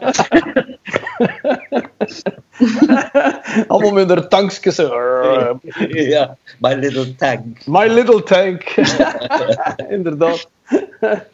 [3.67, 4.75] Allemaal met hun tankjes.
[5.87, 7.65] ja, my little tank.
[7.65, 8.63] My little tank.
[9.97, 10.47] Inderdaad.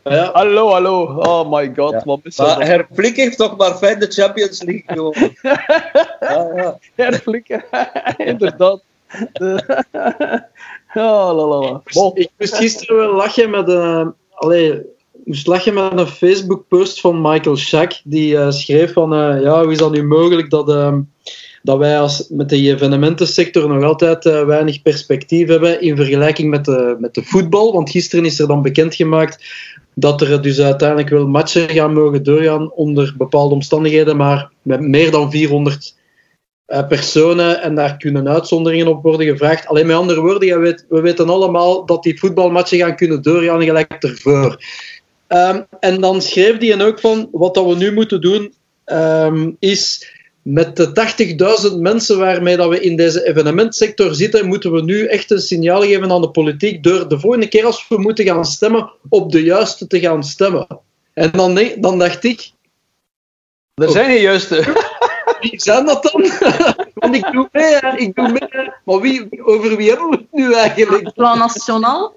[0.03, 0.32] Ja.
[0.39, 1.03] Hallo, hallo.
[1.03, 2.01] Oh my god, ja.
[2.05, 2.63] wat is dat?
[2.63, 5.36] Herflik heeft toch maar fijn de Champions League gewonnen.
[6.55, 6.80] ja.
[6.95, 7.47] Herflik,
[8.17, 8.82] inderdaad.
[10.93, 11.82] oh, la.
[12.13, 13.75] Ik moest gisteren wel lachen met een...
[13.75, 14.82] Uh, allee,
[15.23, 18.01] moest lachen met een Facebook-post van Michael Schack.
[18.03, 20.97] Die uh, schreef van, uh, ja, hoe is dat nu mogelijk dat, uh,
[21.70, 26.95] dat wij als, met de evenementensector nog altijd weinig perspectief hebben in vergelijking met de,
[26.99, 27.74] met de voetbal.
[27.74, 29.43] Want gisteren is er dan bekendgemaakt
[29.93, 35.11] dat er dus uiteindelijk wel matchen gaan mogen doorgaan onder bepaalde omstandigheden, maar met meer
[35.11, 35.95] dan 400
[36.88, 39.67] personen en daar kunnen uitzonderingen op worden gevraagd.
[39.67, 44.63] Alleen met andere woorden, we weten allemaal dat die voetbalmatchen gaan kunnen doorgaan gelijk ervoor.
[45.28, 48.53] Um, en dan schreef hij ook van, wat dat we nu moeten doen,
[48.86, 54.82] um, is met de 80.000 mensen waarmee dat we in deze evenementsector zitten, moeten we
[54.82, 58.26] nu echt een signaal geven aan de politiek door de volgende keer als we moeten
[58.26, 60.68] gaan stemmen, op de juiste te gaan stemmen.
[61.14, 62.52] En dan, dan dacht ik...
[63.74, 64.88] Er zijn geen juiste.
[65.40, 66.22] Wie zijn dat dan?
[66.94, 68.72] Want ik doe mee, ik doe mee.
[68.84, 71.14] Maar wie, over wie hebben we het nu eigenlijk?
[71.14, 72.14] Plan Nationaal?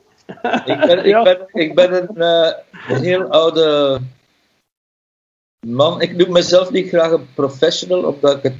[0.64, 2.53] ik, ben, ik, ben, ik ben een, uh,
[2.89, 4.01] een heel oude
[5.66, 6.00] man.
[6.00, 8.54] Ik noem mezelf niet graag een professional, omdat ik het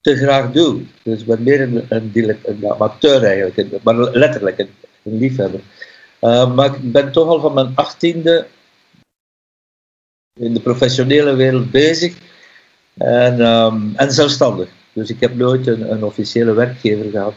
[0.00, 0.82] te graag doe.
[1.02, 4.70] Dus ik ben meer een, amateur eigenlijk, maar letterlijk een,
[5.02, 5.60] liefhebber.
[6.20, 8.46] Uh, maar ik ben toch al van mijn achttiende
[10.40, 12.14] in de professionele wereld bezig
[12.94, 14.68] en, um, en zelfstandig.
[14.92, 17.34] Dus ik heb nooit een, een officiële werkgever gehad.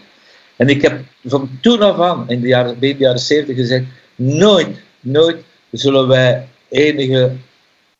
[0.55, 3.85] En ik heb van toen af aan, in de jaren, de jaren 70 gezegd,
[4.15, 5.37] nooit, nooit
[5.71, 7.31] zullen wij enige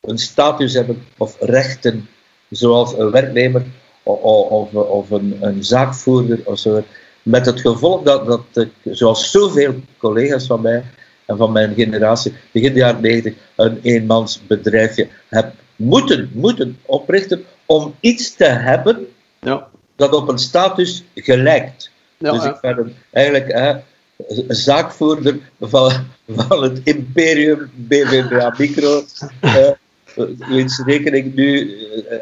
[0.06, 2.08] een status hebben of rechten,
[2.50, 3.62] zoals een werknemer
[4.02, 6.82] of, of, of een, een, zaakvoerder of zo.
[7.22, 10.84] Met het gevolg dat, dat ik, zoals zoveel collega's van mij
[11.24, 17.94] en van mijn generatie, begin de jaren 90, een eenmansbedrijfje heb moeten, moeten oprichten om
[18.00, 19.06] iets te hebben
[19.40, 19.68] ja.
[19.96, 21.90] dat op een status gelijkt.
[22.18, 23.74] Ja, dus ik ben eigenlijk hè,
[24.48, 25.92] zaakvoerder van,
[26.28, 29.02] van het imperium BBVA Micro,
[29.42, 29.68] uh,
[30.48, 31.76] wiens rekening nu
[32.10, 32.16] uh,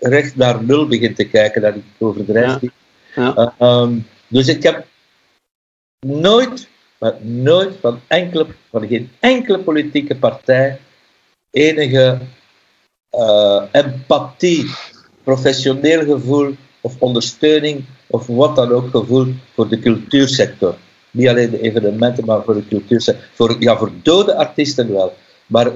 [0.00, 2.72] recht naar nul begint te kijken, dat ik overdrijf niet.
[3.14, 3.54] Ja.
[3.58, 4.86] Uh, um, dus ik heb
[6.06, 10.78] nooit, maar nooit van, enkele, van geen enkele politieke partij
[11.50, 12.18] enige
[13.10, 14.70] uh, empathie,
[15.22, 20.74] professioneel gevoel of ondersteuning of wat dan ook gevoel voor de cultuursector.
[21.10, 23.24] Niet alleen de evenementen, maar voor de cultuursector.
[23.32, 25.14] Voor, ja, voor dode artiesten wel.
[25.46, 25.70] Maar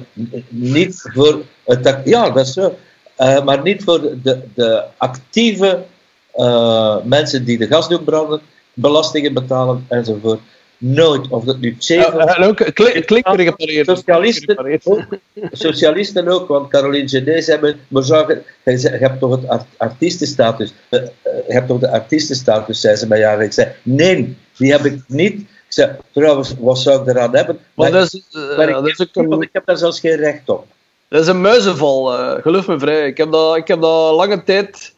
[0.48, 2.00] niet voor het...
[2.04, 2.78] Ja, dat is zo.
[3.18, 5.84] Uh, maar niet voor de, de actieve
[6.36, 8.40] uh, mensen die de gasdoek branden,
[8.74, 10.40] belastingen betalen enzovoort
[10.78, 12.28] nooit, of dat nu zeven...
[12.28, 13.26] en ook klik,
[13.84, 15.18] Socialisten ook,
[15.52, 21.52] socialisten ook, want Caroline Genet zei maar zorgen, je hebt toch het artiestenstatus, eh, je
[21.52, 23.44] hebt toch de artiestenstatus, zei ze mij jaren.
[23.44, 25.46] Ik zei, nee, die heb ik niet.
[25.68, 27.58] Ik zei, trouwens, wat zou ik eraan hebben?
[27.74, 30.16] Maar, dat is, uh, maar ik, dat is ook een, ik heb daar zelfs geen
[30.16, 30.66] recht op.
[31.08, 33.06] Dat is een muizenval, uh, geloof me vrij.
[33.06, 34.94] Ik heb dat, ik heb dat lange tijd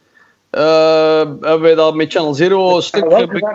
[0.51, 3.11] uh, hebben wij dat met Channel Zero een stuk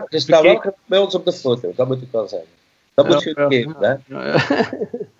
[0.10, 2.48] Je staat wel bij ons op de foto, dat moet ik wel zeggen.
[2.94, 3.88] Dat moet je ja, geven, hè?
[3.90, 4.34] Ja, ja.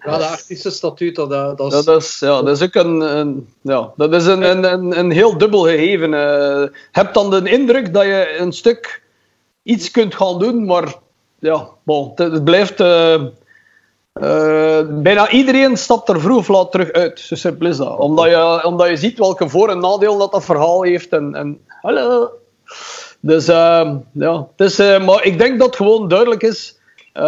[0.12, 1.84] ja, de artiestenstatuut, dat, dat, is...
[1.84, 2.20] dat, is...
[2.20, 3.18] Ja, dat is ook een...
[3.18, 6.14] een ja, dat is een, een, een, een heel dubbel gegeven.
[6.14, 9.02] Uh, hebt dan de indruk dat je een stuk
[9.64, 10.96] iets kunt gaan doen, maar
[11.46, 12.80] ja, bon, het, blijft...
[12.80, 13.24] Uh,
[14.22, 17.20] uh, bijna iedereen stapt er vroeg of laat terug uit.
[17.20, 17.98] Zo simpel is dat.
[17.98, 21.10] Omdat je, omdat je ziet welke voor- en nadeel dat dat verhaal heeft.
[21.10, 22.30] En, en hallo.
[23.20, 26.80] Dus uh, ja, uh, maar ik denk dat het gewoon duidelijk is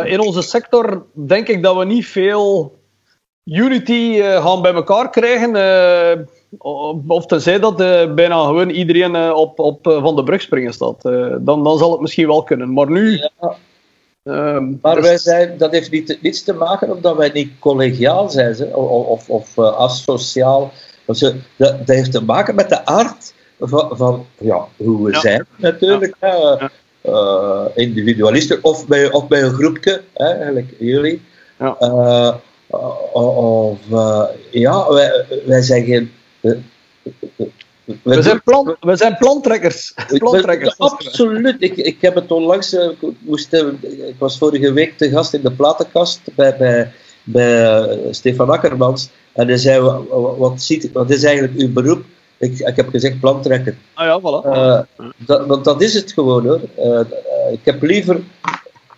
[0.04, 2.76] in onze sector denk ik dat we niet veel
[3.44, 6.28] unity gaan bij elkaar krijgen.
[7.08, 7.78] of tenzij dat
[8.16, 11.02] bijna gewoon iedereen op, op Van de Brug springen staat.
[11.40, 12.74] dan, dan zal het misschien wel kunnen.
[12.74, 13.12] Maar nu...
[13.42, 13.56] Ja.
[14.28, 18.76] Ehm, maar wij zijn, dat heeft niet, niets te maken omdat wij niet collegiaal zijn
[18.76, 20.72] of, of, of asociaal.
[21.06, 26.16] Dat, dat heeft te maken met de aard van, van ja, hoe we zijn, natuurlijk.
[26.22, 26.72] Ja.
[27.04, 31.22] Uh, individualisten of bij, of bij een groepje, hè, eigenlijk jullie.
[31.60, 31.76] Ja.
[31.80, 32.36] Uh,
[33.14, 33.80] of
[34.52, 36.12] ja, wij, wij zijn geen.
[38.04, 39.94] We, zijn, plan, we zijn plantrekkers.
[40.08, 40.78] plantrekkers.
[40.78, 41.56] absoluut.
[41.60, 42.74] Ik, ik heb het onlangs.
[42.74, 46.92] Ik, moest, ik was vorige week te gast in de platenkast bij, bij,
[47.24, 49.10] bij Stefan Akkermans.
[49.34, 49.82] En hij zei:
[50.38, 52.04] wat, ziet, wat is eigenlijk uw beroep?
[52.38, 53.76] Ik, ik heb gezegd planttrekker.
[53.94, 54.48] Ah ja, voilà.
[54.48, 56.62] Uh, dat, want dat is het gewoon hoor.
[56.80, 57.00] Uh,
[57.52, 58.22] ik heb liever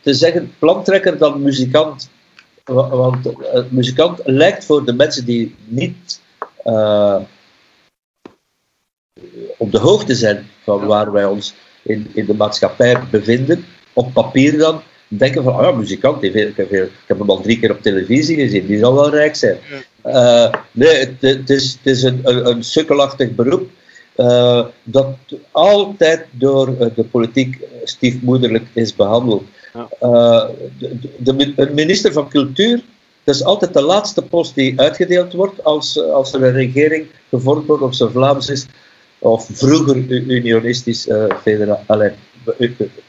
[0.02, 2.10] te zeggen planttrekker dan muzikant.
[2.64, 6.22] Want uh, muzikant lijkt voor de mensen die niet
[9.60, 14.58] op de hoogte zijn van waar wij ons in, in de maatschappij bevinden, op papier
[14.58, 17.82] dan, denken van, ah ja, muzikant, ik, heb, ik heb hem al drie keer op
[17.82, 19.58] televisie gezien, die zal wel rijk zijn.
[20.06, 23.70] Uh, nee, het, het, is, het is een, een, een sukkelachtig beroep
[24.20, 25.16] uh, dat
[25.52, 29.44] altijd door uh, de politiek stiefmoederlijk is behandeld.
[30.00, 32.82] De, de, de, minister van Cultuur,
[33.24, 37.68] dat is altijd de laatste post die uitgedeeld wordt als, als er een regering gevormd
[37.68, 38.66] wordt, of ze Vlaams is,
[39.20, 41.08] of vroeger unionistisch
[41.42, 41.84] federaal,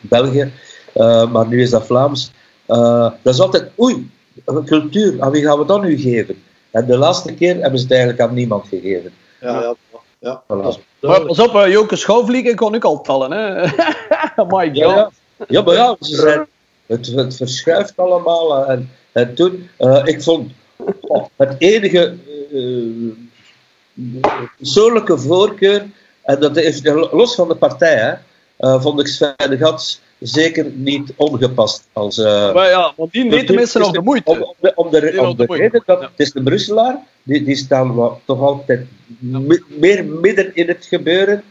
[0.01, 0.53] België.
[0.95, 2.33] Uh, maar nu is dat Vlaams.
[2.69, 4.11] Uh, dat is altijd, oei,
[4.65, 6.43] cultuur, aan wie gaan we dat nu geven?
[6.71, 9.13] En de laatste keer hebben ze het eigenlijk aan niemand gegeven.
[9.41, 9.75] Ja, ja.
[10.19, 10.43] ja.
[10.43, 10.89] Voilà.
[11.01, 13.31] Maar pas op, uh, Joke Schouwvliegen kon ik al tellen.
[13.31, 13.61] Hè?
[14.51, 14.75] My God.
[14.75, 15.11] Ja,
[15.49, 15.63] ja.
[15.63, 16.47] maar ja, ze zijn,
[16.87, 18.67] het, het verschuift allemaal.
[18.67, 20.53] En, en toen, uh, ik vond
[21.01, 22.17] oh, het enige
[22.53, 23.13] uh,
[24.57, 25.87] persoonlijke voorkeur,
[26.31, 26.81] en dat is
[27.13, 28.13] los van de partij, hè,
[28.59, 31.89] uh, vond ik Sven de Gats zeker niet ongepast.
[31.93, 34.31] Als, uh, maar ja, want die neemt mensen nog de moeite.
[34.31, 38.19] Om, de, om de, om de, reden dat het is de Brusselaar, die, die staan
[38.25, 38.87] toch altijd
[39.69, 41.43] meer midden in het gebeuren.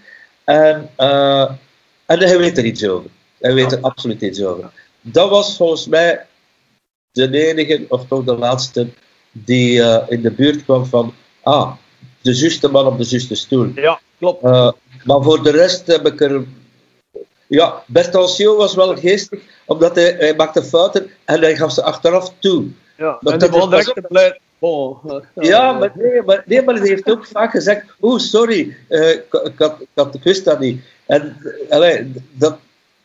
[0.44, 1.52] En, uh,
[2.06, 3.10] en hij weet er iets over.
[3.40, 4.72] Hij weet er absoluut iets over.
[5.02, 6.26] Dat was volgens mij
[7.12, 8.88] de enige, of toch de laatste,
[9.32, 11.72] die uh, in de buurt kwam van, ah,
[12.22, 13.72] de juiste man op de juiste stoel.
[13.76, 14.42] Ja, klopt.
[14.42, 16.44] maar voor de rest heb ik er
[17.50, 22.34] ja, Bertanccio was wel geestig, omdat hij, hij maakte fouten en hij gaf ze achteraf
[22.40, 22.66] toe.
[22.98, 24.40] Ja, maar en dat was direct te blij.
[24.60, 29.10] Oh, ja, maar nee, maar, nee, maar hij heeft ook vaak gezegd: Oh, sorry, uh,
[29.10, 30.82] ik, had, ik, ik wist dat niet.
[31.06, 31.38] En
[31.70, 32.58] allee, dat,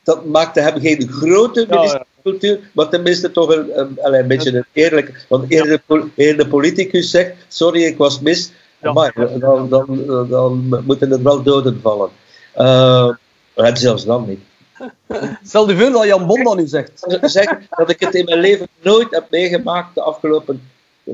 [0.03, 4.29] dat maakte hem geen grote minister van cultuur, maar tenminste toch een, een, allee, een
[4.29, 5.25] beetje een eerlijk.
[5.29, 5.83] Want eerder,
[6.17, 8.53] de politicus zegt: Sorry, ik was mis,
[8.93, 12.11] maar dan, dan, dan, moeten er wel doden vallen.
[12.57, 13.11] Uh,
[13.55, 14.41] het zelfs dan niet.
[15.47, 17.19] Stel je voor dat Jan Bon dan nu zegt.
[17.23, 20.71] Zeg dat ik het in mijn leven nooit heb meegemaakt de afgelopen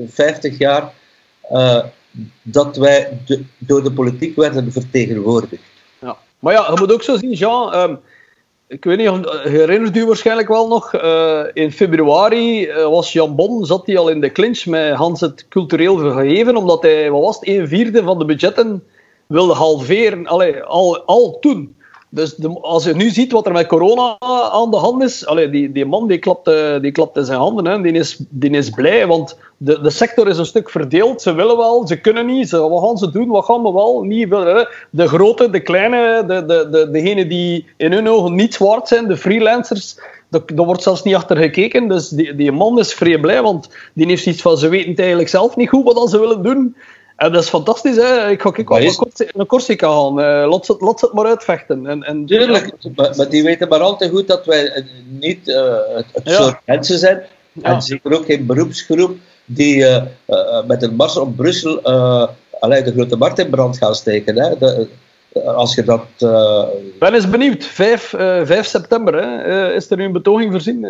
[0.07, 0.93] 50 jaar.
[1.51, 1.83] Uh,
[2.41, 5.63] dat wij de, door de politiek werden vertegenwoordigd.
[5.99, 6.17] Ja.
[6.39, 7.75] Maar ja, je moet ook zo zien, Jean.
[7.75, 7.99] Um,
[8.71, 13.65] ik weet niet, herinnert u waarschijnlijk wel nog, uh, in februari uh, was Jan Bon,
[13.65, 17.39] zat hij al in de clinch met Hans het cultureel gegeven, omdat hij, wat was
[17.39, 18.83] het, een vierde van de budgetten
[19.27, 21.75] wilde halveren, Allee, al, al toen.
[22.13, 24.15] Dus de, als je nu ziet wat er met corona
[24.51, 26.51] aan de hand is, allee, die, die man die klapt,
[26.81, 30.27] die klapt in zijn handen, hè, die, is, die is blij, want de, de sector
[30.27, 31.21] is een stuk verdeeld.
[31.21, 32.49] Ze willen wel, ze kunnen niet.
[32.49, 33.27] Ze, wat gaan ze doen?
[33.27, 34.67] Wat gaan we wel niet willen?
[34.89, 39.07] De grote, de kleine, de, de, de, degenen die in hun ogen niet waard zijn,
[39.07, 41.87] de freelancers, daar wordt zelfs niet achter gekeken.
[41.87, 45.29] Dus die, die man is vrij blij, want die heeft iets van ze weten eigenlijk
[45.29, 46.75] zelf niet goed wat ze willen doen.
[47.21, 48.29] En dat is fantastisch, hè?
[48.29, 48.57] Ik ga ook
[49.33, 50.19] naar Corsica gaan.
[50.19, 51.85] Uh, laat, ze, laat ze het maar uitvechten.
[51.87, 55.73] En, en, Tuurlijk, maar, die weten maar al te goed dat wij eh, niet uh,
[55.95, 57.21] het, het soort mensen zijn.
[57.61, 60.03] En zeker ook geen beroepsgroep die uh,
[60.67, 61.81] met een mars op Brussel
[62.59, 64.35] alleen de grote markt in brand gaan steken.
[64.35, 64.57] Hè?
[64.57, 64.87] De,
[65.45, 66.05] als je dat.
[66.83, 67.65] Ik ben eens benieuwd.
[67.65, 69.73] 5, 5 september hè?
[69.73, 70.87] is er nu een betoging voorzien?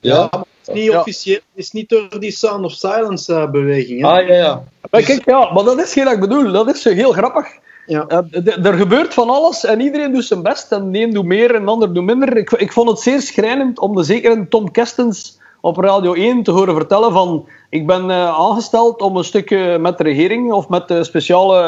[0.00, 0.30] Ja,
[0.66, 4.00] het is niet officieel, het is niet door die Sound of Silence uh, beweging.
[4.00, 4.06] Hè?
[4.08, 4.64] Ah ja, ja.
[4.90, 6.52] Maar kijk, ja, maar dat is geen wat ik bedoel.
[6.52, 7.46] Dat is heel grappig.
[7.86, 8.06] Ja.
[8.08, 10.72] Uh, er gebeurt van alles en iedereen doet zijn best.
[10.72, 12.36] En de een doet meer en de ander doet minder.
[12.36, 16.50] Ik, ik vond het zeer schrijnend om de zekere Tom Kestens op Radio 1 te
[16.50, 20.88] horen vertellen van ik ben uh, aangesteld om een stukje met de regering of met
[20.88, 21.58] de speciale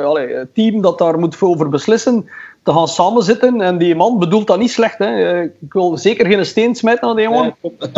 [0.00, 2.28] uh, allee, team dat daar moet over beslissen
[2.64, 3.60] te gaan samenzitten.
[3.60, 4.98] En die man bedoelt dat niet slecht.
[4.98, 5.42] Hè.
[5.42, 7.54] Ik wil zeker geen steen smijten aan die jongen.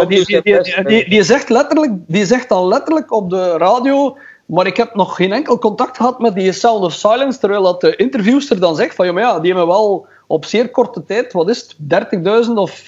[0.09, 0.43] die, die,
[0.85, 4.17] die, die, zegt letterlijk, die zegt dan letterlijk op de radio...
[4.47, 7.39] Maar ik heb nog geen enkel contact gehad met die Sound of Silence.
[7.39, 9.07] Terwijl dat de interviewster dan zegt van...
[9.07, 12.83] Ja, maar ja, die hebben wel op zeer korte tijd, wat is het, 30.000 of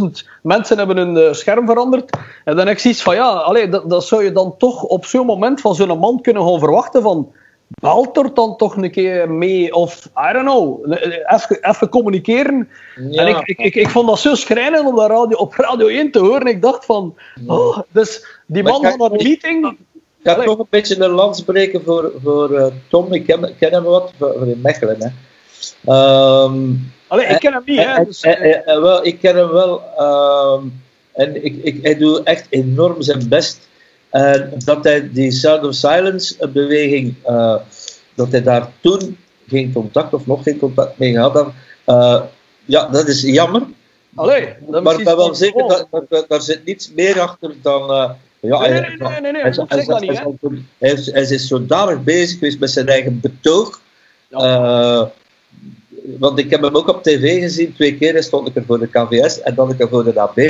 [0.00, 0.04] 25.000
[0.42, 2.10] mensen hebben hun eh, scherm veranderd.
[2.44, 5.04] En dan heb ik zoiets van, ja, allee, dat, dat zou je dan toch op
[5.04, 7.32] zo'n moment van zo'n man kunnen gaan verwachten van...
[7.68, 9.74] Belt er dan toch een keer mee?
[9.74, 10.92] Of, I don't know,
[11.26, 12.68] even, even communiceren.
[12.94, 16.10] En ik, ik, ik, ik, vond dat zo schrijnend om dat radio, op Radio 1
[16.10, 16.46] te horen.
[16.46, 17.16] Ik dacht van,
[17.46, 19.76] oh, dus die man had een meeting...
[20.22, 23.12] Ik ga toch een beetje een lans breken voor, voor uh, Tom.
[23.12, 24.96] Ik ken, ken hem wat, voor, voor in Mechelen.
[24.98, 25.08] Hè.
[26.44, 28.04] Um, Allee, ik ken hem niet, hè?
[28.04, 29.82] Dus, uh, wel, ik ken hem wel.
[29.98, 30.82] Um,
[31.12, 33.68] en ik, ik, hij doet echt enorm zijn best.
[34.10, 37.56] En dat hij die Sound of Silence beweging, uh,
[38.14, 39.18] dat hij daar toen
[39.48, 41.52] geen contact of nog geen contact mee gehad had.
[41.86, 42.22] Uh,
[42.64, 43.62] ja, dat is jammer.
[44.14, 47.90] Allee, dat maar ik ben wel zeker dat, dat, daar zit niets meer achter dan.
[47.90, 48.10] Uh,
[48.40, 52.38] ja, nee, nee, nee, nee, nee, hij, hij, niet, hij, is, hij is zodanig bezig
[52.38, 53.80] geweest met zijn eigen betoog.
[54.28, 55.12] Ja
[56.18, 58.86] want ik heb hem ook op tv gezien, twee keer stond ik er voor de
[58.86, 60.40] KVS en dan ik er voor de AB.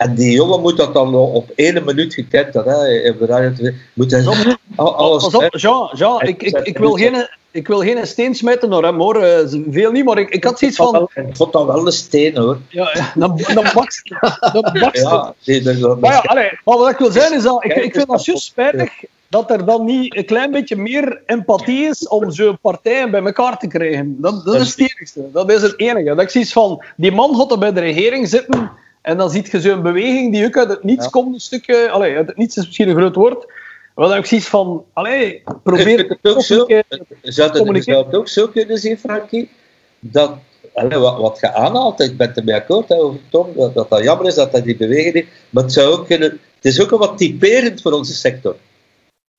[0.00, 3.28] En die jongen moet dat dan op één minuut gekend hebben.
[3.28, 3.70] Hè.
[3.92, 4.32] Moet hij zo,
[4.76, 5.22] alles...
[5.22, 8.82] Pas op, Jean, Jean ik, ik, ik, wil geen, ik wil geen steen smijten naar
[8.82, 9.24] hem hoor.
[9.24, 9.38] Uh,
[9.70, 11.08] veel niet, maar ik, ik had zoiets van...
[11.14, 12.58] Ik vond dat wel een steen hoor.
[12.68, 14.10] Ja, dan, dan bakst
[14.52, 17.74] dan bakst ja, nee, dat, maar ja, maar wat ik wil zeggen is dat ik,
[17.74, 18.92] ik vind dat juist spijtig
[19.28, 23.58] dat er dan niet een klein beetje meer empathie is om zo'n partijen bij elkaar
[23.58, 24.16] te krijgen.
[24.20, 25.30] Dat, dat is het enigste.
[25.32, 26.04] Dat is het enige.
[26.04, 28.70] Dat ik zoiets van, die man gaat er bij de regering zitten
[29.02, 31.90] en dan ziet je zo'n beweging die ook uit het niets komt, een stukje...
[31.90, 33.52] Allee, uit het niets is misschien een groot woord,
[33.94, 35.98] maar dan ik zoiets van, allee, probeer...
[35.98, 39.50] Het ook zo, zou, het, zou het ook zo kunnen zien, Frankie,
[39.98, 40.32] dat
[40.74, 44.02] Allee, wat, wat je aanhaalt, ik ben het ermee akkoord over Tom, dat, dat, dat
[44.02, 47.18] jammer is dat hij die beweging maar het, zou ook kunnen, het is ook wat
[47.18, 48.56] typerend voor onze sector.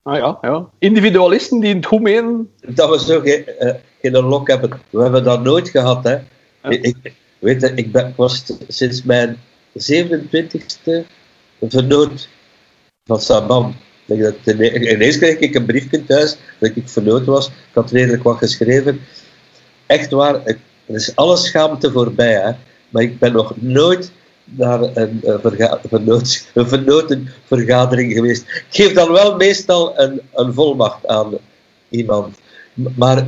[0.04, 0.70] Ah ja, ja.
[0.80, 2.52] Individualisten die het goed menen.
[2.60, 4.82] Dat we zo geen, uh, geen lok hebben.
[4.90, 6.04] We hebben dat nooit gehad.
[6.04, 6.18] Hè.
[6.70, 9.40] Ik, weet je, ik, ben, was sinds mijn
[9.78, 11.06] 27e
[11.62, 12.30] vernoot
[13.06, 13.76] van Saban.
[14.06, 17.48] Ineens kreeg ik een briefje thuis dat ik vernoot was.
[17.48, 19.02] Ik had redelijk wat geschreven.
[19.86, 22.34] Echt waar, er is alles schaamte voorbij.
[22.34, 22.52] Hè.
[22.90, 24.12] Maar ik ben nog nooit
[24.44, 25.80] naar een, verga
[26.54, 28.42] een vernotenvergadering geweest.
[28.42, 31.38] Ik geef dan wel meestal een, een volmacht aan
[31.90, 32.38] iemand.
[32.74, 33.28] Maar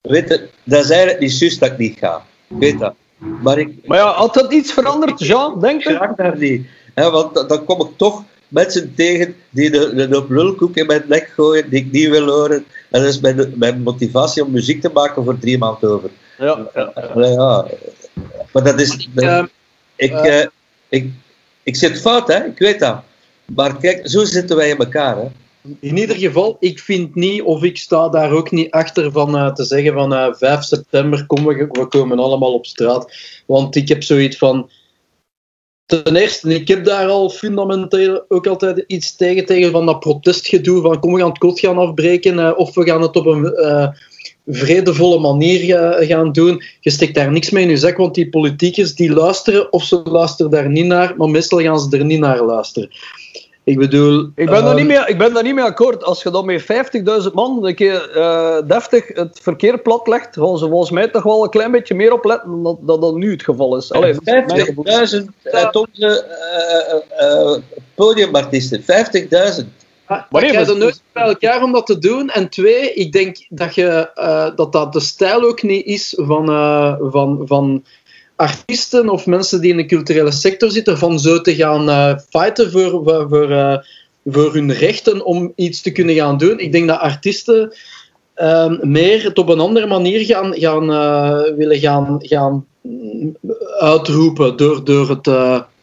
[0.00, 2.26] weet je, dat is eigenlijk niet juist dat ik niet ga.
[2.48, 2.94] Ik weet dat.
[3.18, 5.60] Maar, ik, maar ja, had dat iets veranderd, Jean?
[5.60, 5.94] Denk je?
[5.94, 6.66] Graag daar niet.
[6.94, 11.70] want dan kom ik toch mensen tegen die de, de, lulkoek in mijn nek gooien,
[11.70, 12.64] die ik niet wil horen.
[12.90, 16.10] En dat is mijn, mijn motivatie om muziek te maken voor drie maanden over.
[16.38, 17.66] Ja, ja, ja.
[18.52, 19.08] Maar dat is...
[19.12, 19.48] Dat,
[19.96, 20.46] ik, uh,
[20.88, 21.10] ik,
[21.62, 22.44] ik zit fout, hè?
[22.44, 23.02] ik weet dat.
[23.44, 25.16] Maar kijk, zo zitten wij in elkaar.
[25.16, 25.26] Hè?
[25.80, 29.52] In ieder geval, ik vind niet, of ik sta daar ook niet achter van uh,
[29.52, 33.12] te zeggen van uh, 5 september komen we, we komen allemaal op straat.
[33.46, 34.70] Want ik heb zoiets van.
[35.86, 40.82] Ten eerste, ik heb daar al fundamenteel ook altijd iets tegen, tegen van dat protestgedoe
[40.82, 43.94] van kom we gaan het kot gaan afbreken uh, of we gaan het op een
[44.46, 45.74] vredevolle manier
[46.04, 46.62] gaan doen.
[46.80, 50.00] Je steekt daar niks mee in je zak, want die politiekers die luisteren of ze
[50.04, 52.90] luisteren daar niet naar, maar meestal gaan ze er niet naar luisteren.
[53.66, 54.30] Ik bedoel...
[54.34, 56.04] Ik ben, uh, daar niet mee, ik ben daar niet mee akkoord.
[56.04, 60.58] Als je dan met 50.000 man een keer uh, deftig het verkeer plat legt, gaan
[60.58, 63.42] ze volgens mij toch wel een klein beetje meer opletten dan dat, dat, nu het
[63.42, 63.92] geval is.
[63.94, 66.24] 50.000 uit onze
[67.20, 68.80] uh, podiumartiesten.
[68.80, 68.86] 50.000.
[70.06, 72.30] Maar, maar je er nooit bij elkaar om dat te doen.
[72.30, 76.50] En twee, ik denk dat je, uh, dat, dat de stijl ook niet is van,
[76.50, 77.84] uh, van, van
[78.36, 82.70] artiesten of mensen die in de culturele sector zitten, van zo te gaan uh, fighten
[82.70, 83.86] voor, voor, voor,
[84.24, 86.58] voor hun rechten om iets te kunnen gaan doen.
[86.58, 87.74] Ik denk dat artiesten
[88.80, 90.86] meer het op een andere manier gaan, gaan
[91.56, 92.66] willen gaan, gaan
[93.78, 95.26] uitroepen door, door het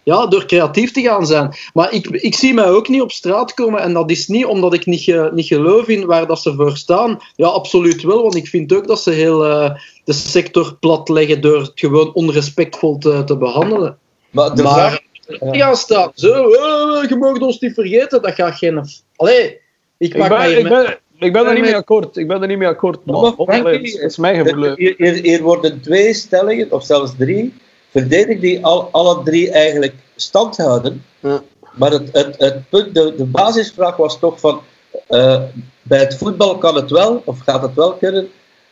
[0.04, 1.56] ja, door creatief te gaan zijn.
[1.74, 4.74] Maar ik, ik zie mij ook niet op straat komen en dat is niet omdat
[4.74, 7.20] ik niet, niet geloof in waar dat ze voor staan.
[7.36, 11.60] Ja, absoluut wel, want ik vind ook dat ze heel uh, de sector platleggen door
[11.60, 13.98] het gewoon onrespectvol te, te behandelen.
[14.32, 15.00] Maar de vraag...
[15.40, 18.86] gaan staan, zo, uh, je mag ons niet vergeten, dat gaat geen...
[19.16, 19.62] Allee,
[19.98, 22.18] ik, ik ben, ik ben, ik ben er niet mee akkoord.
[22.18, 23.06] Ik ben er niet mee akkoord.
[23.06, 24.76] Maar, maar, maar is mijn gevoel.
[24.76, 27.54] Hier, hier worden twee stellingen, of zelfs drie,
[27.94, 31.06] verdedig die al, alle drie eigenlijk stand houden.
[31.20, 31.42] Ja.
[31.74, 34.62] Maar het, het, het punt, de, de basisvraag was toch van,
[35.10, 35.42] uh,
[35.82, 38.30] bij het voetbal kan het wel, of gaat het wel kunnen,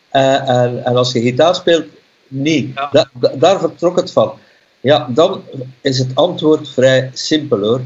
[0.10, 1.85] En, en, en, als je gitaar speelt,
[2.27, 2.76] niet.
[3.34, 4.34] daar vertrok het van.
[4.80, 5.43] Ja, dan
[5.81, 7.81] is het antwoord vrij simpel hoor.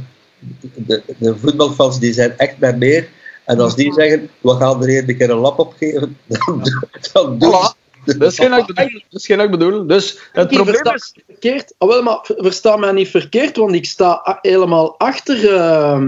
[0.76, 3.10] De, de voetbalfans die zijn echt bij meer.
[3.46, 6.72] En als die zeggen, we gaan er een keer een lap op geven, dan,
[7.14, 7.85] dan doen voilà.
[8.06, 9.02] Dat is geen ik bedoel.
[9.10, 9.88] Dat is geen ik bedoel.
[9.88, 11.14] Dus het probleem is...
[11.26, 11.74] Verkeerd.
[11.78, 16.02] Oh, wel, maar versta mij niet verkeerd, want ik sta helemaal achter uh,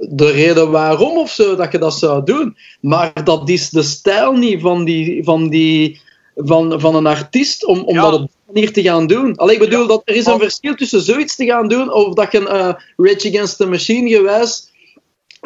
[0.00, 2.56] de reden waarom of zo dat je dat zou doen.
[2.80, 6.00] Maar dat is de stijl niet van, die, van, die,
[6.36, 9.36] van, van een artiest om, om dat op die manier te gaan doen.
[9.36, 12.32] Alleen ik bedoel, dat er is een verschil tussen zoiets te gaan doen of dat
[12.32, 14.67] je een uh, Rage Against the Machine gewijs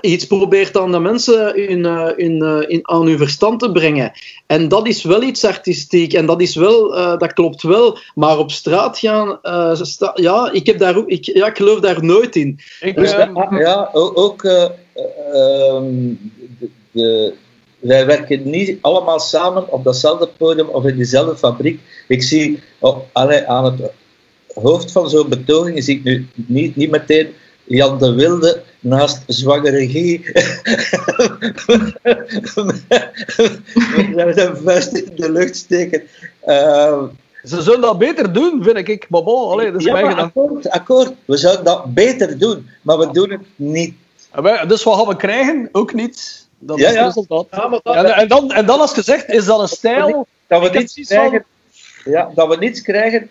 [0.00, 4.12] iets probeert aan de mensen in, uh, in, uh, in, aan hun verstand te brengen.
[4.46, 7.98] En dat is wel iets artistiek en dat, is wel, uh, dat klopt wel.
[8.14, 9.38] Maar op straat gaan,
[10.14, 12.58] ja, ik, heb daar ook, ik, ja, ik geloof daar nooit in.
[12.80, 13.10] Ik, dus,
[13.50, 14.42] ja, ook.
[14.44, 16.18] Um,
[16.58, 17.34] de, de,
[17.82, 21.80] wij werken niet allemaal samen op datzelfde podium of in dezelfde fabriek.
[22.08, 23.90] Ik zie op, allee, aan het
[24.54, 27.28] hoofd van zo'n betoging zie ik nu niet, niet meteen
[27.64, 30.20] Jan de Wilde naast zwangere Guy
[34.14, 36.02] met zijn vuist in de lucht steken.
[36.46, 37.02] Uh,
[37.44, 39.06] ze zullen dat beter doen, vind ik.
[39.08, 41.12] Maar bon, allee, dat is ja, maar akkoord, akkoord.
[41.24, 43.94] We zouden dat beter doen, maar we doen het niet.
[44.66, 45.68] Dus wat gaan we krijgen?
[45.72, 46.46] Ook niet.
[46.58, 47.46] Dat is het resultaat.
[47.50, 50.26] Ja, en, en, dan, en dan als gezegd, is dat een stijl...
[50.46, 51.44] Dat we niets krijgen,
[52.04, 53.30] ja, dat we niets krijgen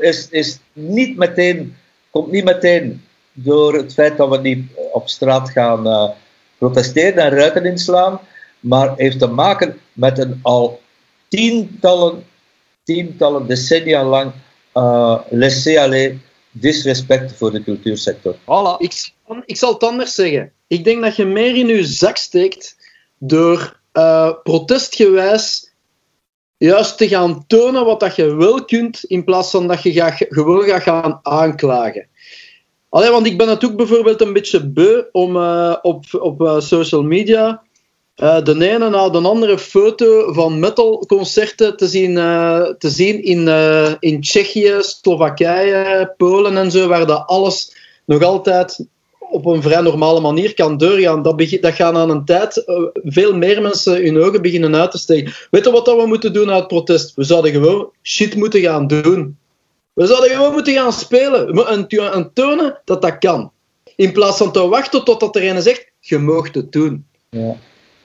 [0.00, 1.76] is, is niet meteen
[2.10, 3.04] komt niet meteen
[3.38, 6.10] door het feit dat we niet op straat gaan uh,
[6.58, 8.20] protesteren en ruiten inslaan,
[8.60, 10.80] maar heeft te maken met een al
[11.28, 12.24] tientallen,
[12.84, 14.32] tientallen decennia lang
[14.74, 16.18] uh, laisser-aller
[16.50, 18.36] disrespect voor de cultuursector.
[18.78, 19.12] Ik,
[19.44, 20.52] ik zal het anders zeggen.
[20.66, 22.76] Ik denk dat je meer in je zak steekt
[23.18, 23.80] door
[24.42, 25.72] protestgewijs
[26.56, 30.64] juist te gaan tonen wat dat je wel kunt, in plaats van dat je gewoon
[30.64, 32.06] gaat gaan aanklagen.
[32.96, 37.02] Allee, want ik ben natuurlijk bijvoorbeeld een beetje beu om uh, op, op uh, social
[37.02, 37.62] media
[38.16, 42.14] uh, de ene na de andere foto van metalconcerten te zien,
[42.78, 43.48] te zien in,
[44.00, 48.86] in Tsjechië, Slowakije, Polen en zo, waar dat alles nog altijd
[49.18, 51.22] op een vrij normale manier kan doorgaan.
[51.22, 52.62] Dat, dat gaan aan een tijd
[53.04, 55.32] veel meer mensen hun ogen beginnen uit te steken.
[55.50, 57.14] Weet je wat dat we moeten doen uit protest?
[57.14, 59.36] We zouden gewoon shit moeten gaan doen.
[59.96, 63.52] We zouden gewoon moeten gaan spelen en, en tonen dat dat kan.
[63.94, 67.06] In plaats van te wachten totdat er een zegt, je mag het doen.
[67.30, 67.56] Ja.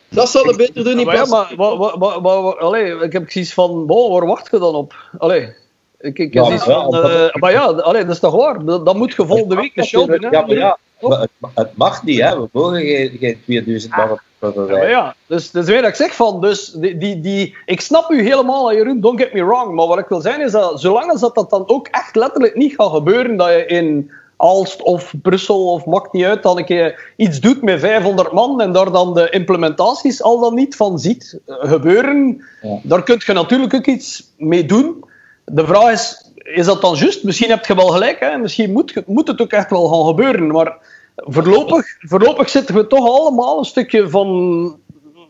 [0.09, 3.31] Dat zouden we beter doen in plaats ja, maar, maar, maar, maar, allee, ik heb
[3.31, 4.95] zoiets van, wow, waar wacht je dan op?
[5.17, 5.53] Allee.
[5.99, 8.65] Ik, ik, ja, van, uh, maar ja, allee, dat is toch waar?
[8.65, 10.31] Dat, moet je volgende week een show doen.
[10.31, 12.39] Ja, maar ja, het, het, mag niet, hè.
[12.39, 14.21] we mogen geen, geen 2000 man op
[14.69, 18.21] ja, ja, dus, dus weet ik zeg van, dus die, die, die, ik snap u
[18.21, 21.21] helemaal, Jeroen, don't get me wrong, maar wat ik wil zeggen is dat zolang als
[21.21, 25.71] dat, dat dan ook echt letterlijk niet gaat gebeuren, dat je in Alst of Brussel
[25.71, 29.13] of maakt niet uit, dat een keer iets doet met 500 man en daar dan
[29.13, 32.79] de implementaties al dan niet van ziet gebeuren, ja.
[32.83, 35.05] daar kun je natuurlijk ook iets mee doen.
[35.45, 37.23] De vraag is, is dat dan juist?
[37.23, 38.37] Misschien heb je wel gelijk, hè?
[38.37, 40.47] misschien moet, moet het ook echt wel gaan gebeuren.
[40.47, 40.77] Maar
[41.15, 44.79] voorlopig, voorlopig zitten we toch allemaal een stukje van.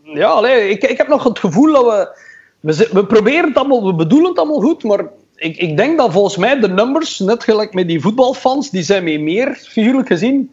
[0.04, 2.30] Ja, allez, ik, ik heb nog het gevoel dat we.
[2.60, 5.06] We, we proberen het allemaal, we bedoelen het allemaal goed, maar
[5.36, 9.04] ik, ik denk dat volgens mij de numbers, net gelijk met die voetbalfans, die zijn
[9.04, 10.50] mee meer, figuurlijk gezien,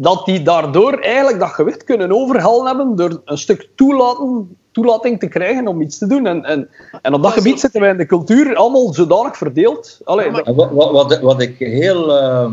[0.00, 5.28] dat die daardoor eigenlijk dat gewicht kunnen overhalen hebben door een stuk toelaten toelating te
[5.28, 6.26] krijgen om iets te doen.
[6.26, 6.68] En, en,
[7.02, 10.00] en op dat gebied zitten wij in de cultuur allemaal zodanig verdeeld.
[10.04, 10.46] Allee, dat...
[10.46, 12.50] wat, wat, wat, ik heel uh,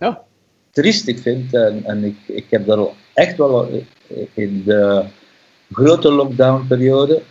[0.00, 0.22] ja.
[0.70, 3.68] triestig vind, en, en ik, ik heb daar echt wel
[4.34, 5.04] in de
[5.72, 7.22] grote lockdown-periode.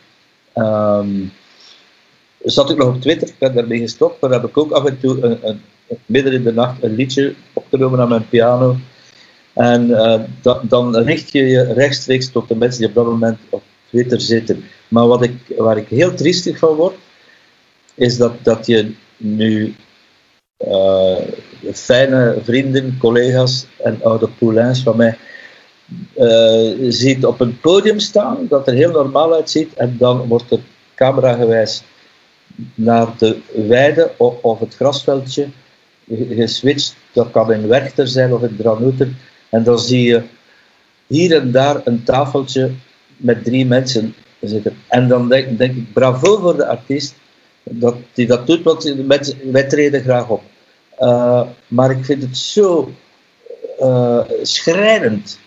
[0.55, 1.31] Um,
[2.43, 4.99] zat ik nog op Twitter, ik ben daarmee gestopt, maar heb ik ook af en
[4.99, 5.61] toe een, een,
[6.05, 8.75] midden in de nacht een liedje opgenomen aan mijn piano.
[9.55, 10.21] En uh,
[10.61, 14.63] dan richt je je rechtstreeks tot de mensen die op dat moment op Twitter zitten.
[14.87, 16.95] Maar wat ik, waar ik heel triestig van word,
[17.93, 19.75] is dat, dat je nu
[20.67, 21.17] uh,
[21.73, 25.17] fijne vrienden, collega's en oude poulains van mij
[26.17, 30.59] uh, ziet op een podium staan, dat er heel normaal uitziet, en dan wordt er
[30.95, 31.83] cameragewijs
[32.75, 33.37] naar de
[33.67, 35.47] weide of, of het grasveldje
[36.29, 36.95] geswitcht.
[37.11, 39.09] Dat kan in Werchter zijn of in Dranouter.
[39.55, 40.21] En dan zie je
[41.07, 42.71] hier en daar een tafeltje
[43.17, 44.77] met drie mensen zitten.
[44.87, 47.15] En dan denk, denk ik, bravo voor de artiest
[47.63, 48.95] dat die dat doet, want
[49.51, 50.41] wij treden graag op.
[50.99, 52.91] Uh, maar ik vind het zo
[53.79, 55.39] uh, schrijnend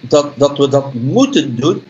[0.00, 1.82] dat, dat we dat moeten doen.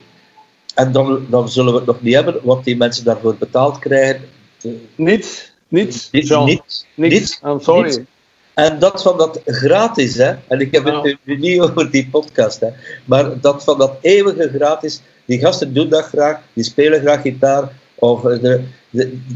[0.75, 4.21] en dan, dan zullen we het nog niet hebben wat die mensen daarvoor betaald krijgen.
[4.97, 5.53] Niets.
[5.69, 6.09] Niets.
[6.11, 6.31] Niets.
[6.31, 6.87] Niets.
[6.95, 7.41] Niets.
[7.45, 8.07] I'm sorry.
[8.55, 10.35] En dat van dat gratis, hè.
[10.49, 12.69] En ik heb het nu niet over die podcast, hè.
[13.05, 15.03] Maar dat van dat eeuwige gratis.
[15.25, 16.41] Die gasten doen dat graag.
[16.53, 17.73] Die spelen graag gitaar.
[17.95, 18.61] Of er,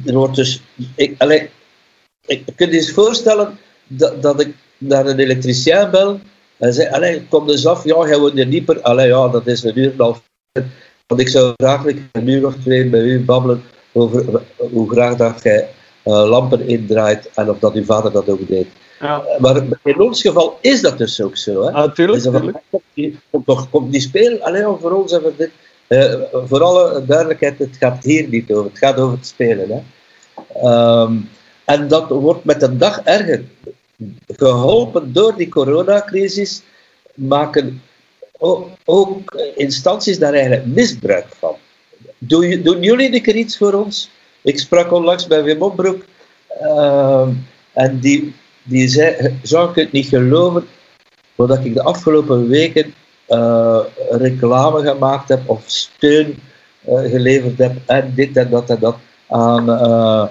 [0.07, 0.63] er wordt dus...
[0.95, 1.43] Ik, allez,
[2.27, 6.21] ik, kunt je eens voorstellen dat, dat ik naar een elektricien bel
[6.59, 8.81] en zei, allee, kom eens af, ja, jij woont in Nieper.
[8.81, 10.23] Allee, ja, dat is een uur en half.
[11.07, 13.63] Want ik zou graag een uur of twee bij u babbelen
[13.93, 15.69] over hoe graag dat jij
[16.09, 18.67] lampen indraait en of dat uw vader dat ook deed.
[19.01, 19.23] Ja.
[19.39, 21.65] Maar in ons geval is dat dus ook zo.
[21.65, 21.71] Hè?
[21.71, 22.27] Natuurlijk.
[22.27, 25.51] Ah, dus komt, die, komt, komt die spelen, alleen voor ons even dit.
[25.89, 26.15] Uh,
[26.47, 28.65] voor alle duidelijkheid, het gaat hier niet over.
[28.65, 29.69] Het gaat over het spelen.
[29.71, 29.81] Hè?
[31.03, 31.29] Um,
[31.65, 33.45] en dat wordt met de dag erger.
[34.27, 36.63] Geholpen door die coronacrisis
[37.15, 37.83] maken
[38.85, 41.57] ook instanties daar eigenlijk misbruik van.
[42.19, 44.11] Doen, doen jullie een keer iets voor ons?
[44.43, 46.05] Ik sprak onlangs bij Wim Opbroek
[46.63, 47.29] uh,
[47.73, 50.67] en die, die zei, zou ik het niet geloven,
[51.35, 52.95] dat ik de afgelopen weken
[53.29, 56.39] uh, reclame gemaakt heb of steun
[56.89, 58.97] uh, geleverd heb en dit en dat en dat
[59.29, 60.25] aan uh,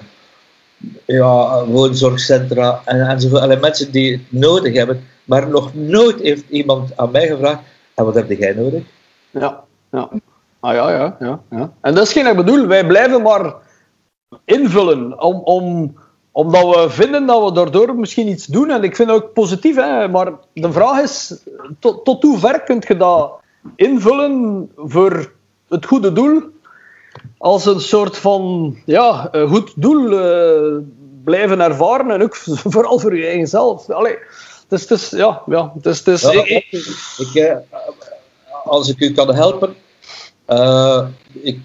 [1.06, 3.42] ja, woonzorgcentra en, enzovoort.
[3.42, 7.62] Alle mensen die het nodig hebben, maar nog nooit heeft iemand aan mij gevraagd:
[7.94, 8.84] en wat heb jij nodig?
[9.32, 10.10] Ja, ja.
[10.60, 11.72] Ah ja, ja, ja, ja.
[11.82, 12.68] En dat is geen bedoel.
[12.68, 13.54] Wij blijven maar
[14.48, 15.96] invullen om, om,
[16.32, 18.70] omdat we vinden dat we daardoor misschien iets doen.
[18.70, 21.44] En ik vind het ook positief, hè, maar de vraag is:
[21.80, 23.32] tot, tot hoe ver kun je dat
[23.76, 25.32] invullen voor
[25.68, 26.42] het goede doel?
[27.38, 30.84] als een soort van ja, goed doel uh,
[31.24, 32.36] blijven ervaren en ook
[32.74, 33.90] vooral voor je eigen zelf.
[33.90, 34.18] Allee,
[34.68, 37.56] dus, dus, ja, ja, dus, dus, ik, uh,
[38.64, 39.76] als ik u kan helpen,
[40.48, 41.60] uh, ik,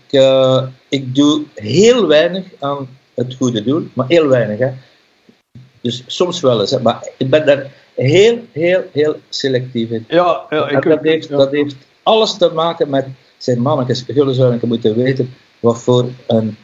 [0.89, 4.59] ik doe heel weinig aan het goede doel, maar heel weinig.
[4.59, 4.71] Hè.
[5.81, 10.05] Dus soms wel eens, hè, maar ik ben daar heel, heel, heel selectief in.
[10.09, 13.07] Ja, ja, ik dat, heeft, dat heeft alles te maken met
[13.37, 14.05] zijn mannetjes.
[14.07, 16.57] Jullie zouden moeten weten wat voor een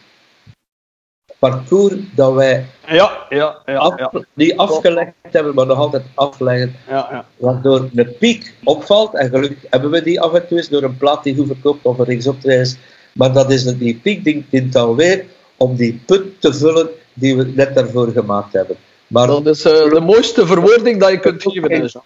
[1.39, 6.77] parcours dat wij ja, ja, ja, af, die afgelegd hebben, maar nog altijd afleggen.
[6.89, 7.25] Ja, ja.
[7.37, 10.97] Waardoor de piek opvalt, en gelukkig hebben we die af en toe eens door een
[10.97, 12.77] plaat die goed verkoopt of een is.
[13.13, 15.25] Maar dat is die piek die dient alweer
[15.57, 18.77] om die put te vullen die we net daarvoor gemaakt hebben.
[19.07, 21.69] Maar dat is uh, de mooiste verwoording dat je kunt geven.
[21.69, 21.97] Dus.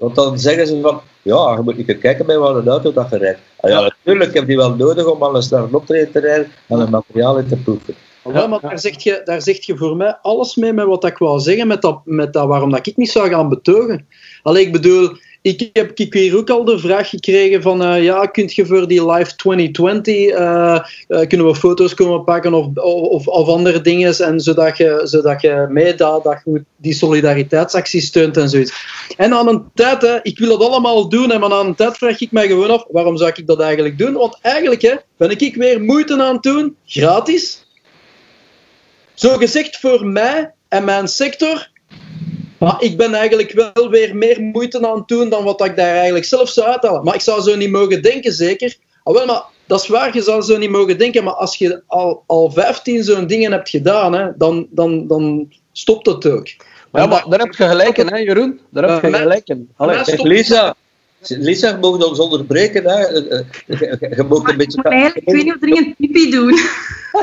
[0.00, 3.10] Want dan zeggen ze van, ja, je moet niet kijken bij wat een auto dat
[3.10, 3.38] je rijdt.
[3.56, 6.78] Ah, ja, natuurlijk heb je wel nodig om alles naar een optreden te rijden en
[6.78, 7.94] een materiaal in te proeven.
[8.32, 11.18] Ja, maar daar zeg, je, daar zeg je voor mij alles mee met wat ik
[11.18, 14.06] wou zeggen, met dat, met dat waarom dat ik niet zou gaan betogen.
[14.42, 18.26] Alleen ik bedoel, ik heb ik hier ook al de vraag gekregen van, uh, ja,
[18.26, 23.26] kunt je voor die Live 2020, uh, uh, kunnen we foto's komen pakken of, of,
[23.26, 28.36] of, andere dingen, en zodat je, zodat je mee dat, dat je die solidariteitsactie steunt
[28.36, 28.72] en zoiets.
[29.16, 31.98] En aan een tijd, hè, ik wil het allemaal doen, en maar aan een tijd
[31.98, 34.12] vraag ik mij gewoon af, waarom zou ik dat eigenlijk doen?
[34.12, 37.66] Want eigenlijk hè, ben ik weer moeite aan het doen, gratis.
[39.14, 41.69] Zo gezegd voor mij en mijn sector
[42.60, 45.94] maar ik ben eigenlijk wel weer meer moeite aan het doen dan wat ik daar
[45.94, 47.04] eigenlijk zelf zou uithalen.
[47.04, 48.76] Maar ik zou zo niet mogen denken, zeker.
[49.02, 51.24] Ah, wel, maar dat is waar, je zou zo niet mogen denken.
[51.24, 56.06] Maar als je al, al 15 zo'n dingen hebt gedaan, hè, dan, dan, dan stopt
[56.06, 56.48] het ook.
[56.90, 58.60] Maar ja, maar daar heb je gelijk in, hè, Jeroen?
[58.70, 59.68] Daar heb je gelijk in.
[60.22, 60.74] Lisa,
[61.28, 62.84] Lisa, je mag ons onderbreken.
[62.84, 63.06] Hè.
[63.06, 63.46] Je,
[64.16, 65.12] je mag een beetje...
[65.14, 66.54] Ik weet niet of er een pipi doen.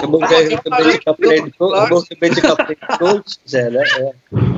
[0.01, 3.73] Je mag eigenlijk een beetje kapitein, je mag een beetje kapitein coach zijn.
[3.73, 4.11] Hè.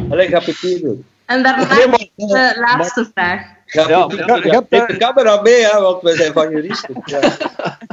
[0.10, 1.06] Alleen ga je doen.
[1.26, 3.42] En daarna de laatste vraag.
[3.66, 7.02] Ja, ja, ik heb de camera mee, hè, want wij zijn van juristen.
[7.06, 7.20] Ja.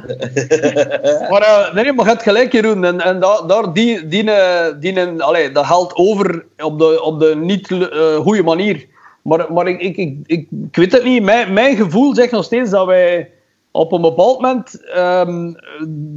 [1.31, 2.85] maar uh, nee, maar je hebt gelijk, Jeroen.
[2.85, 4.31] En, en daar, daar die, die,
[4.79, 8.87] die, allee, dat geldt over op de, op de niet uh, goede manier.
[9.27, 11.23] Maar, maar ik, ik, ik, ik, weet het niet.
[11.23, 13.31] Mijn, mijn gevoel zegt nog steeds dat wij
[13.71, 15.57] op een bepaald moment um,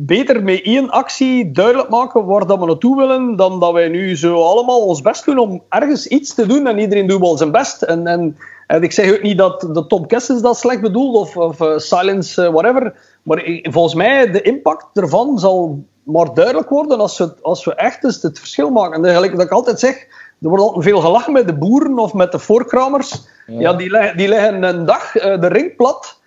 [0.05, 4.17] beter met één actie duidelijk maken waar dat we naartoe willen, dan dat wij nu
[4.17, 7.51] zo allemaal ons best doen om ergens iets te doen en iedereen doet wel zijn
[7.51, 7.81] best.
[7.81, 8.37] En, en,
[8.81, 12.43] ik zeg ook niet dat de Tom Kessens dat slecht bedoelt of, of uh, Silence,
[12.43, 12.95] uh, whatever.
[13.23, 18.03] Maar volgens mij, de impact ervan zal maar duidelijk worden als we, als we echt
[18.03, 19.05] eens het verschil maken.
[19.05, 20.07] En dat ik altijd zeg,
[20.41, 23.27] er wordt altijd veel gelachen met de boeren of met de voorkramers.
[23.47, 23.73] Ja.
[23.73, 26.19] die, leggen, die leggen een dag uh, de ring plat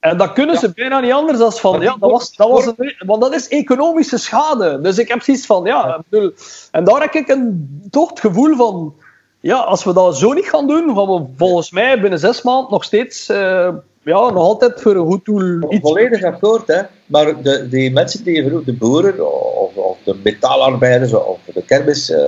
[0.00, 2.94] en dat kunnen ze bijna niet anders dan van, ja, dat was, dat was een,
[3.06, 4.80] want dat is economische schade.
[4.80, 6.32] Dus ik heb zoiets van, ja, bedoel,
[6.70, 8.94] en daar heb ik een, toch het gevoel van,
[9.40, 12.70] ja, als we dat zo niet gaan doen, gaan we volgens mij binnen zes maanden
[12.70, 13.68] nog steeds uh,
[14.10, 15.72] ja, nog altijd voor een goed doel.
[15.72, 15.80] Iets.
[15.80, 16.82] Volledig akkoord, hè.
[17.06, 19.16] Maar de, die mensen die je vroeg, de boeren,
[19.60, 22.18] of, of de metaalarbeiders, of de kermis, uh,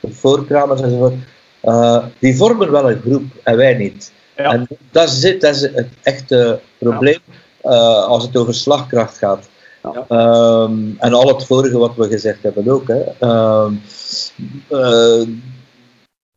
[0.00, 1.14] de voorkramers enzovoort,
[1.64, 4.12] uh, die vormen wel een groep en wij niet.
[4.36, 4.52] Ja.
[4.52, 7.20] En dat is, het, dat is het echte probleem
[7.64, 9.48] uh, als het over slagkracht gaat.
[9.82, 10.04] Ja.
[10.62, 12.88] Um, en al het vorige wat we gezegd hebben ook.
[12.88, 13.28] Hè.
[13.28, 13.80] Um,
[14.68, 15.26] uh,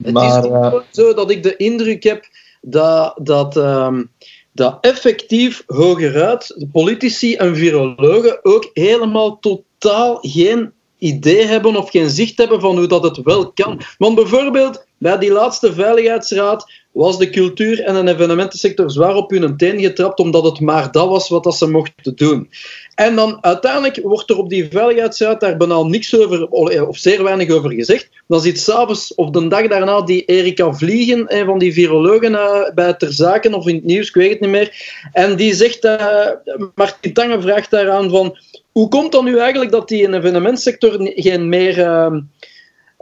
[0.04, 2.24] het maar, is zo dat ik de indruk heb
[2.62, 4.12] dat, dat, um,
[4.54, 12.10] dat effectief hogeruit de politici en virologen ook helemaal totaal geen idee hebben of geen
[12.10, 13.82] zicht hebben van hoe dat het wel kan.
[13.98, 19.58] Want bijvoorbeeld bij die laatste veiligheidsraad was de cultuur- en de evenementensector zwaar op hun
[19.58, 22.50] teen getrapt, omdat het maar dat was wat dat ze mochten doen.
[22.96, 26.48] En dan uiteindelijk wordt er op die veiligheidsraad daar bijna niks over,
[26.88, 28.10] of zeer weinig over gezegd.
[28.28, 32.70] Dan zit s'avonds of de dag daarna die Erika Vliegen, een van die virologen, uh,
[32.76, 35.00] bij Ter Zaken of in het nieuws, ik weet het niet meer.
[35.12, 36.28] En die zegt, uh,
[36.76, 38.38] Martin Tange vraagt daaraan van,
[38.72, 41.78] hoe komt dan nu eigenlijk dat die in evenementsector geen meer...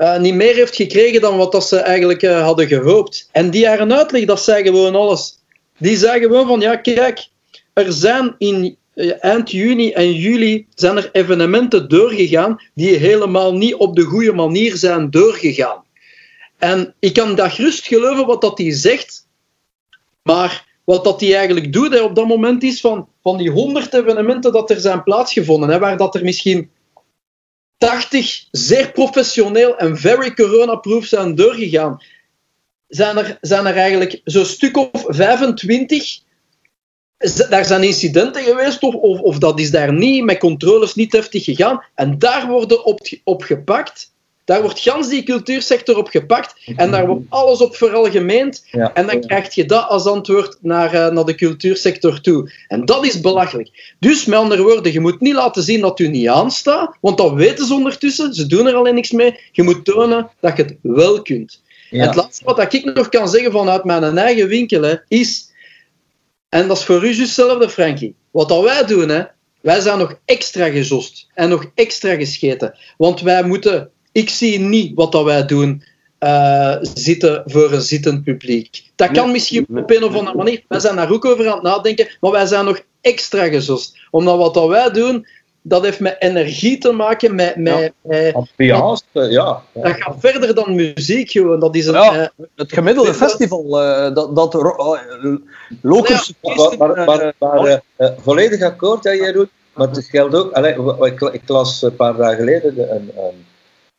[0.01, 3.29] uh, niet meer heeft gekregen dan wat dat ze eigenlijk uh, hadden gehoopt.
[3.31, 5.37] En die haar uitleg, dat zei gewoon alles.
[5.77, 7.27] Die zei gewoon van, ja kijk,
[7.73, 13.75] er zijn in uh, eind juni en juli zijn er evenementen doorgegaan die helemaal niet
[13.75, 15.83] op de goede manier zijn doorgegaan.
[16.57, 19.27] En ik kan dat gerust geloven wat dat hij zegt,
[20.23, 23.93] maar wat dat hij eigenlijk doet hè, op dat moment is van, van die honderd
[23.93, 26.69] evenementen dat er zijn plaatsgevonden, hè, waar dat er misschien
[27.81, 32.03] 80 zeer professioneel en very corona-proof zijn doorgegaan,
[32.87, 36.19] zijn er, zijn er eigenlijk zo'n stuk of 25.
[37.49, 41.83] Daar zijn incidenten geweest, of, of, dat is daar niet, met controles niet heftig gegaan.
[41.95, 44.10] En daar worden op, op gepakt.
[44.51, 48.63] Daar wordt gans die cultuursector op gepakt en daar wordt alles op veralgemeend.
[48.71, 48.93] Ja.
[48.93, 52.51] En dan krijg je dat als antwoord naar, uh, naar de cultuursector toe.
[52.67, 53.95] En dat is belachelijk.
[53.99, 57.33] Dus met andere woorden, je moet niet laten zien dat u niet aanstaat, want dat
[57.33, 58.33] weten ze ondertussen.
[58.33, 59.39] Ze doen er alleen niks mee.
[59.51, 61.61] Je moet tonen dat je het wel kunt.
[61.89, 62.05] Ja.
[62.05, 65.51] Het laatste wat ik nog kan zeggen vanuit mijn eigen winkel hè, is,
[66.49, 68.15] en dat is voor u hetzelfde, Frankie.
[68.31, 69.23] Wat dat wij doen, hè,
[69.61, 72.77] wij zijn nog extra gezost en nog extra gescheten.
[72.97, 75.83] Want wij moeten ik zie niet wat dat wij doen
[76.19, 78.83] uh, zitten voor een zittend publiek.
[78.95, 80.63] Dat kan misschien op een of andere manier.
[80.67, 83.97] Wij zijn daar ook over aan het nadenken, maar wij zijn nog extra gezost.
[84.11, 85.27] Omdat wat dat wij doen,
[85.61, 87.55] dat heeft met energie te maken, met...
[87.55, 88.31] met, ja.
[88.31, 89.63] Ambiance, ja.
[89.73, 91.59] Dat gaat verder dan muziek, gewoon.
[91.59, 94.61] Dat is een, ja, uh, het gemiddelde festival, uh, dat, dat uh.
[95.81, 97.81] Ja, maar, maar, maar
[98.21, 99.49] volledig akkoord, hè, Jeroen.
[99.73, 100.51] Maar het geldt ook...
[100.51, 103.45] Allez, ik, ik, las een paar dagen geleden een, een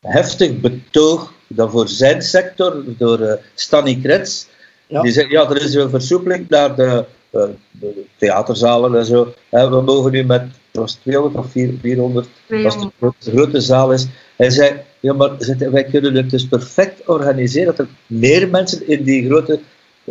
[0.03, 4.47] heftig betoog dat voor zijn sector door uh, Stanny Krets.
[4.87, 5.01] Ja.
[5.01, 9.33] Die zegt, ja, er is een versoepeling naar de, uh, de theaterzalen en zo.
[9.51, 12.27] Uh, we mogen nu met, was 200 of 400, 200.
[12.65, 14.07] als het de grote zaal is.
[14.35, 15.31] Hij zei, ja, maar
[15.71, 19.59] wij kunnen het dus perfect organiseren dat er meer mensen in die grote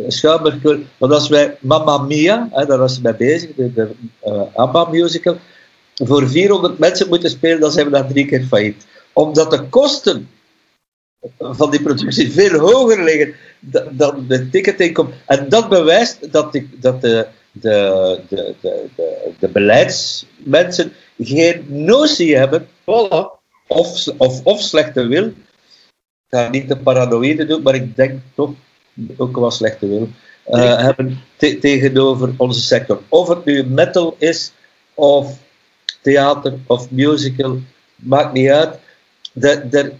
[0.07, 0.87] schouwburg kunnen.
[0.97, 3.89] Want als wij Mamma Mia, hè, daar was ze mee bezig, de, de
[4.53, 5.37] ABBA musical,
[5.93, 10.29] voor 400 mensen moeten spelen, dan zijn we daar drie keer failliet omdat de kosten
[11.39, 13.35] van die productie veel hoger liggen
[13.91, 15.09] dan de ticketinkom.
[15.25, 18.89] En dat bewijst dat, de, dat de, de, de, de,
[19.39, 23.41] de, beleidsmensen geen notie hebben, voilà.
[23.67, 25.25] of, of, of slechte wil.
[25.25, 28.51] Ik ga niet de paranoïde doen, maar ik denk toch
[29.17, 30.07] ook wel slechte wil.
[30.49, 33.01] Uh, hebben tegenover onze sector.
[33.09, 34.51] Of het nu metal is,
[34.93, 35.37] of
[36.01, 37.59] theater, of musical,
[37.95, 38.79] maakt niet uit
[39.39, 39.91] er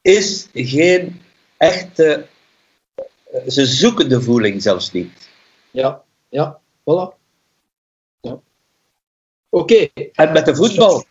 [0.00, 1.20] is geen
[1.56, 2.26] echte.
[3.48, 5.28] Ze zoeken de voeling zelfs niet.
[5.70, 7.16] Ja, ja, voilà.
[8.20, 8.40] Ja.
[9.48, 9.88] Oké.
[10.12, 11.04] En met de voetbal.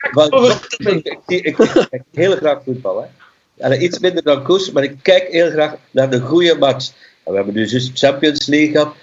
[0.77, 3.01] ik, ik, kijk heel graag voetbal.
[3.01, 3.07] Hè.
[3.57, 6.91] En iets minder dan koers, maar ik kijk heel graag naar de goede match.
[7.25, 8.95] we hebben nu juist Champions League gehad.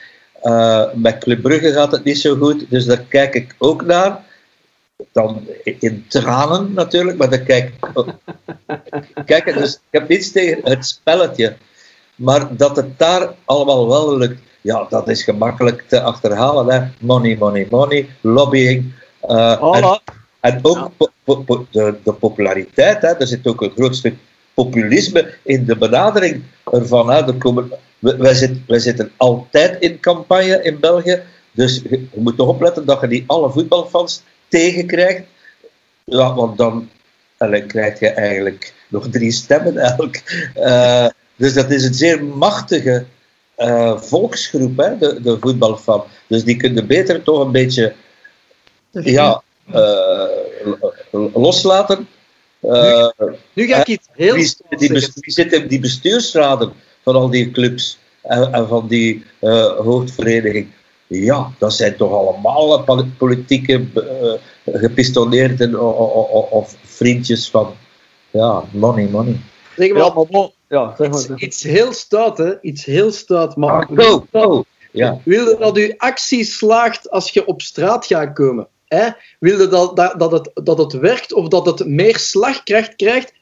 [0.42, 4.24] Uh, met Club Brugge gaat het niet zo goed, dus daar kijk ik ook naar
[5.12, 7.72] dan in tranen natuurlijk, maar dan kijk
[9.24, 11.56] kijk, dus ik heb niets tegen het spelletje,
[12.14, 16.70] maar dat het daar allemaal wel lukt, ja, dat is gemakkelijk te achterhalen.
[16.70, 16.88] Hè.
[16.98, 18.92] Money, money, money, lobbying.
[19.28, 20.00] Uh, en,
[20.40, 20.90] en, ook
[21.24, 23.08] po po de, de, populariteit, hè.
[23.08, 24.14] er zit ook een groot stuk
[24.54, 27.10] populisme in de benadering ervan.
[27.10, 27.26] Hè.
[27.26, 31.22] Er komen, wij, zitten, wij zitten altijd in campagne in België,
[31.52, 35.22] dus je, je moet toch opletten dat je niet alle voetbalfans tegenkrijgt,
[36.04, 36.90] ja, want dan
[37.66, 40.16] krijg je eigenlijk nog drie stemmen elk.
[40.56, 41.06] Uh,
[41.36, 43.04] dus dat is een zeer machtige
[43.96, 46.04] volksgroep, hè, de, de voetbalfan.
[46.26, 47.94] Dus die kunnen beter toch een beetje
[48.90, 49.42] ja,
[51.32, 52.08] loslaten.
[53.52, 56.72] nu, ga ik iets heel die, die, zitten die bestuursraden
[57.02, 59.24] van al die clubs en, en van die
[59.76, 60.68] hoofdvereniging?
[61.12, 62.84] Ja, dat zijn toch allemaal
[63.18, 64.32] politieke uh,
[64.64, 67.74] gepistoleerden of, of, vriendjes van
[68.30, 69.36] ja, money, money.
[69.76, 71.20] Zeg maar, ja, maar, ja, zeg maar.
[71.20, 72.60] Iets, iets, heel stout, hè?
[72.60, 73.56] Iets heel stout.
[73.56, 74.64] Maar ah, go, go.
[74.92, 75.20] Ja.
[75.24, 78.68] Wilde dat uw actie slaagt als je op straat gaat komen?
[78.86, 79.08] Hè?
[79.38, 83.32] Wilde dat, dat, dat, het, dat het werkt of dat het meer slagkracht krijgt?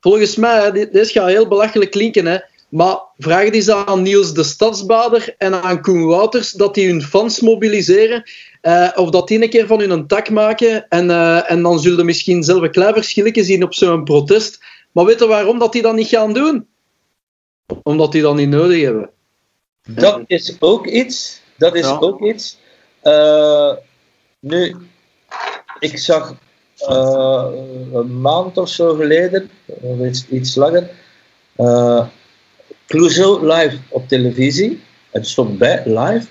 [0.00, 2.38] Volgens mij, hè, dit, dit gaat heel belachelijk klinken, hè?
[2.74, 7.40] Maar vraag eens aan Niels de Stadsbader en aan Koen Wouters dat die hun fans
[7.40, 8.22] mobiliseren.
[8.62, 10.88] Uh, of dat die een keer van hun een tak maken.
[10.88, 14.64] En, uh, en dan zullen misschien zelf een klein verschillen zien op zo'n protest.
[14.92, 16.66] Maar weet je waarom dat die dat niet gaan doen?
[17.82, 19.10] Omdat die dat niet nodig hebben.
[19.82, 21.40] Dat is ook iets.
[21.58, 22.58] Dat is ook iets.
[23.02, 23.72] Uh,
[24.40, 24.76] nu,
[25.78, 26.34] ik zag
[26.76, 30.90] een maand of zo geleden, of iets, iets langer,
[32.86, 34.80] Clouseau live op televisie.
[35.10, 36.26] Het stond bij, live.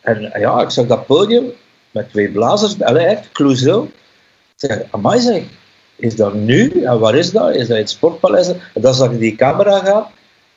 [0.00, 1.44] En ja, ik zag dat podium
[1.90, 2.82] met twee blazers.
[2.82, 3.84] Allee, echt, Clouseau.
[3.84, 5.42] Ik zeg, amai zeg,
[5.96, 6.82] is dat nu?
[6.84, 7.54] En waar is dat?
[7.54, 8.48] Is dat in het Sportpaleis?
[8.48, 10.06] En dan zag ik die camera gaan.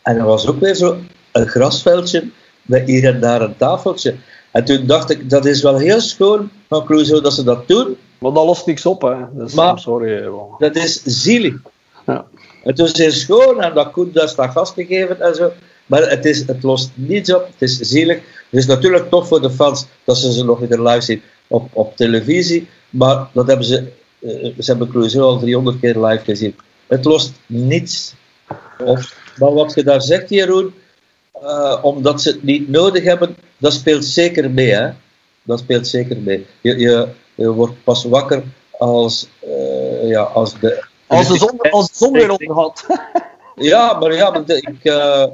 [0.02, 0.98] En er was ook weer zo
[1.32, 2.30] een grasveldje
[2.62, 4.16] met hier en daar een tafeltje.
[4.52, 7.98] En toen dacht ik, dat is wel heel schoon van Clouseau dat ze dat doen.
[8.18, 9.16] Maar dat lost niks op, hè.
[9.34, 10.30] Dat is, maar, sorry.
[10.58, 11.56] Dat is zielig.
[12.06, 12.26] Ja.
[12.64, 15.52] Het is heel schoon en dat Koen dat staat vastgegeven en zo.
[15.86, 18.16] Maar het, is, het lost niets op, het is zielig.
[18.16, 21.70] Het is natuurlijk tof voor de fans dat ze ze nog weer live zien op,
[21.74, 22.68] op televisie.
[22.90, 26.56] Maar dat hebben ze, uh, ze hebben Crusoe al 300 keer live gezien.
[26.88, 28.14] Het lost niets
[28.86, 29.00] op.
[29.38, 30.74] Maar wat je daar zegt, Jeroen,
[31.44, 34.74] uh, omdat ze het niet nodig hebben, dat speelt zeker mee.
[34.74, 34.90] Hè?
[35.44, 36.46] Dat speelt zeker mee.
[36.62, 37.08] Je, je,
[37.52, 38.44] wordt pas wakker
[38.78, 40.84] als, uh, ja, als de
[41.18, 42.86] als de zon, als de zon weer onderhoudt.
[43.56, 45.26] Ja, maar ja, ik, uh,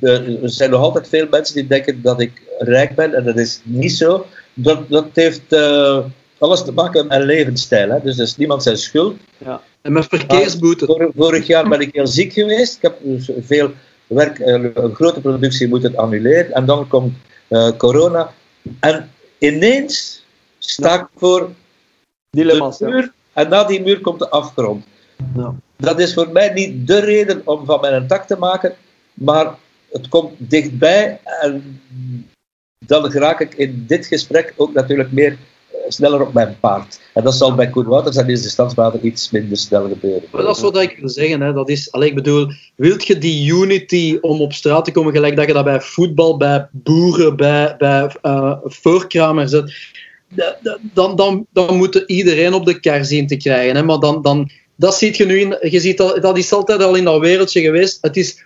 [0.00, 3.36] uh, er zijn nog altijd veel mensen die denken dat ik rijk ben en dat
[3.36, 4.26] is niet zo.
[4.54, 5.98] Dat, dat heeft uh,
[6.38, 7.90] alles te maken met levensstijl.
[7.90, 8.00] Hè.
[8.02, 9.16] Dus dat is niemand zijn schuld.
[9.38, 9.60] Ja.
[9.82, 10.86] En met verkeersboete.
[10.86, 12.76] Vor, vorig jaar ben ik heel ziek geweest.
[12.76, 13.70] Ik heb dus veel
[14.06, 16.52] werk, een grote productie moeten annuleren.
[16.52, 17.14] En dan komt
[17.76, 18.32] corona.
[18.80, 20.24] En ineens
[20.58, 21.50] sta ik voor
[22.30, 23.10] Dilemma's, de
[23.40, 24.84] en na die muur komt de afgrond.
[25.76, 28.74] Dat is voor mij niet de reden om van mijn tak te maken,
[29.14, 29.54] maar
[29.90, 31.80] het komt dichtbij en
[32.86, 35.38] dan raak ik in dit gesprek ook natuurlijk meer
[35.70, 37.00] eh, sneller op mijn paard.
[37.14, 40.28] En dat zal bij Koen Wouters en is de stadsbader iets minder snel gebeuren.
[40.32, 41.40] Maar dat is wat ik wil zeggen.
[41.40, 41.52] Hè.
[41.52, 45.36] Dat is, alleen, ik bedoel, wilt je die unity om op straat te komen, gelijk
[45.36, 49.72] dat je dat bij voetbal, bij boeren, bij, bij uh, voorkramers zet,
[50.92, 53.76] dan, dan, dan moet iedereen op de kar zien te krijgen.
[53.76, 53.82] Hè?
[53.82, 56.94] Maar dan, dan, dat ziet je nu in, je ziet dat, dat is altijd al
[56.94, 57.98] in dat wereldje geweest.
[58.00, 58.44] Het is,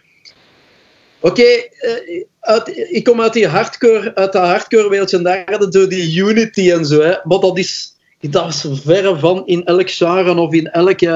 [1.20, 5.86] oké, eh, ik kom uit die hardcore, uit dat hardcore wereldje en daar hadden zo
[5.86, 7.00] die unity en zo.
[7.00, 7.14] Hè?
[7.24, 11.06] Maar dat is, dat is verre van in elk genre of in elke,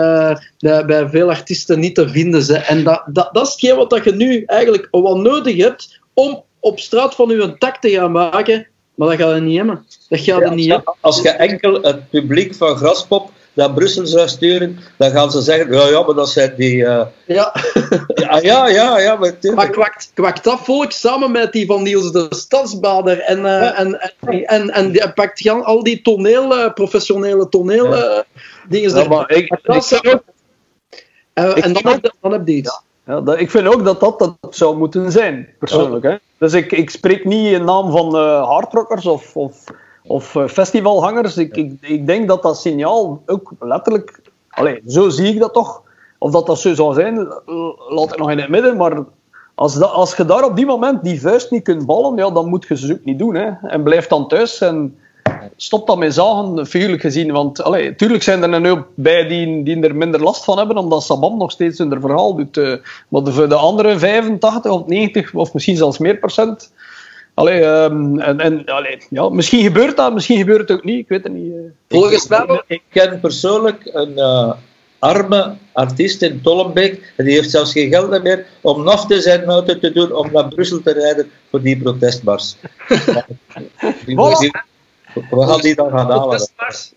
[0.60, 2.66] uh, bij veel artiesten niet te vinden.
[2.66, 6.80] En dat, dat, dat is hetgeen wat je nu eigenlijk wat nodig hebt om op
[6.80, 8.66] straat van je tak te gaan maken
[8.98, 9.84] maar dat gaat er niet hebben.
[10.08, 10.94] Dat gaat er niet hebben.
[11.00, 15.72] Als je enkel het publiek van Graspop naar Brussel zou sturen, dan gaan ze zeggen,
[15.72, 16.76] ja, ja, maar dat zijn die...
[16.76, 17.02] Uh...
[17.26, 17.54] Ja.
[18.14, 18.38] ja.
[18.40, 19.34] Ja, ja, ja, maar...
[19.54, 24.00] Maar kwakt, kwakt dat volk samen met die van Niels de Stadsbader en, uh, en,
[24.20, 28.24] en, en, en die pakt al die toneel, uh, professionele toneel ja.
[28.68, 28.94] dingen.
[28.94, 29.58] Ja, maar ik, ik,
[30.02, 30.20] ik,
[31.34, 32.80] en dan, heb, dan heb je iets.
[33.08, 36.04] Ja, dat, ik vind ook dat dat, dat zou moeten zijn, persoonlijk.
[36.04, 36.16] Hè?
[36.38, 39.64] Dus ik, ik spreek niet in naam van uh, hardrockers of, of,
[40.06, 41.36] of uh, festivalhangers.
[41.36, 44.20] Ik, ik, ik denk dat dat signaal ook letterlijk...
[44.48, 45.82] Allez, zo zie ik dat toch.
[46.18, 47.16] Of dat dat zo zou zijn,
[47.88, 48.76] laat ik nog in het midden.
[48.76, 49.04] Maar
[49.54, 52.48] als, dat, als je daar op die moment die vuist niet kunt ballen, ja, dan
[52.48, 53.34] moet je ze ook niet doen.
[53.34, 53.50] Hè?
[53.62, 54.98] En blijf dan thuis en
[55.60, 57.32] stop dat met zagen, figuurlijk gezien.
[57.32, 61.02] Want allee, tuurlijk zijn er nu bij die, die er minder last van hebben, omdat
[61.02, 62.56] Sabam nog steeds hun verhaal doet.
[62.56, 62.76] Uh,
[63.08, 66.72] maar voor de andere 85 of 90 of misschien zelfs meer procent.
[67.34, 70.98] Allee, um, en, en allee, ja, misschien gebeurt dat, misschien gebeurt het ook niet.
[70.98, 71.52] Ik weet het niet.
[71.52, 71.60] Uh.
[71.88, 74.52] Volgens mij, ik ken persoonlijk een uh,
[74.98, 77.12] arme artiest in Tollenbeek.
[77.16, 80.32] En die heeft zelfs geen geld meer om nog te zijn auto te doen om
[80.32, 82.56] naar Brussel te rijden voor die protestmars.
[84.06, 84.16] die,
[85.14, 86.48] we gaan die dan gaan halen.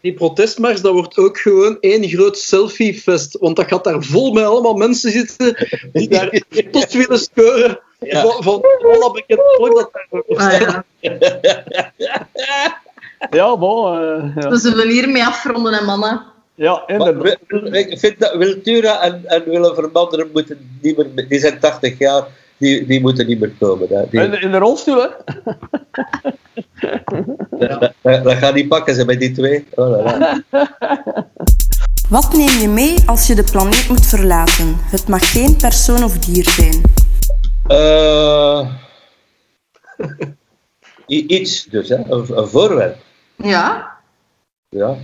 [0.02, 3.38] Die protestmars, dat wordt ook gewoon één groot selfiefest.
[3.40, 7.80] Want dat gaat daar vol met allemaal mensen zitten die daar tot willen scoren.
[8.00, 8.22] Ja.
[8.22, 10.86] Van, van alle bekend volk dat ah, ja.
[13.32, 14.02] ja, bon.
[14.02, 14.50] Uh, ja.
[14.50, 16.22] We zullen hiermee afronden, hè, mannen.
[16.56, 17.38] Ja, inderdaad.
[17.72, 21.28] Ik vind dat Wiltura en, en Willem Vermanderen moeten niet meer...
[21.28, 22.28] Die zijn 80 jaar,
[22.62, 23.88] die, die moeten niet meer komen.
[23.90, 24.04] Hè.
[24.10, 24.22] Die...
[24.22, 25.08] In, in, de rolstoel, hè?
[27.60, 29.68] dat, dat, dat, gaat niet pakken, ze met die twee.
[29.76, 30.34] Oh,
[32.10, 34.76] Wat neem je mee als je de planeet moet verlaten?
[34.80, 36.82] Het mag geen persoon of dier zijn.
[37.68, 38.72] Uh,
[41.08, 41.96] iets dus, hè?
[41.96, 42.98] Een, een voorwerp.
[43.36, 43.98] Ja.
[44.70, 44.96] Ja.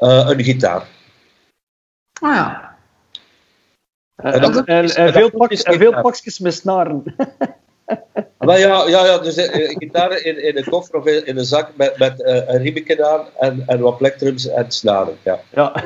[0.00, 0.86] Uh, een gitaar.
[2.20, 2.61] Oh ja.
[4.22, 7.02] En, en, en, en veel, pakjes, en veel pakjes met snaren.
[8.38, 11.38] Maar ja, ja, ja dus een uh, gitaar in, in een koffer of in, in
[11.38, 15.16] een zak met, met uh, een riemetje aan en, en wat plektrums en snaren.
[15.22, 15.40] Ja.
[15.54, 15.84] Ja.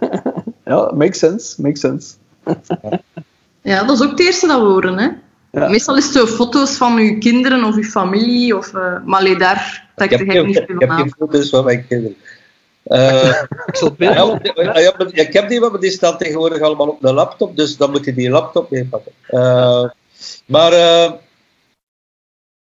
[0.64, 1.62] ja, makes sense.
[1.62, 2.14] Makes sense.
[3.62, 5.08] ja, dat is ook het eerste dat we horen, hè?
[5.60, 5.68] Ja.
[5.68, 9.38] Meestal is het zo foto's van uw kinderen of uw familie, of, uh, maar alleen
[9.38, 12.16] daar trek ik heb, niet veel Ik heb geen foto's van mijn kinderen.
[12.86, 13.42] Uh,
[13.98, 18.04] ja, ik heb die, maar die staan tegenwoordig allemaal op de laptop, dus dan moet
[18.04, 19.12] je die laptop meepakken.
[19.30, 19.84] Uh,
[20.46, 20.72] maar...
[20.72, 21.12] Uh,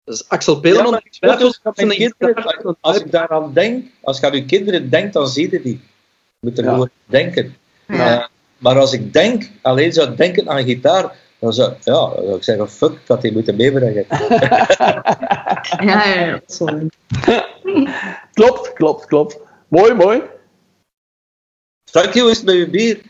[0.04, 0.58] dus Axel.
[0.62, 5.50] Ja, dus kinderen, als ik daaraan denk, als je aan je kinderen denkt, dan zie
[5.50, 5.80] je die.
[6.40, 6.70] Je moet er ja.
[6.70, 7.56] gewoon denken.
[7.86, 8.28] Ja.
[8.58, 12.42] maar als ik denk, alleen zou denken aan gitaar, dan zou, ja, dan zou ik
[12.42, 14.06] zeggen, fuck, ik had die moeten meebrengen.
[15.88, 16.40] ja, ja, ja.
[16.46, 16.90] Sorry.
[18.34, 19.38] klopt, klopt, klopt.
[19.72, 20.22] Mooi, mooi.
[21.90, 23.00] Frankie, hoe is het met je bier?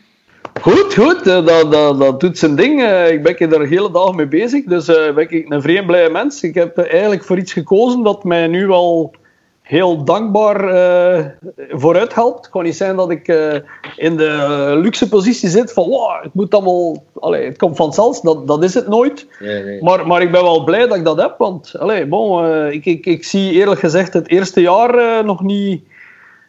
[0.61, 1.23] Goed, goed.
[1.23, 2.81] Dat, dat, dat doet zijn ding.
[3.09, 4.63] Ik ben er de hele dag mee bezig.
[4.63, 6.43] Dus uh, ben ik een vreemd blije mens.
[6.43, 9.13] Ik heb eigenlijk voor iets gekozen dat mij nu al
[9.61, 11.25] heel dankbaar uh,
[11.69, 12.37] vooruit helpt.
[12.37, 13.53] Het kan niet zijn dat ik uh,
[13.95, 18.19] in de luxe positie zit van wow, het moet allemaal, allez, het komt vanzelf.
[18.19, 19.27] Dat, dat is het nooit.
[19.39, 19.83] Nee, nee.
[19.83, 21.35] Maar, maar ik ben wel blij dat ik dat heb.
[21.37, 25.91] Want allez, bon, uh, ik, ik, ik zie eerlijk gezegd het eerste jaar nog niet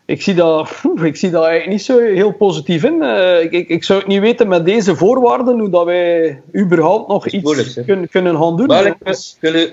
[0.07, 0.71] ik zie, dat,
[1.03, 3.03] ik zie dat eigenlijk niet zo heel positief in.
[3.03, 7.09] Uh, ik, ik, ik, zou het niet weten met deze voorwaarden hoe dat wij überhaupt
[7.09, 8.67] nog iets moeilijk, kunnen, kunnen gaan doen.
[8.67, 8.97] Maar,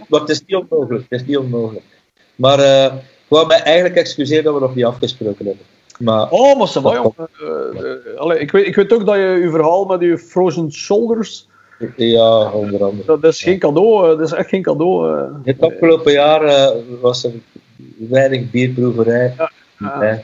[0.10, 1.06] het is niet onmogelijk.
[1.10, 1.86] Het is niet onmogelijk.
[2.36, 5.66] Maar uh, ik wou mij eigenlijk excuseren dat we nog niet afgesproken hebben.
[6.00, 9.86] Maar, oh, maar va, uh, uh, ik, weet, ik weet ook dat je je verhaal
[9.86, 11.50] met je Frozen Shoulders...
[11.96, 13.20] Ja, onder andere.
[13.20, 15.28] Dat is geen cadeau, dat is echt geen cadeau.
[15.44, 17.32] Het afgelopen jaar was er
[17.98, 19.34] weinig bierproeverij.
[19.38, 19.52] Ja.
[19.82, 20.22] Ja.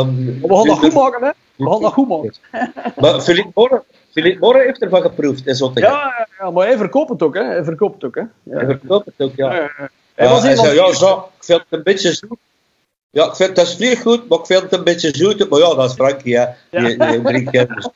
[0.00, 1.30] Um, we gaan dat goed maken, hè?
[1.56, 2.34] We gaan dat goed maken.
[3.00, 5.90] maar Philippe Morre, Philippe Morre heeft ervan geproefd in Zottegem.
[5.90, 7.44] Ja, ja, maar hij verkoopt het ook, hè?
[7.44, 8.20] Hij verkoopt het ook, hè?
[8.20, 8.64] Ja.
[8.64, 9.54] Hij verkoopt het ook, ja.
[9.54, 9.90] ja, ja.
[10.14, 12.38] Hij, was hij zei, ja, zo, ik vind het een beetje zoet.
[13.10, 15.50] Ja, ik vind het is goed, maar ik vind het een beetje zoet.
[15.50, 16.46] Maar ja, dat is Frankie, hè.
[16.70, 17.88] Die, die drinkt dus.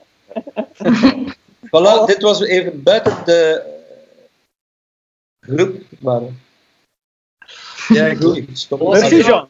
[1.73, 3.63] voilà, dit was even buiten de
[5.41, 5.77] groep.
[5.99, 6.21] Maar...
[7.89, 8.45] Ja, goed.
[8.53, 8.89] Stop.
[8.89, 9.49] Merci, Jean.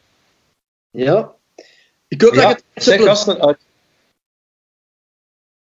[0.95, 1.35] Ja.
[2.07, 2.83] Ik hoop ja, dat het...
[2.83, 3.59] Zeg gasten uit.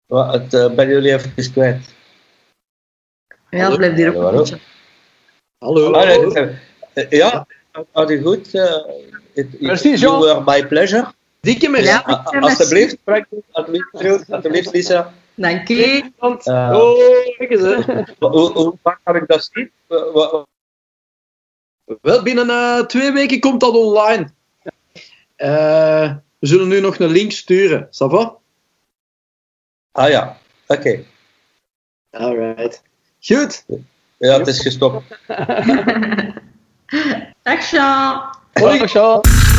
[0.06, 1.94] Het, uh, ben jullie even kwijt?
[3.50, 4.58] Ja, dat blijft hier ook een beetje.
[5.58, 5.92] Hallo.
[5.92, 6.34] Ah, hallo.
[6.94, 7.46] Uh, ja,
[7.92, 8.54] had je goed.
[8.54, 8.86] Uh,
[9.32, 10.18] it, Merci, Jean.
[10.18, 11.12] You were my pleasure.
[11.40, 11.86] Dikke merci.
[11.86, 12.00] Ja,
[12.40, 12.96] alsjeblieft,
[13.50, 15.14] alsjeblieft, alsjeblieft, Lisa.
[15.34, 16.10] Dank je.
[16.20, 16.36] Uh,
[16.74, 18.02] oh, kijk eens, hè.
[18.18, 19.70] Hoe, hoe vaak kan ik dat zien?
[22.00, 24.36] Wel, binnen uh, twee weken komt dat online.
[25.38, 27.88] Uh, we zullen nu nog een link sturen.
[27.90, 28.36] Ça va?
[29.92, 30.80] Ah ja, oké.
[30.80, 31.06] Okay.
[32.10, 32.82] Alright.
[33.20, 33.64] Goed.
[34.18, 35.04] Ja, het is gestopt.
[37.42, 37.70] Dag.
[38.52, 39.57] Hoi.